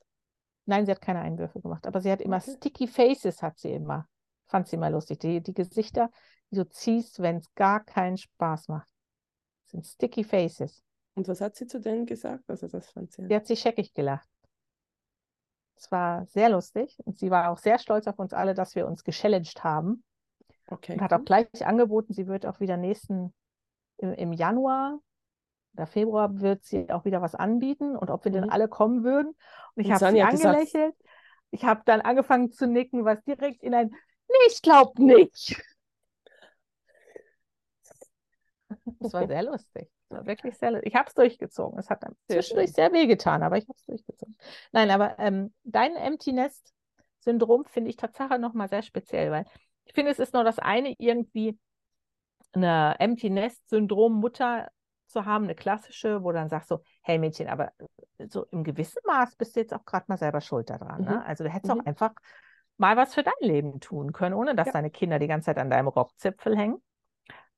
Nein, 0.66 0.86
sie 0.86 0.92
hat 0.92 1.00
keine 1.02 1.20
Einwürfe 1.20 1.60
gemacht, 1.60 1.86
aber 1.86 2.00
sie 2.00 2.10
hat 2.10 2.20
immer 2.22 2.36
Okay. 2.38 2.52
Sticky 2.56 2.86
Faces, 2.86 3.42
hat 3.42 3.58
sie 3.58 3.72
immer. 3.72 4.08
Fand 4.46 4.68
sie 4.68 4.76
immer 4.76 4.88
lustig. 4.88 5.18
Die, 5.18 5.42
die 5.42 5.52
Gesichter, 5.52 6.10
die 6.50 6.56
du 6.56 6.68
ziehst, 6.68 7.20
wenn 7.20 7.36
es 7.38 7.52
gar 7.54 7.84
keinen 7.84 8.16
Spaß 8.16 8.68
macht. 8.68 8.88
Das 9.64 9.72
sind 9.72 9.84
Sticky 9.86 10.22
Faces. 10.24 10.82
Und 11.16 11.26
was 11.28 11.40
hat 11.40 11.56
sie 11.56 11.66
zu 11.66 11.80
denen 11.80 12.06
gesagt? 12.06 12.44
Also 12.48 12.68
das 12.68 12.90
fand 12.90 13.12
sie. 13.12 13.26
Sie 13.26 13.34
hat 13.34 13.46
sich 13.46 13.60
scheckig 13.60 13.92
gelacht. 13.94 14.28
Es 15.76 15.90
war 15.90 16.24
sehr 16.26 16.48
lustig 16.50 16.98
und 17.04 17.18
sie 17.18 17.30
war 17.30 17.50
auch 17.50 17.58
sehr 17.58 17.78
stolz 17.78 18.06
auf 18.06 18.18
uns 18.18 18.32
alle, 18.32 18.54
dass 18.54 18.74
wir 18.74 18.86
uns 18.86 19.04
gechallenged 19.04 19.64
haben. 19.64 20.04
Okay. 20.68 20.94
Und 20.94 21.00
hat 21.02 21.12
auch 21.12 21.24
gleich 21.24 21.48
angeboten, 21.66 22.12
sie 22.14 22.26
wird 22.26 22.46
auch 22.46 22.60
wieder 22.60 22.76
nächsten, 22.76 23.34
im, 23.98 24.12
im 24.14 24.32
Januar 24.32 24.98
oder 25.74 25.86
Februar 25.86 26.40
wird 26.40 26.64
sie 26.64 26.90
auch 26.90 27.04
wieder 27.04 27.20
was 27.20 27.34
anbieten 27.34 27.96
und 27.96 28.10
ob 28.10 28.24
wir 28.24 28.32
denn 28.32 28.44
Mhm. 28.44 28.50
alle 28.50 28.68
kommen 28.68 29.04
würden. 29.04 29.34
Und 29.74 29.84
ich 29.84 29.90
habe 29.90 30.10
sie 30.10 30.22
hat 30.22 30.30
gesagt- 30.30 30.54
angelächelt. 30.54 30.94
Ich 31.50 31.64
habe 31.64 31.82
dann 31.84 32.00
angefangen 32.00 32.50
zu 32.50 32.66
nicken, 32.66 33.04
was 33.04 33.22
direkt 33.24 33.62
in 33.62 33.74
ein, 33.74 33.90
nee, 33.90 34.34
ich 34.48 34.62
glaube 34.62 35.04
nicht. 35.04 35.60
Das 39.00 39.12
war 39.12 39.26
sehr 39.28 39.42
lustig. 39.42 39.88
War 40.08 40.26
wirklich 40.26 40.56
sehr. 40.58 40.84
Ich 40.86 40.94
habe 40.94 41.08
es 41.08 41.14
durchgezogen. 41.14 41.78
Es 41.78 41.90
hat 41.90 42.02
Sehr 42.28 42.40
zwischendurch 42.40 42.72
sehr 42.72 42.92
wehgetan, 42.92 43.42
aber 43.42 43.56
ich 43.56 43.64
habe 43.64 43.76
es 43.78 43.84
durchgezogen. 43.86 44.36
Nein, 44.72 44.90
aber 44.90 45.18
ähm, 45.18 45.52
dein 45.64 45.96
Empty 45.96 46.32
Nest 46.32 46.72
Syndrom 47.20 47.64
finde 47.64 47.90
ich 47.90 47.96
Tatsache 47.96 48.38
nochmal 48.38 48.68
sehr 48.68 48.82
speziell, 48.82 49.30
weil 49.30 49.46
ich 49.86 49.94
finde, 49.94 50.12
es 50.12 50.18
ist 50.18 50.34
nur 50.34 50.44
das 50.44 50.58
eine, 50.58 50.94
irgendwie 50.98 51.58
eine 52.52 52.96
Empty 52.98 53.30
Nest 53.30 53.68
Syndrom 53.68 54.20
Mutter 54.20 54.68
zu 55.06 55.24
haben, 55.24 55.44
eine 55.44 55.54
klassische, 55.54 56.22
wo 56.22 56.32
dann 56.32 56.48
sagst 56.48 56.68
so, 56.68 56.82
hey 57.02 57.18
Mädchen, 57.18 57.48
aber 57.48 57.72
so 58.28 58.44
im 58.46 58.64
gewissen 58.64 59.00
Maß 59.06 59.36
bist 59.36 59.56
du 59.56 59.60
jetzt 59.60 59.74
auch 59.74 59.84
gerade 59.84 60.06
mal 60.08 60.16
selber 60.16 60.40
schuld 60.40 60.70
daran. 60.70 61.02
Mhm. 61.02 61.06
Ne? 61.08 61.24
Also 61.26 61.44
du 61.44 61.50
hättest 61.50 61.70
Mhm. 61.70 61.80
auch 61.80 61.86
einfach 61.86 62.12
mal 62.76 62.96
was 62.96 63.14
für 63.14 63.22
dein 63.22 63.32
Leben 63.40 63.80
tun 63.80 64.12
können, 64.12 64.34
ohne 64.34 64.54
dass 64.54 64.68
Ja. 64.68 64.72
deine 64.72 64.90
Kinder 64.90 65.18
die 65.18 65.26
ganze 65.28 65.46
Zeit 65.46 65.58
an 65.58 65.70
deinem 65.70 65.88
Rockzipfel 65.88 66.56
hängen. 66.56 66.82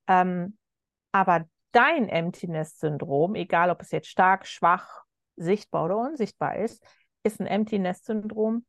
Ähm, 0.08 0.56
aber 1.12 1.46
dein 1.76 2.08
Empty 2.08 2.48
Nest 2.48 2.80
Syndrom, 2.80 3.34
egal 3.34 3.68
ob 3.68 3.82
es 3.82 3.90
jetzt 3.90 4.08
stark, 4.08 4.46
schwach, 4.46 5.04
sichtbar 5.36 5.84
oder 5.84 5.98
unsichtbar 5.98 6.56
ist, 6.56 6.82
ist 7.22 7.38
ein 7.38 7.46
Empty 7.46 7.78
Nest 7.78 8.06
Syndrom, 8.06 8.64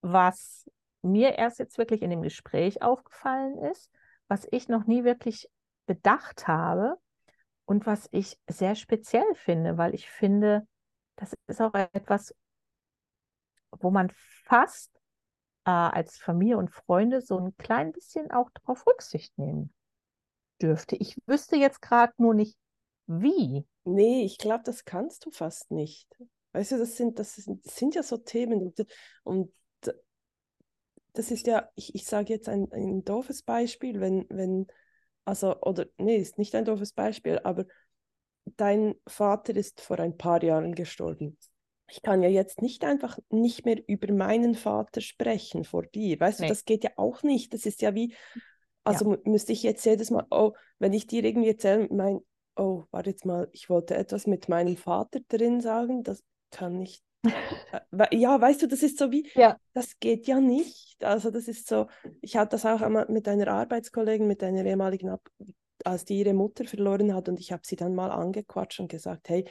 was 0.00 0.68
mir 1.02 1.38
erst 1.38 1.60
jetzt 1.60 1.78
wirklich 1.78 2.02
in 2.02 2.10
dem 2.10 2.22
Gespräch 2.22 2.82
aufgefallen 2.82 3.56
ist, 3.70 3.88
was 4.26 4.48
ich 4.50 4.68
noch 4.68 4.86
nie 4.86 5.04
wirklich 5.04 5.48
bedacht 5.86 6.48
habe 6.48 6.96
und 7.66 7.86
was 7.86 8.08
ich 8.10 8.36
sehr 8.48 8.74
speziell 8.74 9.34
finde, 9.34 9.78
weil 9.78 9.94
ich 9.94 10.10
finde, 10.10 10.66
das 11.14 11.34
ist 11.46 11.62
auch 11.62 11.74
etwas, 11.74 12.34
wo 13.70 13.92
man 13.92 14.10
fast 14.44 14.92
äh, 15.64 15.70
als 15.70 16.18
Familie 16.18 16.58
und 16.58 16.72
Freunde 16.72 17.20
so 17.20 17.38
ein 17.38 17.56
klein 17.58 17.92
bisschen 17.92 18.32
auch 18.32 18.50
darauf 18.50 18.84
Rücksicht 18.88 19.38
nehmen 19.38 19.72
dürfte. 20.62 20.96
Ich 20.96 21.16
wüsste 21.26 21.56
jetzt 21.56 21.82
gerade 21.82 22.12
nur 22.18 22.34
nicht, 22.34 22.56
wie. 23.06 23.64
Nee, 23.84 24.24
ich 24.24 24.38
glaube, 24.38 24.64
das 24.64 24.84
kannst 24.84 25.24
du 25.24 25.30
fast 25.30 25.70
nicht. 25.70 26.08
Weißt 26.52 26.72
du, 26.72 26.78
das 26.78 26.96
sind, 26.96 27.18
das 27.18 27.34
sind, 27.36 27.64
das 27.64 27.76
sind 27.76 27.94
ja 27.94 28.02
so 28.02 28.16
Themen 28.18 28.60
und, 28.62 28.86
und 29.24 29.52
das 31.14 31.30
ist 31.30 31.46
ja, 31.46 31.68
ich, 31.74 31.94
ich 31.94 32.04
sage 32.06 32.32
jetzt 32.32 32.48
ein, 32.48 32.70
ein 32.72 33.04
doofes 33.04 33.42
Beispiel, 33.42 34.00
wenn, 34.00 34.26
wenn, 34.28 34.66
also, 35.24 35.60
oder, 35.62 35.86
nee, 35.98 36.16
ist 36.16 36.38
nicht 36.38 36.54
ein 36.54 36.64
doofes 36.64 36.92
Beispiel, 36.92 37.40
aber 37.42 37.66
dein 38.56 38.94
Vater 39.06 39.56
ist 39.56 39.80
vor 39.80 39.98
ein 39.98 40.16
paar 40.16 40.42
Jahren 40.42 40.74
gestorben. 40.74 41.36
Ich 41.90 42.02
kann 42.02 42.22
ja 42.22 42.28
jetzt 42.28 42.60
nicht 42.62 42.84
einfach 42.84 43.18
nicht 43.30 43.64
mehr 43.64 43.82
über 43.88 44.12
meinen 44.12 44.54
Vater 44.54 45.00
sprechen 45.00 45.64
vor 45.64 45.84
dir. 45.84 46.20
Weißt 46.20 46.40
Nee. 46.40 46.46
du, 46.48 46.52
das 46.52 46.64
geht 46.64 46.84
ja 46.84 46.90
auch 46.96 47.22
nicht. 47.22 47.54
Das 47.54 47.64
ist 47.66 47.80
ja 47.82 47.94
wie, 47.94 48.14
also 48.88 49.04
mu- 49.06 49.16
müsste 49.24 49.52
ich 49.52 49.62
jetzt 49.62 49.84
jedes 49.84 50.10
Mal, 50.10 50.26
oh, 50.30 50.52
wenn 50.78 50.92
ich 50.92 51.06
dir 51.06 51.24
irgendwie 51.24 51.48
erzähle, 51.48 51.88
mein, 51.90 52.20
oh, 52.56 52.84
warte 52.90 53.10
jetzt 53.10 53.24
mal, 53.24 53.48
ich 53.52 53.68
wollte 53.70 53.94
etwas 53.96 54.26
mit 54.26 54.48
meinem 54.48 54.76
Vater 54.76 55.20
drin 55.28 55.60
sagen, 55.60 56.02
das 56.02 56.22
kann 56.50 56.78
nicht. 56.78 57.02
Äh, 57.92 58.16
Ja, 58.16 58.40
weißt 58.40 58.62
du, 58.62 58.66
das 58.68 58.82
ist 58.82 58.98
so 58.98 59.10
wie, 59.10 59.28
Ja. 59.34 59.58
das 59.74 59.98
geht 60.00 60.26
ja 60.26 60.40
nicht. 60.40 61.04
Also 61.04 61.30
das 61.30 61.48
ist 61.48 61.68
so, 61.68 61.86
ich 62.20 62.36
hatte 62.36 62.50
das 62.52 62.64
auch 62.66 62.80
einmal 62.80 63.06
mit 63.08 63.28
einer 63.28 63.48
Arbeitskollegin, 63.48 64.26
mit 64.26 64.42
einer 64.42 64.64
ehemaligen, 64.64 65.10
Ab 65.10 65.28
als 65.84 66.04
die 66.04 66.18
ihre 66.18 66.34
Mutter 66.34 66.64
verloren 66.64 67.14
hat 67.14 67.28
und 67.28 67.38
ich 67.38 67.52
habe 67.52 67.62
sie 67.64 67.76
dann 67.76 67.94
mal 67.94 68.10
angequatscht 68.10 68.80
und 68.80 68.88
gesagt, 68.90 69.28
hey, 69.28 69.44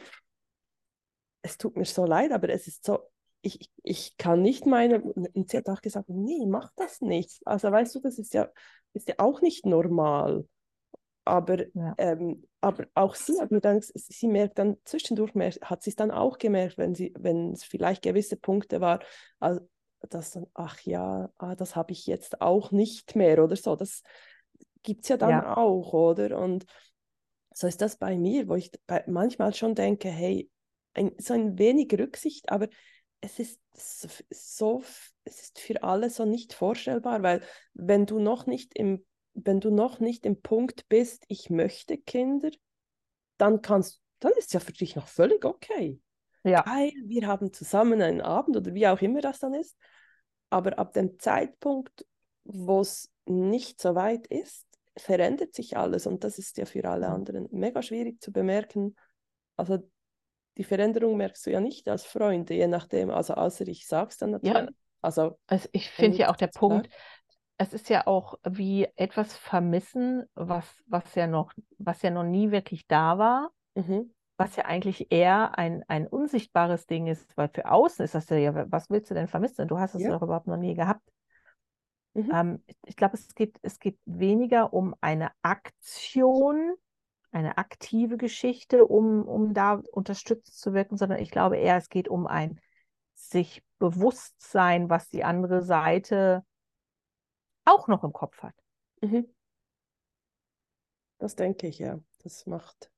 es 1.41 1.57
tut 1.57 1.75
mir 1.77 1.85
so 1.85 2.05
leid, 2.05 2.31
aber 2.31 2.49
es 2.49 2.67
ist 2.67 2.83
so, 2.85 2.99
ich, 3.47 3.71
ich- 3.83 4.17
kann 4.17 4.41
nicht 4.41 4.65
meine, 4.65 5.01
und 5.01 5.49
sie 5.49 5.57
hat 5.57 5.69
auch 5.69 5.81
gesagt, 5.81 6.09
nee, 6.09 6.45
mach 6.47 6.71
das 6.75 7.01
nicht. 7.01 7.41
Also 7.45 7.71
weißt 7.71 7.95
du, 7.95 7.99
das 8.01 8.17
ist 8.19 8.33
ja, 8.33 8.49
ist 8.93 9.07
ja 9.07 9.15
auch 9.17 9.41
nicht 9.41 9.65
normal. 9.65 10.45
Aber, 11.25 11.65
Ja. 11.73 11.93
ähm, 11.97 12.47
aber 12.61 12.85
auch 12.93 13.15
sie 13.15 13.39
hat 13.39 13.51
mir 13.51 13.59
dann, 13.61 13.81
sie 13.81 14.27
merkt 14.27 14.59
dann 14.59 14.77
zwischendurch, 14.85 15.35
mehr, 15.35 15.51
hat 15.61 15.83
sie 15.83 15.89
es 15.89 15.95
dann 15.95 16.11
auch 16.11 16.37
gemerkt, 16.37 16.77
wenn 16.77 16.95
sie, 16.95 17.13
wenn 17.19 17.51
es 17.51 17.63
vielleicht 17.63 18.01
gewisse 18.01 18.37
Punkte 18.37 18.79
war, 18.81 19.01
also, 19.39 19.61
dass 20.09 20.31
dann, 20.31 20.47
ach 20.53 20.79
ja, 20.81 21.29
ah, 21.37 21.55
das 21.55 21.75
habe 21.75 21.91
ich 21.91 22.05
jetzt 22.07 22.41
auch 22.41 22.71
nicht 22.71 23.15
mehr 23.15 23.43
oder 23.43 23.55
so. 23.55 23.75
Das 23.75 24.03
gibt 24.83 25.03
es 25.03 25.09
ja 25.09 25.17
dann 25.17 25.31
Ja. 25.31 25.57
auch, 25.57 25.91
oder? 25.93 26.39
Und 26.39 26.65
so 27.53 27.67
ist 27.67 27.81
das 27.81 27.97
bei 27.97 28.17
mir, 28.17 28.47
wo 28.47 28.55
ich 28.55 28.71
bei, 28.85 29.03
manchmal 29.07 29.53
schon 29.53 29.75
denke, 29.75 30.09
hey, 30.09 30.49
ein, 30.93 31.11
so 31.17 31.33
ein 31.33 31.57
wenig 31.57 31.91
Rücksicht, 31.97 32.49
aber 32.49 32.67
es 33.21 33.39
ist 33.39 33.59
so, 34.29 34.83
es 35.23 35.41
ist 35.41 35.59
für 35.59 35.83
alle 35.83 36.09
so 36.09 36.25
nicht 36.25 36.53
vorstellbar, 36.53 37.23
weil 37.23 37.41
wenn 37.73 38.05
du 38.05 38.19
noch 38.19 38.45
nicht 38.45 38.77
im, 38.77 39.05
wenn 39.33 39.59
du 39.59 39.71
noch 39.71 39.99
nicht 39.99 40.25
im 40.25 40.41
Punkt 40.41 40.87
bist, 40.89 41.25
ich 41.27 41.49
möchte 41.49 41.97
Kinder, 41.97 42.51
dann 43.37 43.61
kannst, 43.61 44.01
dann 44.19 44.31
ist 44.33 44.47
es 44.47 44.53
ja 44.53 44.59
für 44.59 44.73
dich 44.73 44.95
noch 44.95 45.07
völlig 45.07 45.45
okay. 45.45 45.99
Ja. 46.43 46.61
Geil, 46.61 46.93
wir 47.05 47.27
haben 47.27 47.51
zusammen 47.53 48.01
einen 48.01 48.21
Abend 48.21 48.55
oder 48.55 48.73
wie 48.73 48.87
auch 48.87 49.01
immer 49.01 49.21
das 49.21 49.39
dann 49.39 49.53
ist. 49.53 49.77
Aber 50.49 50.79
ab 50.79 50.93
dem 50.93 51.19
Zeitpunkt, 51.19 52.05
wo 52.45 52.79
es 52.81 53.11
nicht 53.25 53.81
so 53.81 53.95
weit 53.95 54.27
ist, 54.27 54.65
verändert 54.95 55.53
sich 55.53 55.77
alles 55.77 56.07
und 56.07 56.23
das 56.23 56.39
ist 56.39 56.57
ja 56.57 56.65
für 56.65 56.85
alle 56.85 57.09
anderen 57.09 57.47
mega 57.51 57.81
schwierig 57.81 58.21
zu 58.21 58.31
bemerken. 58.31 58.95
Also 59.55 59.79
die 60.57 60.63
Veränderung 60.63 61.17
merkst 61.17 61.45
du 61.45 61.51
ja 61.51 61.59
nicht 61.59 61.87
als 61.87 62.05
Freunde, 62.05 62.53
je 62.53 62.67
nachdem, 62.67 63.09
also 63.09 63.33
außer 63.35 63.67
ich 63.67 63.87
sag's 63.87 64.17
dann 64.17 64.31
natürlich. 64.31 64.55
Ja. 64.55 64.67
Also, 65.01 65.37
also 65.47 65.69
ich 65.71 65.89
finde 65.89 66.17
ja 66.17 66.29
auch 66.29 66.35
der 66.35 66.47
Punkt, 66.47 66.89
es 67.57 67.73
ist 67.73 67.89
ja 67.89 68.07
auch 68.07 68.35
wie 68.43 68.87
etwas 68.95 69.35
vermissen, 69.35 70.25
was, 70.35 70.65
was 70.87 71.15
ja 71.15 71.27
noch, 71.27 71.53
was 71.77 72.01
ja 72.01 72.09
noch 72.09 72.23
nie 72.23 72.51
wirklich 72.51 72.87
da 72.87 73.17
war. 73.17 73.51
Mhm 73.75 74.11
was 74.37 74.55
ja 74.55 74.65
eigentlich 74.65 75.11
eher 75.11 75.57
ein, 75.57 75.83
ein 75.87 76.07
unsichtbares 76.07 76.85
Ding 76.85 77.07
ist, 77.07 77.35
weil 77.35 77.49
für 77.49 77.69
außen 77.69 78.05
ist 78.05 78.13
das 78.13 78.29
ja, 78.29 78.71
was 78.71 78.89
willst 78.89 79.09
du 79.09 79.15
denn 79.15 79.27
vermissen? 79.27 79.67
Du 79.67 79.79
hast 79.79 79.95
es 79.95 80.03
ja. 80.03 80.11
doch 80.11 80.21
überhaupt 80.21 80.47
noch 80.47 80.57
nie 80.57 80.75
gehabt. 80.75 81.01
Mhm. 82.13 82.31
Ähm, 82.31 82.63
ich 82.85 82.95
glaube, 82.95 83.15
es 83.15 83.33
geht, 83.33 83.57
es 83.63 83.79
geht 83.79 83.97
weniger 84.05 84.73
um 84.73 84.95
eine 85.01 85.31
Aktion, 85.41 86.75
eine 87.37 87.57
aktive 87.57 88.17
Geschichte, 88.17 88.85
um, 88.85 89.27
um 89.27 89.53
da 89.53 89.81
unterstützt 89.91 90.59
zu 90.59 90.73
wirken, 90.73 90.97
sondern 90.97 91.19
ich 91.19 91.31
glaube 91.31 91.57
eher, 91.57 91.77
es 91.77 91.89
geht 91.89 92.07
um 92.07 92.27
ein 92.27 92.59
sich 93.13 93.63
bewusst 93.79 94.35
sein, 94.39 94.89
was 94.89 95.09
die 95.09 95.23
andere 95.23 95.63
Seite 95.63 96.43
auch 97.65 97.87
noch 97.87 98.03
im 98.03 98.13
Kopf 98.13 98.41
hat. 98.43 98.55
Mhm. 99.01 99.27
Das 101.19 101.35
denke 101.35 101.67
ich, 101.67 101.79
ja. 101.79 101.99
Das 102.23 102.45
macht 102.45 102.91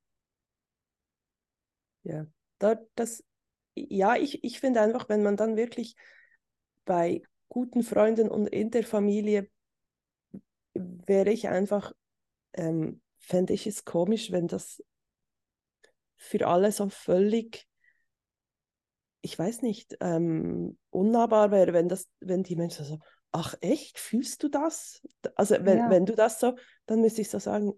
ja, 2.03 2.25
da, 2.59 2.77
das, 2.95 3.23
ja, 3.75 4.15
ich, 4.15 4.43
ich 4.43 4.59
finde 4.59 4.81
einfach, 4.81 5.09
wenn 5.09 5.23
man 5.23 5.37
dann 5.37 5.57
wirklich 5.57 5.95
bei 6.85 7.21
guten 7.49 7.83
Freunden 7.83 8.29
und 8.29 8.47
in 8.47 8.71
der 8.71 8.83
Familie 8.83 9.49
wäre 10.73 11.31
ich 11.31 11.47
einfach, 11.47 11.93
ähm, 12.53 13.01
fände 13.20 13.53
ich 13.53 13.67
es 13.67 13.86
komisch, 13.86 14.32
wenn 14.32 14.47
das 14.47 14.84
für 16.15 16.47
alle 16.47 16.72
so 16.72 16.89
völlig, 16.89 17.67
ich 19.22 19.38
weiß 19.38 19.61
nicht, 19.61 19.97
ähm, 20.01 20.78
unnahbar 20.89 21.51
wäre, 21.51 21.74
wenn 21.74 21.88
das, 21.88 22.07
wenn 22.20 22.43
die 22.43 22.55
Menschen 22.55 22.86
so, 22.86 22.99
ach 23.32 23.55
echt, 23.61 23.99
fühlst 23.99 24.43
du 24.43 24.49
das? 24.49 25.01
Also 25.36 25.55
wenn, 25.61 25.78
ja. 25.78 25.89
wenn 25.89 26.05
du 26.05 26.15
das 26.15 26.39
so, 26.39 26.55
dann 26.86 27.01
müsste 27.01 27.22
ich 27.22 27.30
so 27.30 27.39
sagen, 27.39 27.74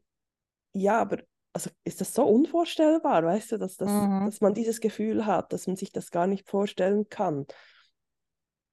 ja, 0.73 0.99
aber 0.99 1.17
also 1.53 1.69
ist 1.83 1.99
das 1.99 2.13
so 2.13 2.23
unvorstellbar, 2.23 3.23
weißt 3.25 3.53
du, 3.53 3.57
dass, 3.57 3.75
das, 3.75 3.91
mhm. 3.91 4.25
dass 4.25 4.39
man 4.39 4.53
dieses 4.53 4.79
Gefühl 4.79 5.25
hat, 5.25 5.51
dass 5.51 5.67
man 5.67 5.75
sich 5.75 5.91
das 5.91 6.11
gar 6.11 6.27
nicht 6.27 6.47
vorstellen 6.47 7.09
kann. 7.09 7.45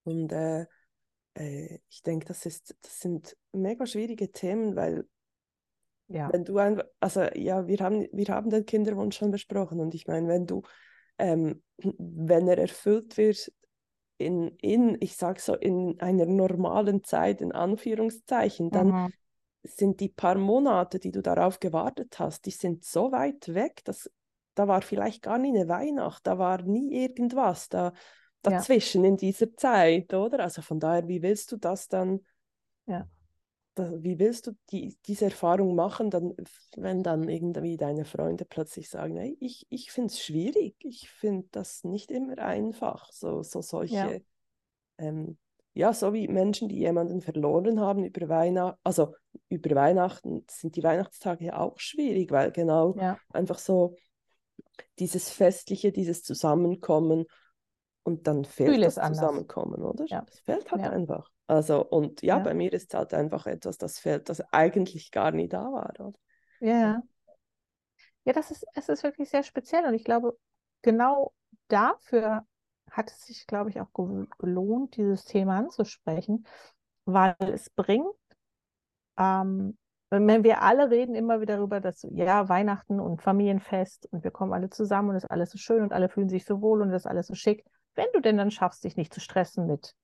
Und 0.05 0.33
äh, 0.33 0.66
äh, 1.35 1.81
ich 1.89 2.03
denke, 2.03 2.27
das, 2.27 2.47
ist, 2.47 2.77
das 2.83 3.01
sind 3.01 3.37
mega 3.53 3.85
schwierige 3.87 4.31
Themen, 4.31 4.77
weil 4.77 5.09
ja. 6.09 6.33
wenn 6.33 6.45
du 6.45 6.59
ein, 6.59 6.83
also 7.01 7.23
ja, 7.35 7.67
wir 7.67 7.79
haben, 7.79 8.07
wir 8.13 8.29
haben 8.29 8.51
den 8.51 8.67
Kinderwunsch 8.67 9.17
schon 9.17 9.31
besprochen 9.31 9.81
und 9.81 9.95
ich 9.95 10.07
meine, 10.07 10.29
wenn 10.29 10.47
du, 10.47 10.63
ähm, 11.19 11.63
wenn 11.99 12.49
er 12.49 12.59
erfüllt 12.59 13.17
wird, 13.17 13.53
in, 14.21 14.49
in, 14.61 14.97
ich 15.01 15.17
sage 15.17 15.41
so, 15.41 15.55
in 15.55 16.01
einer 16.01 16.27
normalen 16.27 17.05
Zeit, 17.05 17.41
in 17.41 17.53
Anführungszeichen, 17.53 18.71
dann 18.71 18.89
mhm 18.89 19.13
sind 19.63 20.01
die 20.01 20.09
paar 20.09 20.37
Monate, 20.37 20.99
die 20.99 21.11
du 21.11 21.23
darauf 21.23 21.61
gewartet 21.61 22.19
hast, 22.19 22.47
die 22.47 22.51
sind 22.51 22.85
so 22.85 23.13
weit 23.13 23.55
weg, 23.55 23.85
dass 23.85 24.11
da 24.55 24.67
war 24.67 24.83
vielleicht 24.83 25.23
gar 25.23 25.39
nie 25.39 25.57
eine 25.57 25.69
Weihnacht, 25.69 26.27
da 26.27 26.39
war 26.39 26.63
nie 26.63 26.93
irgendwas 26.93 27.69
da 27.69 27.93
dazwischen 28.43 29.05
ja. 29.05 29.11
in 29.11 29.17
dieser 29.17 29.55
Zeit, 29.55 30.13
oder? 30.15 30.41
Also 30.41 30.63
von 30.63 30.81
daher, 30.81 31.07
wie 31.07 31.23
willst 31.23 31.53
du 31.53 31.57
das 31.57 31.89
dann? 31.89 32.21
Ja. 32.87 33.07
Da, 33.79 33.93
wie 34.03 34.18
willst 34.18 34.47
du 34.47 34.53
die, 34.70 34.99
diese 35.07 35.26
Erfahrung 35.26 35.74
machen, 35.74 36.11
dann, 36.11 36.35
wenn 36.76 37.03
dann 37.03 37.29
irgendwie 37.29 37.76
deine 37.76 38.05
Freunde 38.05 38.45
plötzlich 38.45 38.89
sagen, 38.89 39.16
hey, 39.16 39.37
ich, 39.41 39.66
ich 39.70 39.93
finde 39.93 40.09
es 40.09 40.20
schwierig, 40.20 40.76
ich 40.81 41.09
finde 41.11 41.47
das 41.53 41.85
nicht 41.85 42.11
immer 42.11 42.39
einfach, 42.39 43.12
so, 43.12 43.43
so 43.43 43.62
solche 43.62 43.95
ja. 43.95 44.11
ähm, 44.99 45.39
ja, 45.74 45.93
so 45.93 46.12
wie 46.12 46.26
Menschen, 46.26 46.68
die 46.68 46.79
jemanden 46.79 47.20
verloren 47.20 47.79
haben 47.79 48.05
über 48.05 48.29
Weihnachten, 48.29 48.81
also 48.83 49.14
über 49.49 49.76
Weihnachten 49.76 50.45
sind 50.51 50.74
die 50.74 50.83
Weihnachtstage 50.83 51.45
ja 51.45 51.59
auch 51.59 51.79
schwierig, 51.79 52.33
weil 52.33 52.51
genau 52.51 52.97
ja. 52.97 53.16
einfach 53.33 53.61
so 53.61 53.95
dieses 54.99 55.31
Festliche, 55.31 55.93
dieses 55.93 56.24
Zusammenkommen 56.24 57.26
und 58.03 58.26
dann 58.26 58.45
fehlt 58.45 58.72
Vieles 58.72 58.97
das 58.97 59.05
anders. 59.05 59.20
Zusammenkommen, 59.20 59.83
oder? 59.83 60.05
Ja. 60.09 60.22
Das 60.22 60.41
fehlt 60.41 60.68
halt 60.72 60.83
ja. 60.83 60.91
einfach. 60.91 61.31
Also, 61.49 61.84
und 61.84 62.22
ja, 62.22 62.36
ja, 62.36 62.42
bei 62.44 62.55
mir 62.55 62.72
ist 62.72 62.92
halt 62.94 63.14
einfach 63.14 63.46
etwas, 63.46 63.78
das 63.78 63.99
fehlt, 63.99 64.28
das 64.28 64.40
eigentlich 64.53 65.11
gar 65.11 65.30
nie 65.32 65.49
da 65.49 65.64
war, 65.72 65.90
oder? 65.99 66.12
Ja. 66.61 67.03
Ja, 68.24 68.34
das 68.34 68.51
ist, 68.51 68.66
es 68.74 68.90
ist 68.90 69.03
wirklich 69.03 69.30
sehr 69.30 69.42
speziell 69.42 69.86
und 69.86 69.94
ich 69.94 70.05
glaube, 70.05 70.38
genau 70.82 71.32
dafür 71.68 72.46
hat 72.90 73.11
es 73.11 73.26
sich, 73.26 73.46
glaube 73.46 73.70
ich, 73.70 73.80
auch 73.80 73.88
gelohnt, 74.38 74.96
dieses 74.96 75.24
Thema 75.24 75.57
anzusprechen, 75.57 76.46
weil 77.07 77.34
es 77.40 77.70
bringt, 77.70 78.14
ähm, 79.18 79.76
wenn 80.11 80.42
wir 80.44 80.62
alle 80.62 80.90
reden 80.90 81.14
immer 81.14 81.40
wieder 81.40 81.57
darüber, 81.57 81.80
dass 81.80 82.07
ja, 82.11 82.49
Weihnachten 82.49 82.99
und 82.99 83.20
Familienfest 83.22 84.07
und 84.11 84.24
wir 84.24 84.30
kommen 84.30 84.53
alle 84.55 84.70
zusammen 84.70 85.11
und 85.11 85.16
es 85.16 85.24
ist 85.24 85.30
alles 85.30 85.51
so 85.51 85.59
schön 85.59 85.82
und 85.82 85.92
alle 85.92 86.09
fühlen 86.09 86.30
sich 86.30 86.44
so 86.44 86.62
wohl 86.62 86.80
und 86.80 86.90
es 86.90 87.03
ist 87.03 87.07
alles 87.07 87.26
so 87.26 87.34
schick. 87.34 87.64
Wenn 87.94 88.07
du 88.14 88.20
denn 88.20 88.38
dann 88.38 88.51
schaffst, 88.51 88.84
dich 88.84 88.96
nicht 88.96 89.12
zu 89.12 89.20
stressen 89.20 89.66
mit 89.66 89.94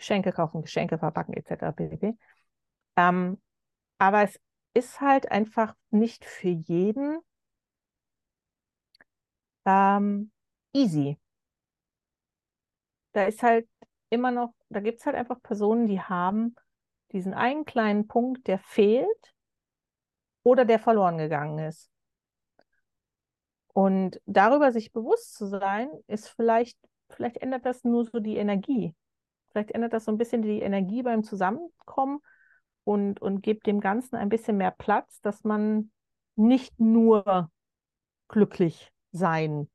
Geschenke 0.00 0.32
kaufen, 0.32 0.62
Geschenke 0.62 0.98
verpacken 0.98 1.34
etc. 1.34 1.72
pp. 1.72 2.16
Ähm, 2.96 3.40
aber 3.98 4.24
es 4.24 4.40
ist 4.74 5.00
halt 5.00 5.30
einfach 5.30 5.74
nicht 5.90 6.24
für 6.24 6.48
jeden 6.48 7.20
ähm, 9.64 10.30
easy 10.74 11.18
da 13.12 13.24
ist 13.24 13.42
halt 13.42 13.68
immer 14.10 14.30
noch, 14.30 14.54
da 14.68 14.80
gibt 14.80 15.00
es 15.00 15.06
halt 15.06 15.16
einfach 15.16 15.40
Personen, 15.42 15.86
die 15.86 16.00
haben 16.00 16.54
diesen 17.12 17.34
einen 17.34 17.64
kleinen 17.64 18.06
Punkt, 18.06 18.46
der 18.46 18.58
fehlt 18.58 19.34
oder 20.42 20.64
der 20.64 20.78
verloren 20.78 21.18
gegangen 21.18 21.58
ist. 21.58 21.90
Und 23.72 24.20
darüber 24.26 24.72
sich 24.72 24.92
bewusst 24.92 25.34
zu 25.34 25.46
sein, 25.46 25.90
ist 26.06 26.28
vielleicht, 26.28 26.78
vielleicht 27.08 27.36
ändert 27.38 27.66
das 27.66 27.84
nur 27.84 28.04
so 28.04 28.18
die 28.20 28.36
Energie. 28.36 28.94
Vielleicht 29.50 29.72
ändert 29.72 29.92
das 29.92 30.04
so 30.04 30.12
ein 30.12 30.18
bisschen 30.18 30.42
die 30.42 30.60
Energie 30.60 31.02
beim 31.02 31.22
Zusammenkommen 31.22 32.20
und, 32.84 33.20
und 33.20 33.42
gibt 33.42 33.66
dem 33.66 33.80
Ganzen 33.80 34.16
ein 34.16 34.28
bisschen 34.28 34.56
mehr 34.56 34.70
Platz, 34.70 35.20
dass 35.20 35.44
man 35.44 35.90
nicht 36.36 36.78
nur 36.78 37.50
glücklich 38.28 38.92
sein 39.12 39.68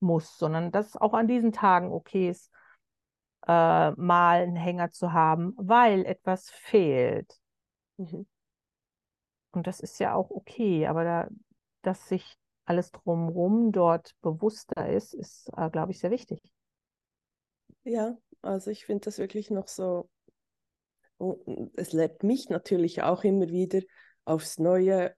muss, 0.00 0.38
sondern 0.38 0.70
dass 0.70 0.88
es 0.88 0.96
auch 0.96 1.14
an 1.14 1.28
diesen 1.28 1.52
Tagen 1.52 1.90
okay 1.90 2.28
ist, 2.28 2.50
äh, 3.46 3.90
mal 3.92 4.42
einen 4.42 4.56
Hänger 4.56 4.90
zu 4.90 5.12
haben, 5.12 5.54
weil 5.56 6.04
etwas 6.04 6.50
fehlt. 6.50 7.38
Mhm. 7.96 8.26
Und 9.52 9.66
das 9.66 9.80
ist 9.80 9.98
ja 9.98 10.14
auch 10.14 10.30
okay, 10.30 10.86
aber 10.86 11.04
da, 11.04 11.28
dass 11.82 12.08
sich 12.08 12.36
alles 12.66 12.90
drumherum 12.90 13.72
dort 13.72 14.14
bewusster 14.20 14.88
ist, 14.88 15.14
ist, 15.14 15.50
äh, 15.56 15.70
glaube 15.70 15.92
ich, 15.92 15.98
sehr 15.98 16.10
wichtig. 16.10 16.42
Ja, 17.86 18.16
also 18.42 18.72
ich 18.72 18.84
finde 18.84 19.04
das 19.04 19.18
wirklich 19.18 19.48
noch 19.50 19.68
so, 19.68 20.10
es 21.76 21.92
lädt 21.92 22.24
mich 22.24 22.48
natürlich 22.48 23.02
auch 23.02 23.22
immer 23.22 23.48
wieder 23.48 23.80
aufs 24.24 24.58
Neue. 24.58 25.14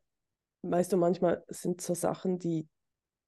Weißt 0.63 0.93
du, 0.93 0.99
manchmal 0.99 1.43
sind 1.49 1.81
so 1.81 1.95
Sachen, 1.95 2.39
die 2.39 2.69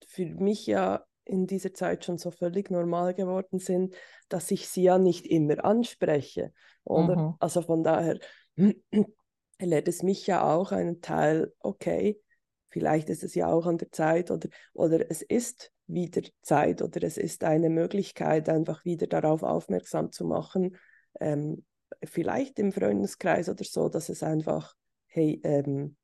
für 0.07 0.27
mich 0.27 0.67
ja 0.67 1.07
in 1.25 1.47
dieser 1.47 1.73
Zeit 1.73 2.05
schon 2.05 2.19
so 2.19 2.31
völlig 2.31 2.71
normal 2.71 3.15
geworden 3.15 3.61
sind, 3.61 3.95
dass 4.29 4.51
ich 4.51 4.69
sie 4.69 4.83
ja 4.83 4.99
nicht 4.99 5.27
immer 5.27 5.65
anspreche. 5.65 6.53
Oder? 6.85 7.17
Mhm. 7.17 7.35
Also 7.39 7.63
von 7.63 7.83
daher 7.83 8.19
lädt 9.59 9.89
es 9.89 10.03
mich 10.03 10.27
ja 10.27 10.43
auch 10.53 10.71
einen 10.71 11.01
Teil, 11.01 11.55
okay, 11.61 12.21
vielleicht 12.69 13.09
ist 13.09 13.25
es 13.25 13.35
ja 13.35 13.49
auch 13.49 13.65
an 13.65 13.79
der 13.79 13.91
Zeit 13.91 14.31
oder, 14.31 14.51
oder 14.75 15.11
es 15.11 15.23
ist 15.23 15.73
wieder 15.93 16.23
Zeit 16.43 16.83
oder 16.83 17.03
es 17.03 17.17
ist 17.17 17.45
eine 17.45 17.71
Möglichkeit, 17.71 18.49
einfach 18.49 18.85
wieder 18.85 19.07
darauf 19.07 19.43
aufmerksam 19.43 20.13
zu 20.13 20.25
machen, 20.25 20.77
ähm, 21.21 21.65
vielleicht 22.05 22.59
im 22.59 22.73
Freundeskreis 22.73 23.49
oder 23.49 23.65
so, 23.65 23.89
dass 23.89 24.09
es 24.09 24.23
einfach, 24.23 24.75
hey, 25.07 25.41
ähm, 25.45 25.97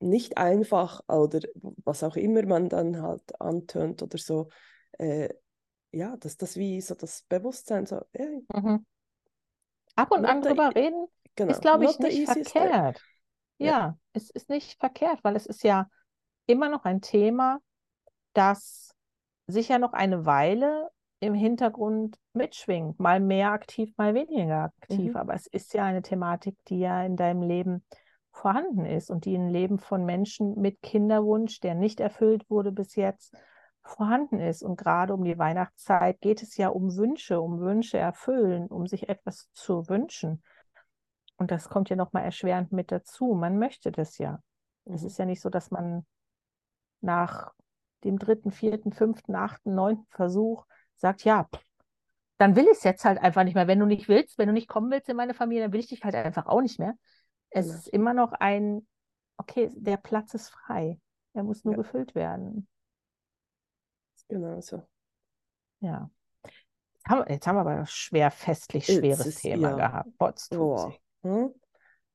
nicht 0.00 0.36
einfach 0.38 1.00
oder 1.08 1.40
was 1.84 2.02
auch 2.02 2.16
immer 2.16 2.44
man 2.44 2.68
dann 2.68 3.00
halt 3.00 3.40
antönt 3.40 4.02
oder 4.02 4.18
so, 4.18 4.48
äh, 4.98 5.28
ja, 5.92 6.16
dass 6.16 6.36
das 6.36 6.56
wie 6.56 6.80
so 6.80 6.94
das 6.94 7.22
Bewusstsein 7.28 7.86
so, 7.86 8.02
ja, 8.12 8.26
Mhm. 8.54 8.84
Ab 9.96 10.10
und 10.10 10.24
an 10.24 10.42
drüber 10.42 10.74
reden 10.74 11.06
genau, 11.36 11.52
ist, 11.52 11.62
glaube 11.62 11.84
ich, 11.84 11.98
nicht 11.98 12.28
verkehrt. 12.28 13.00
Ja. 13.58 13.66
Ja, 13.66 13.98
es 14.12 14.30
ist 14.30 14.48
nicht 14.48 14.78
verkehrt, 14.80 15.22
weil 15.22 15.36
es 15.36 15.46
ist 15.46 15.62
ja 15.62 15.88
immer 16.46 16.68
noch 16.68 16.84
ein 16.84 17.00
Thema, 17.00 17.60
das 18.32 18.93
sicher 19.46 19.78
noch 19.78 19.92
eine 19.92 20.26
Weile 20.26 20.90
im 21.20 21.34
Hintergrund 21.34 22.18
mitschwingt, 22.34 23.00
mal 23.00 23.20
mehr 23.20 23.52
aktiv, 23.52 23.92
mal 23.96 24.14
weniger 24.14 24.64
aktiv. 24.64 25.12
Mhm. 25.12 25.16
Aber 25.16 25.34
es 25.34 25.46
ist 25.46 25.72
ja 25.74 25.84
eine 25.84 26.02
Thematik, 26.02 26.56
die 26.68 26.80
ja 26.80 27.02
in 27.04 27.16
deinem 27.16 27.42
Leben 27.42 27.84
vorhanden 28.32 28.84
ist 28.84 29.10
und 29.10 29.24
die 29.24 29.34
im 29.34 29.48
Leben 29.48 29.78
von 29.78 30.04
Menschen 30.04 30.60
mit 30.60 30.82
Kinderwunsch, 30.82 31.60
der 31.60 31.74
nicht 31.74 32.00
erfüllt 32.00 32.48
wurde 32.50 32.72
bis 32.72 32.96
jetzt, 32.96 33.34
vorhanden 33.82 34.40
ist. 34.40 34.62
Und 34.62 34.76
gerade 34.76 35.14
um 35.14 35.24
die 35.24 35.38
Weihnachtszeit 35.38 36.20
geht 36.20 36.42
es 36.42 36.56
ja 36.56 36.68
um 36.68 36.96
Wünsche, 36.96 37.40
um 37.40 37.60
Wünsche 37.60 37.98
erfüllen, 37.98 38.66
um 38.66 38.86
sich 38.86 39.08
etwas 39.08 39.48
zu 39.52 39.88
wünschen. 39.88 40.42
Und 41.36 41.50
das 41.50 41.68
kommt 41.68 41.90
ja 41.90 41.96
nochmal 41.96 42.24
erschwerend 42.24 42.72
mit 42.72 42.92
dazu. 42.92 43.34
Man 43.34 43.58
möchte 43.58 43.92
das 43.92 44.18
ja. 44.18 44.40
Es 44.84 45.02
Mhm. 45.02 45.06
ist 45.06 45.18
ja 45.18 45.26
nicht 45.26 45.40
so, 45.40 45.48
dass 45.48 45.70
man 45.70 46.04
nach 47.00 47.52
dem 48.04 48.18
dritten, 48.18 48.50
vierten, 48.50 48.92
fünften, 48.92 49.34
achten, 49.34 49.74
neunten 49.74 50.06
Versuch 50.10 50.66
sagt, 50.96 51.24
ja, 51.24 51.48
dann 52.38 52.56
will 52.56 52.64
ich 52.64 52.78
es 52.78 52.84
jetzt 52.84 53.04
halt 53.04 53.18
einfach 53.18 53.44
nicht 53.44 53.54
mehr. 53.54 53.66
Wenn 53.68 53.78
du 53.80 53.86
nicht 53.86 54.08
willst, 54.08 54.38
wenn 54.38 54.48
du 54.48 54.52
nicht 54.52 54.68
kommen 54.68 54.90
willst 54.90 55.08
in 55.08 55.16
meine 55.16 55.34
Familie, 55.34 55.64
dann 55.64 55.72
will 55.72 55.80
ich 55.80 55.88
dich 55.88 56.04
halt 56.04 56.14
einfach 56.14 56.46
auch 56.46 56.60
nicht 56.60 56.78
mehr. 56.78 56.94
Es 57.50 57.66
Genau. 57.66 57.78
ist 57.78 57.88
immer 57.88 58.14
noch 58.14 58.32
ein, 58.32 58.86
okay, 59.36 59.70
der 59.74 59.96
Platz 59.96 60.34
ist 60.34 60.48
frei. 60.50 61.00
Er 61.32 61.42
muss 61.44 61.64
nur 61.64 61.74
Ja. 61.74 61.78
gefüllt 61.78 62.14
werden. 62.14 62.68
Genau 64.28 64.60
so. 64.60 64.82
Ja. 65.80 66.10
Jetzt 66.94 67.06
haben, 67.08 67.24
jetzt 67.30 67.46
haben 67.46 67.56
wir 67.56 67.60
aber 67.60 67.70
ein 67.80 67.86
schwer 67.86 68.30
festlich 68.30 68.86
schweres 68.86 69.26
ist- 69.26 69.42
Thema 69.42 69.70
ja. 69.70 69.76
gehabt. 69.76 70.48
Boah. 70.50 70.94
Hm? 71.22 71.52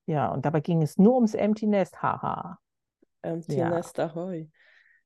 Ja, 0.05 0.29
und 0.29 0.43
dabei 0.45 0.59
ging 0.61 0.81
es 0.81 0.97
nur 0.97 1.15
ums 1.15 1.35
Empty 1.35 1.67
Nest. 1.67 2.01
Haha. 2.01 2.59
Empty 3.21 3.57
Ja. 3.57 3.69
Nest 3.69 3.99
Ahoi. 3.99 4.49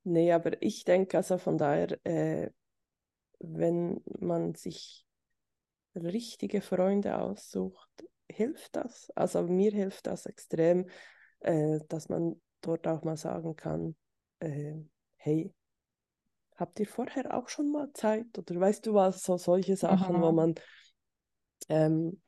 Nee, 0.03 0.31
aber 0.33 0.61
ich 0.61 0.83
denke 0.83 1.17
also 1.17 1.37
von 1.37 1.57
daher, 1.57 1.97
äh, 2.05 2.49
wenn 3.39 4.01
man 4.19 4.55
sich 4.55 5.05
richtige 5.95 6.61
Freunde 6.61 7.17
aussucht, 7.17 7.89
hilft 8.29 8.75
das. 8.75 9.11
Also 9.15 9.43
mir 9.43 9.71
hilft 9.71 10.07
das 10.07 10.25
extrem, 10.25 10.87
äh, 11.39 11.79
dass 11.87 12.09
man 12.09 12.41
dort 12.61 12.87
auch 12.87 13.03
mal 13.03 13.17
sagen 13.17 13.55
kann, 13.55 13.95
äh, 14.39 14.75
hey, 15.17 15.53
habt 16.55 16.79
ihr 16.79 16.87
vorher 16.87 17.35
auch 17.37 17.49
schon 17.49 17.71
mal 17.71 17.91
Zeit? 17.93 18.37
Oder 18.37 18.59
weißt 18.59 18.85
du 18.85 18.93
was, 18.93 19.23
so 19.23 19.37
solche 19.37 19.75
Sachen, 19.77 20.21
wo 20.21 20.31
Mhm. 20.31 20.35
man, 20.35 20.55
ähm, 21.69 22.21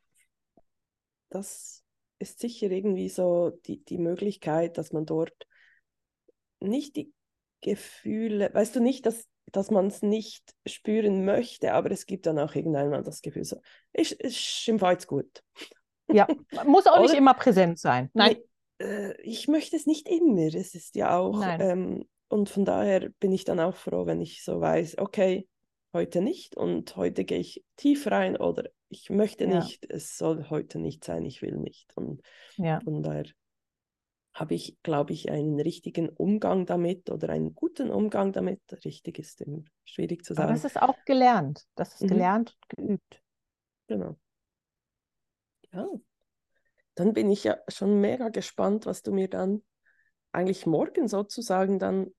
das 1.29 1.83
ist 2.19 2.39
sicher 2.39 2.69
irgendwie 2.71 3.09
so 3.09 3.51
die, 3.65 3.83
die 3.83 3.97
Möglichkeit, 3.97 4.77
dass 4.77 4.91
man 4.93 5.05
dort 5.05 5.47
nicht 6.59 6.95
die 6.95 7.13
Gefühle, 7.65 8.53
weißt 8.53 8.75
du 8.75 8.79
nicht, 8.79 9.07
dass, 9.07 9.27
dass 9.51 9.71
man 9.71 9.87
es 9.87 10.03
nicht 10.03 10.53
spüren 10.67 11.25
möchte, 11.25 11.73
aber 11.73 11.89
es 11.89 12.05
gibt 12.05 12.27
dann 12.27 12.37
auch 12.37 12.53
irgendwann 12.53 12.91
mal 12.91 13.01
das 13.01 13.23
Gefühl 13.23 13.43
so, 13.43 13.57
ich, 13.91 14.19
ich 14.19 14.67
im 14.67 14.77
jetzt 14.77 15.07
gut. 15.07 15.41
Ja, 16.07 16.27
muss 16.67 16.85
auch 16.85 17.01
nicht 17.01 17.15
immer 17.15 17.33
präsent 17.33 17.79
sein. 17.79 18.11
Nein. 18.13 18.37
Nee, 18.79 18.85
äh, 18.85 19.19
ich 19.23 19.47
möchte 19.47 19.75
es 19.75 19.87
nicht 19.87 20.07
immer. 20.07 20.53
Es 20.53 20.75
ist 20.75 20.95
ja 20.95 21.17
auch, 21.17 21.41
ähm, 21.59 22.05
und 22.27 22.49
von 22.49 22.65
daher 22.65 23.09
bin 23.19 23.31
ich 23.31 23.45
dann 23.45 23.59
auch 23.59 23.75
froh, 23.75 24.05
wenn 24.05 24.21
ich 24.21 24.43
so 24.43 24.61
weiß, 24.61 24.99
okay, 24.99 25.47
heute 25.91 26.21
nicht 26.21 26.55
und 26.55 26.95
heute 26.95 27.25
gehe 27.25 27.39
ich 27.39 27.63
tief 27.77 28.05
rein 28.11 28.37
oder 28.37 28.69
ich 28.89 29.09
möchte 29.09 29.45
Ja. 29.45 29.57
nicht, 29.57 29.89
es 29.89 30.17
soll 30.19 30.51
heute 30.51 30.77
nicht 30.77 31.03
sein, 31.03 31.25
ich 31.25 31.41
will 31.41 31.57
nicht. 31.57 31.91
Und 31.97 32.21
Ja. 32.57 32.79
von 32.81 33.01
daher 33.01 33.25
habe 34.35 34.55
ich, 34.55 34.77
glaube 34.83 35.13
ich, 35.13 35.31
einen 35.31 35.59
richtigen 35.61 36.09
Umgang 36.09 36.67
damit 36.67 37.09
oder 37.11 37.29
einen 37.31 37.55
guten 37.55 37.91
Umgang 37.91 38.33
damit. 38.33 38.61
Richtig 38.85 39.19
ist 39.19 39.41
immer 39.41 39.63
schwierig 39.85 40.25
zu 40.25 40.35
Aber 40.35 40.45
sagen. 40.45 40.53
das 40.53 40.63
ist 40.63 40.81
auch 40.81 41.03
gelernt. 41.05 41.67
Das 41.75 41.93
ist 41.95 42.07
Mhm. 42.07 42.07
gelernt 42.07 42.55
und 42.61 42.77
geübt. 42.77 43.21
Genau. 43.87 44.17
Ja, 45.73 45.85
dann 46.95 47.13
bin 47.13 47.31
ich 47.31 47.43
ja 47.43 47.57
schon 47.67 47.99
mega 48.01 48.29
gespannt, 48.29 48.85
was 48.85 49.01
du 49.03 49.11
mir 49.11 49.29
dann 49.29 49.63
eigentlich 50.31 50.65
morgen 50.65 51.07
sozusagen 51.07 51.79
dann 51.79 52.11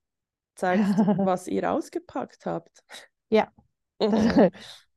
zeigst, 0.56 1.04
was 1.16 1.48
ihr 1.48 1.72
ausgepackt 1.72 2.46
habt. 2.46 2.84
Ja. 3.30 3.52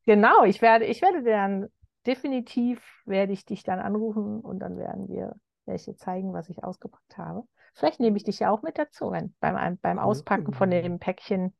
Genau, 0.06 0.44
ich 0.44 0.62
werde, 0.62 0.86
ich 0.86 1.02
werde 1.02 1.22
dann 1.22 1.68
definitiv 2.06 2.82
werde 3.04 3.32
ich 3.32 3.44
dich 3.44 3.62
dann 3.62 3.78
anrufen 3.78 4.40
und 4.40 4.58
dann 4.60 4.78
werden 4.78 5.08
wir 5.08 5.36
welche 5.70 5.96
zeigen, 5.96 6.32
was 6.34 6.48
ich 6.50 6.62
ausgepackt 6.62 7.16
habe. 7.16 7.44
Vielleicht 7.74 8.00
nehme 8.00 8.16
ich 8.16 8.24
dich 8.24 8.40
ja 8.40 8.50
auch 8.50 8.62
mit 8.62 8.76
dazu, 8.78 9.10
wenn, 9.12 9.34
beim, 9.40 9.78
beim 9.78 9.98
Auspacken 9.98 10.52
von 10.52 10.68
Oh. 10.68 10.72
dem 10.72 10.98
Päckchen, 10.98 11.56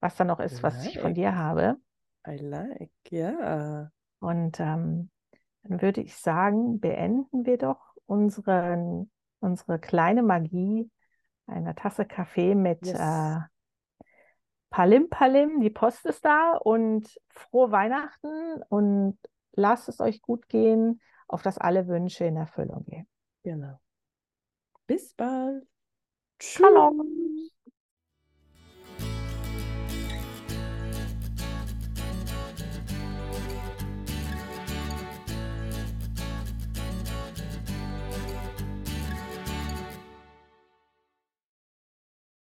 was 0.00 0.16
da 0.16 0.24
noch 0.24 0.40
ist, 0.40 0.62
was 0.62 0.84
ich 0.86 0.98
von 0.98 1.08
Like. 1.10 1.14
dir 1.14 1.36
habe. 1.36 1.76
I 2.28 2.36
like, 2.38 2.90
ja. 3.10 3.90
Und 4.20 4.60
ähm, 4.60 5.10
dann 5.62 5.80
würde 5.82 6.00
ich 6.00 6.16
sagen, 6.16 6.80
beenden 6.80 7.46
wir 7.46 7.58
doch 7.58 7.94
unseren, 8.06 9.10
unsere 9.40 9.78
kleine 9.78 10.22
Magie 10.22 10.90
einer 11.46 11.74
Tasse 11.76 12.04
Kaffee 12.04 12.54
mit 12.54 12.84
Yes. 12.84 12.98
äh, 12.98 13.38
Palim 14.70 15.08
Palim. 15.08 15.60
Die 15.60 15.70
Post 15.70 16.06
ist 16.06 16.24
da 16.24 16.52
und 16.56 17.08
frohe 17.30 17.70
Weihnachten 17.70 18.62
und 18.68 19.18
lasst 19.52 19.88
es 19.88 20.00
euch 20.00 20.20
gut 20.22 20.48
gehen, 20.48 21.00
auf 21.28 21.42
dass 21.42 21.58
alle 21.58 21.86
Wünsche 21.88 22.24
in 22.24 22.36
Erfüllung 22.36 22.84
gehen. 22.84 23.06
Genau. 23.46 23.78
Bis 24.88 25.14
bald. 25.14 25.64
Shalom. 26.40 27.50